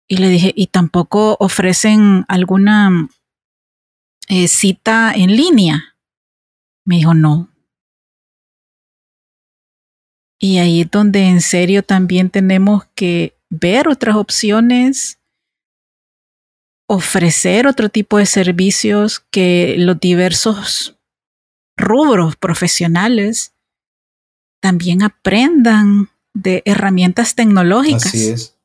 Y 0.09 0.16
le 0.18 0.28
dije, 0.28 0.53
¿y 0.57 0.68
tampoco 0.68 1.37
ofrecen 1.41 2.24
alguna 2.28 3.09
eh, 4.28 4.49
cita 4.49 5.12
en 5.14 5.37
línea? 5.37 5.97
Me 6.84 6.97
dijo, 6.97 7.14
no, 7.14 7.51
y 10.39 10.59
ahí 10.59 10.82
es 10.82 10.91
donde 10.91 11.24
en 11.24 11.41
serio 11.41 11.82
también 11.82 12.30
tenemos 12.30 12.84
que 12.95 13.37
ver 13.49 13.89
otras 13.89 14.16
opciones, 14.16 15.18
ofrecer 16.89 17.66
otro 17.66 17.89
tipo 17.89 18.18
de 18.18 18.26
servicios 18.26 19.20
que 19.30 19.74
los 19.78 19.99
diversos 19.99 20.97
rubros 21.76 22.37
profesionales 22.37 23.55
también 24.61 25.03
aprendan 25.03 26.11
de 26.34 26.62
herramientas 26.64 27.34
tecnológicas. 27.34 28.07
Así 28.07 28.28
es. 28.30 28.57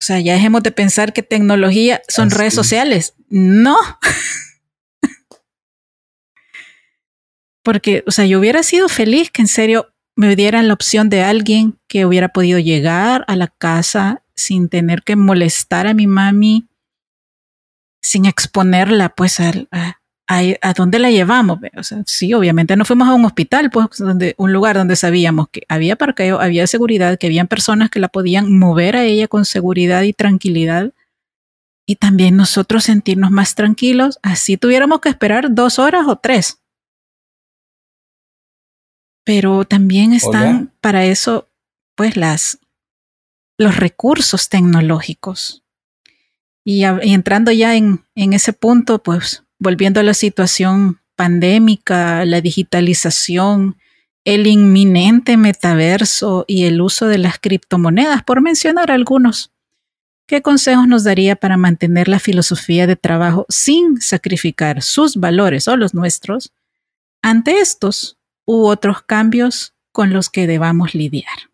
O 0.00 0.04
sea, 0.06 0.20
ya 0.20 0.34
dejemos 0.34 0.62
de 0.62 0.72
pensar 0.72 1.12
que 1.12 1.22
tecnología 1.22 2.02
son 2.08 2.30
redes 2.30 2.54
sociales. 2.54 3.14
No. 3.28 3.76
Porque, 7.64 8.04
o 8.06 8.12
sea, 8.12 8.26
yo 8.26 8.38
hubiera 8.38 8.62
sido 8.62 8.88
feliz 8.88 9.30
que 9.30 9.42
en 9.42 9.48
serio 9.48 9.92
me 10.14 10.36
dieran 10.36 10.68
la 10.68 10.74
opción 10.74 11.08
de 11.08 11.22
alguien 11.22 11.78
que 11.88 12.06
hubiera 12.06 12.28
podido 12.28 12.58
llegar 12.58 13.24
a 13.26 13.34
la 13.36 13.48
casa 13.48 14.22
sin 14.36 14.68
tener 14.68 15.02
que 15.02 15.16
molestar 15.16 15.86
a 15.86 15.94
mi 15.94 16.06
mami, 16.06 16.66
sin 18.02 18.26
exponerla, 18.26 19.08
pues, 19.10 19.40
a, 19.40 19.52
a, 20.28 20.72
dónde 20.74 20.98
la 20.98 21.10
llevamos. 21.10 21.58
O 21.76 21.82
sea, 21.82 22.02
sí, 22.06 22.34
obviamente 22.34 22.76
no 22.76 22.84
fuimos 22.84 23.08
a 23.08 23.14
un 23.14 23.24
hospital, 23.24 23.70
pues, 23.70 23.98
donde, 23.98 24.34
un 24.38 24.52
lugar 24.52 24.76
donde 24.76 24.96
sabíamos 24.96 25.48
que 25.48 25.62
había 25.68 25.96
parqueo, 25.96 26.40
había 26.40 26.66
seguridad, 26.66 27.18
que 27.18 27.26
habían 27.26 27.48
personas 27.48 27.90
que 27.90 28.00
la 28.00 28.08
podían 28.08 28.56
mover 28.58 28.96
a 28.96 29.04
ella 29.04 29.28
con 29.28 29.44
seguridad 29.44 30.02
y 30.02 30.12
tranquilidad. 30.12 30.92
Y 31.86 31.96
también 31.96 32.36
nosotros 32.36 32.84
sentirnos 32.84 33.30
más 33.30 33.54
tranquilos, 33.54 34.18
así 34.22 34.56
tuviéramos 34.56 35.00
que 35.00 35.08
esperar 35.08 35.54
dos 35.54 35.78
horas 35.78 36.06
o 36.06 36.16
tres 36.16 36.60
pero 39.26 39.64
también 39.64 40.12
están 40.12 40.72
para 40.80 41.04
eso, 41.04 41.48
pues, 41.96 42.16
las, 42.16 42.60
los 43.58 43.76
recursos 43.76 44.48
tecnológicos. 44.48 45.62
Y, 46.64 46.84
entrando 46.84 47.52
ya 47.52 47.76
en, 47.76 48.04
en, 48.14 48.32
ese 48.32 48.52
punto, 48.52 49.02
pues, 49.02 49.44
volviendo 49.58 50.00
a 50.00 50.02
la 50.02 50.14
situación 50.14 51.00
pandémica, 51.14 52.24
la 52.24 52.40
digitalización, 52.40 53.76
el 54.24 54.46
inminente 54.46 55.36
metaverso 55.36 56.44
y 56.48 56.64
el 56.64 56.80
uso 56.80 57.06
de 57.06 57.18
las 57.18 57.38
criptomonedas, 57.38 58.24
por 58.24 58.40
mencionar 58.40 58.90
algunos. 58.90 59.52
¿Qué 60.26 60.42
consejos 60.42 60.88
nos 60.88 61.04
daría 61.04 61.36
para 61.36 61.56
mantener 61.56 62.08
la 62.08 62.18
filosofía 62.18 62.88
de 62.88 62.96
trabajo 62.96 63.46
sin 63.48 64.00
sacrificar 64.00 64.82
sus 64.82 65.16
valores 65.16 65.68
o 65.68 65.76
los 65.76 65.94
nuestros 65.94 66.52
ante 67.22 67.60
estos 67.60 68.18
u 68.44 68.66
otros 68.66 69.02
cambios 69.02 69.74
con 69.92 70.12
los 70.12 70.30
que 70.30 70.46
debamos 70.46 70.94
lidiar. 70.94 71.50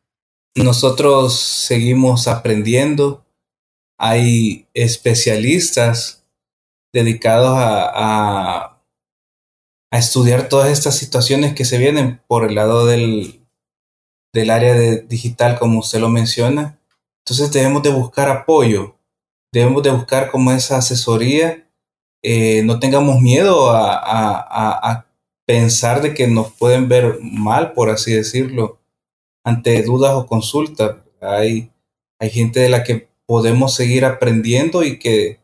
Nosotros 0.55 1.34
seguimos 1.34 2.28
aprendiendo. 2.28 3.24
Hay 3.98 4.66
especialistas 4.74 6.26
dedicados 6.92 7.55
a, 7.57 8.68
estudiar 9.90 10.48
todas 10.48 10.70
estas 10.70 10.96
situaciones 10.96 11.55
que 11.55 11.66
se 11.66 11.76
vienen 11.76 12.22
por 12.26 12.44
el 12.44 12.55
lado 12.55 12.86
del, 12.86 13.46
del 14.32 14.48
área 14.48 14.72
de 14.72 15.03
digital, 15.03 15.59
como 15.59 15.80
usted 15.80 16.00
lo 16.00 16.09
menciona. 16.09 16.78
Entonces 17.20 17.53
debemos 17.53 17.82
de 17.82 17.90
buscar 17.90 18.30
apoyo, 18.30 18.96
debemos 19.53 19.82
de 19.82 19.90
buscar 19.90 20.30
como 20.30 20.50
esa 20.50 20.78
asesoría. 20.78 21.68
Eh, 22.22 22.62
no 22.64 22.80
tengamos 22.80 23.20
miedo 23.20 23.70
a, 23.70 24.90
a 24.90 25.07
pensar 25.46 26.00
de 26.00 26.14
que 26.14 26.26
nos 26.26 26.53
pueden 26.53 26.88
ver 26.88 27.18
mal, 27.20 27.72
por 27.72 27.90
así 27.90 28.14
decirlo, 28.14 28.81
ante 29.45 29.82
dudas 29.82 30.14
o 30.14 30.26
consultas. 30.26 30.97
Hay, 31.20 31.70
hay 32.18 32.30
gente 32.30 32.61
de 32.61 32.68
la 32.68 32.82
que 32.82 33.09
podemos 33.26 33.74
seguir 33.74 34.05
aprendiendo 34.05 34.82
y 34.82 34.99
que 34.99 35.40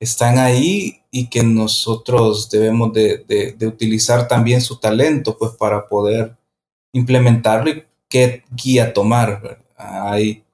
están 0.00 0.38
ahí 0.38 1.02
y 1.10 1.28
que 1.28 1.42
nosotros 1.42 2.48
debemos 2.50 2.92
de, 2.92 3.56
utilizar 3.66 4.28
también 4.28 4.60
su 4.60 4.78
talento 4.78 5.36
pues 5.36 5.52
para 5.52 5.86
poder 5.86 6.36
implementarlo 6.92 7.70
y 7.70 7.84
qué 8.08 8.44
guía 8.50 8.92
tomar. 8.92 9.62
Hay, 9.76 10.44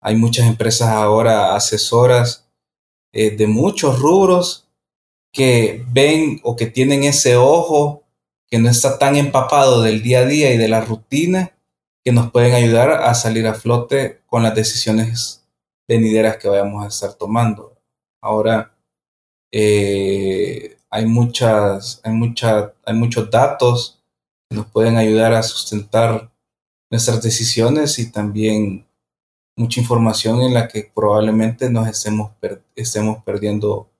hay 0.00 0.16
muchas 0.16 0.46
empresas 0.46 0.88
ahora 0.88 1.54
asesoras 1.54 2.46
eh, 3.12 3.30
de 3.30 3.46
muchos 3.46 3.98
rubros 3.98 4.68
que 5.32 5.84
ven 5.88 6.40
o 6.44 6.54
que 6.54 6.66
tienen 6.66 7.04
ese 7.04 7.36
ojo 7.36 8.04
que 8.46 8.58
no 8.58 8.68
está 8.68 8.98
tan 8.98 9.16
empapado 9.16 9.82
del 9.82 10.02
día 10.02 10.20
a 10.20 10.26
día 10.26 10.54
y 10.54 10.58
de 10.58 10.68
la 10.68 10.80
rutina 10.80 11.53
que 12.04 12.12
nos 12.12 12.30
pueden 12.30 12.54
ayudar 12.54 12.90
a 12.90 13.14
salir 13.14 13.46
a 13.46 13.54
flote 13.54 14.20
con 14.26 14.42
las 14.42 14.54
decisiones 14.54 15.46
venideras 15.88 16.36
que 16.36 16.48
vayamos 16.48 16.84
a 16.84 16.88
estar 16.88 17.14
tomando. 17.14 17.80
Ahora 18.20 18.76
eh, 19.50 20.76
hay 20.90 21.06
muchas, 21.06 22.00
hay 22.04 22.12
hay 22.84 22.94
muchos 22.94 23.30
datos 23.30 24.02
que 24.48 24.56
nos 24.56 24.66
pueden 24.66 24.96
ayudar 24.96 25.32
a 25.32 25.42
sustentar 25.42 26.30
nuestras 26.90 27.22
decisiones 27.22 27.98
y 27.98 28.12
también 28.12 28.86
mucha 29.56 29.80
información 29.80 30.42
en 30.42 30.54
la 30.54 30.68
que 30.68 30.90
probablemente 30.94 31.70
nos 31.70 31.88
estemos, 31.88 32.32
estemos 32.76 33.22
perdiendo 33.24 33.90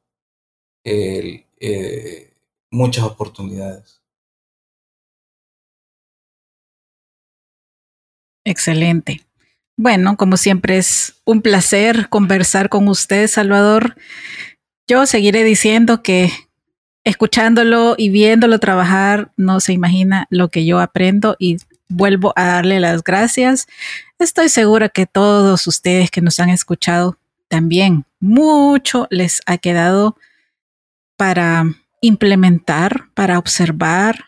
eh, 0.84 2.34
muchas 2.70 3.04
oportunidades. 3.04 4.03
Excelente. 8.44 9.22
bueno, 9.76 10.16
como 10.16 10.36
siempre 10.36 10.78
es 10.78 11.20
un 11.24 11.42
placer 11.42 12.08
conversar 12.08 12.68
con 12.68 12.86
usted, 12.88 13.26
Salvador. 13.26 13.96
Yo 14.86 15.06
seguiré 15.06 15.42
diciendo 15.42 16.02
que 16.02 16.30
escuchándolo 17.04 17.94
y 17.98 18.08
viéndolo 18.08 18.58
trabajar, 18.58 19.32
no 19.36 19.60
se 19.60 19.72
imagina 19.72 20.26
lo 20.30 20.48
que 20.48 20.64
yo 20.64 20.80
aprendo 20.80 21.36
y 21.38 21.56
vuelvo 21.88 22.32
a 22.36 22.44
darle 22.44 22.80
las 22.80 23.02
gracias. 23.02 23.66
Estoy 24.18 24.48
segura 24.48 24.88
que 24.88 25.06
todos 25.06 25.66
ustedes 25.66 26.10
que 26.10 26.20
nos 26.20 26.40
han 26.40 26.50
escuchado 26.50 27.18
también 27.48 28.04
mucho 28.20 29.06
les 29.10 29.40
ha 29.46 29.58
quedado 29.58 30.16
para 31.16 31.64
implementar, 32.00 33.08
para 33.14 33.38
observar, 33.38 34.26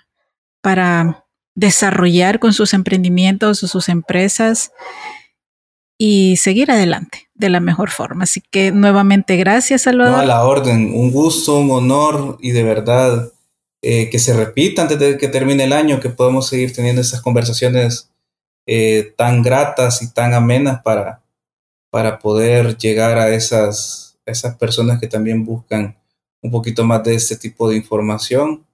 para 0.60 1.25
desarrollar 1.56 2.38
con 2.38 2.52
sus 2.52 2.74
emprendimientos 2.74 3.64
o 3.64 3.66
sus 3.66 3.88
empresas 3.88 4.70
y 5.98 6.36
seguir 6.36 6.70
adelante 6.70 7.28
de 7.34 7.48
la 7.48 7.60
mejor 7.60 7.90
forma. 7.90 8.24
Así 8.24 8.42
que 8.42 8.70
nuevamente 8.70 9.36
gracias, 9.36 9.82
Salvador. 9.82 10.12
No, 10.12 10.20
a 10.20 10.26
la 10.26 10.44
orden, 10.44 10.92
un 10.94 11.10
gusto, 11.10 11.58
un 11.58 11.70
honor 11.70 12.36
y 12.40 12.50
de 12.50 12.62
verdad 12.62 13.32
eh, 13.82 14.10
que 14.10 14.18
se 14.18 14.34
repita 14.34 14.82
antes 14.82 14.98
de 14.98 15.16
que 15.16 15.28
termine 15.28 15.64
el 15.64 15.72
año, 15.72 15.98
que 15.98 16.10
podamos 16.10 16.46
seguir 16.46 16.74
teniendo 16.74 17.00
esas 17.00 17.22
conversaciones 17.22 18.10
eh, 18.66 19.14
tan 19.16 19.42
gratas 19.42 20.02
y 20.02 20.12
tan 20.12 20.34
amenas 20.34 20.82
para, 20.82 21.22
para 21.90 22.18
poder 22.18 22.76
llegar 22.76 23.16
a 23.16 23.30
esas, 23.30 24.18
esas 24.26 24.56
personas 24.56 25.00
que 25.00 25.06
también 25.06 25.44
buscan 25.44 25.96
un 26.42 26.50
poquito 26.50 26.84
más 26.84 27.02
de 27.02 27.14
este 27.14 27.36
tipo 27.36 27.70
de 27.70 27.76
información, 27.76 28.66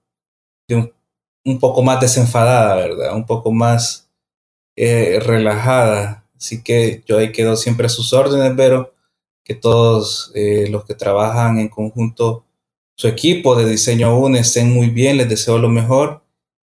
un, 0.69 0.91
un, 1.45 1.59
poco 1.59 1.83
más 1.83 1.99
desenfadada, 1.99 2.75
¿verdad? 2.75 3.15
Un 3.15 3.25
poco 3.25 3.51
más 3.51 4.09
eh, 4.75 5.19
relajada. 5.21 6.25
Así 6.37 6.63
que 6.63 7.03
yo 7.05 7.17
ahí 7.17 7.31
quedo 7.31 7.55
siempre 7.55 7.87
a 7.87 7.89
sus 7.89 8.13
órdenes, 8.13 8.53
pero 8.57 8.93
que 9.43 9.55
todos 9.55 10.31
eh, 10.35 10.67
los 10.69 10.85
que 10.85 10.95
trabajan 10.95 11.59
en 11.59 11.69
conjunto, 11.69 12.45
su 12.95 13.07
equipo 13.07 13.55
de 13.55 13.65
diseño 13.65 14.17
UNE 14.17 14.39
estén 14.39 14.71
muy 14.71 14.89
bien, 14.89 15.17
les 15.17 15.29
deseo 15.29 15.57
lo 15.57 15.69
mejor 15.69 16.23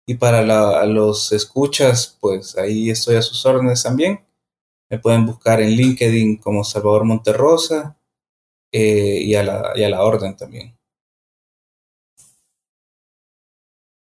y 0.09 0.15
para 0.15 0.87
los 0.87 1.33
escuchas, 1.33 2.17
pues 2.19 2.57
ahí 2.57 2.89
estoy 2.89 3.17
a 3.17 3.23
sus 3.23 3.45
órdenes 3.45 3.83
también. 3.83 4.25
Me 4.89 4.99
pueden 4.99 5.27
buscar 5.27 5.61
en 5.61 5.73
LinkedIn 5.73 6.39
como 6.39 6.65
Salvador 6.65 7.05
Monterrosa 7.05 7.99
eh, 8.73 9.21
y, 9.21 9.35
a 9.35 9.43
la, 9.43 9.73
y 9.75 9.83
a 9.83 9.91
la 9.91 10.03
orden 10.03 10.35
también. 10.35 10.78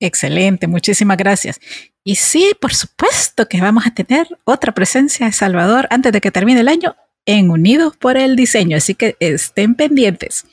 Excelente, 0.02 0.66
muchísimas 0.68 1.16
gracias. 1.16 1.62
Y 2.04 2.16
sí, 2.16 2.54
por 2.60 2.74
supuesto 2.74 3.48
que 3.48 3.62
vamos 3.62 3.86
a 3.86 3.94
tener 3.94 4.28
otra 4.46 4.74
presencia 4.74 5.28
de 5.28 5.32
Salvador 5.32 5.88
antes 5.92 6.12
de 6.12 6.20
que 6.20 6.32
termine 6.32 6.62
el 6.62 6.68
año 6.68 6.96
en 7.28 7.52
Unidos 7.52 7.96
por 7.98 8.18
el 8.18 8.36
Diseño, 8.36 8.78
así 8.78 8.96
que 8.96 9.16
estén 9.20 9.76
pendientes. 9.76 10.46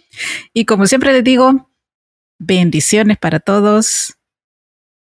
Y 0.53 0.67
como 0.67 0.87
siempre 0.87 1.15
les 1.15 1.25
digo, 1.25 1.71
bendiciones 2.39 3.17
para 3.17 3.41
todos 3.41 4.19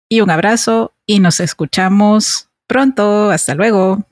y 0.08 0.22
un 0.22 0.30
abrazo 0.30 0.94
y 1.08 1.20
nos 1.20 1.40
escuchamos 1.40 2.50
pronto. 2.68 3.32
Hasta 3.32 3.56
luego. 3.56 4.07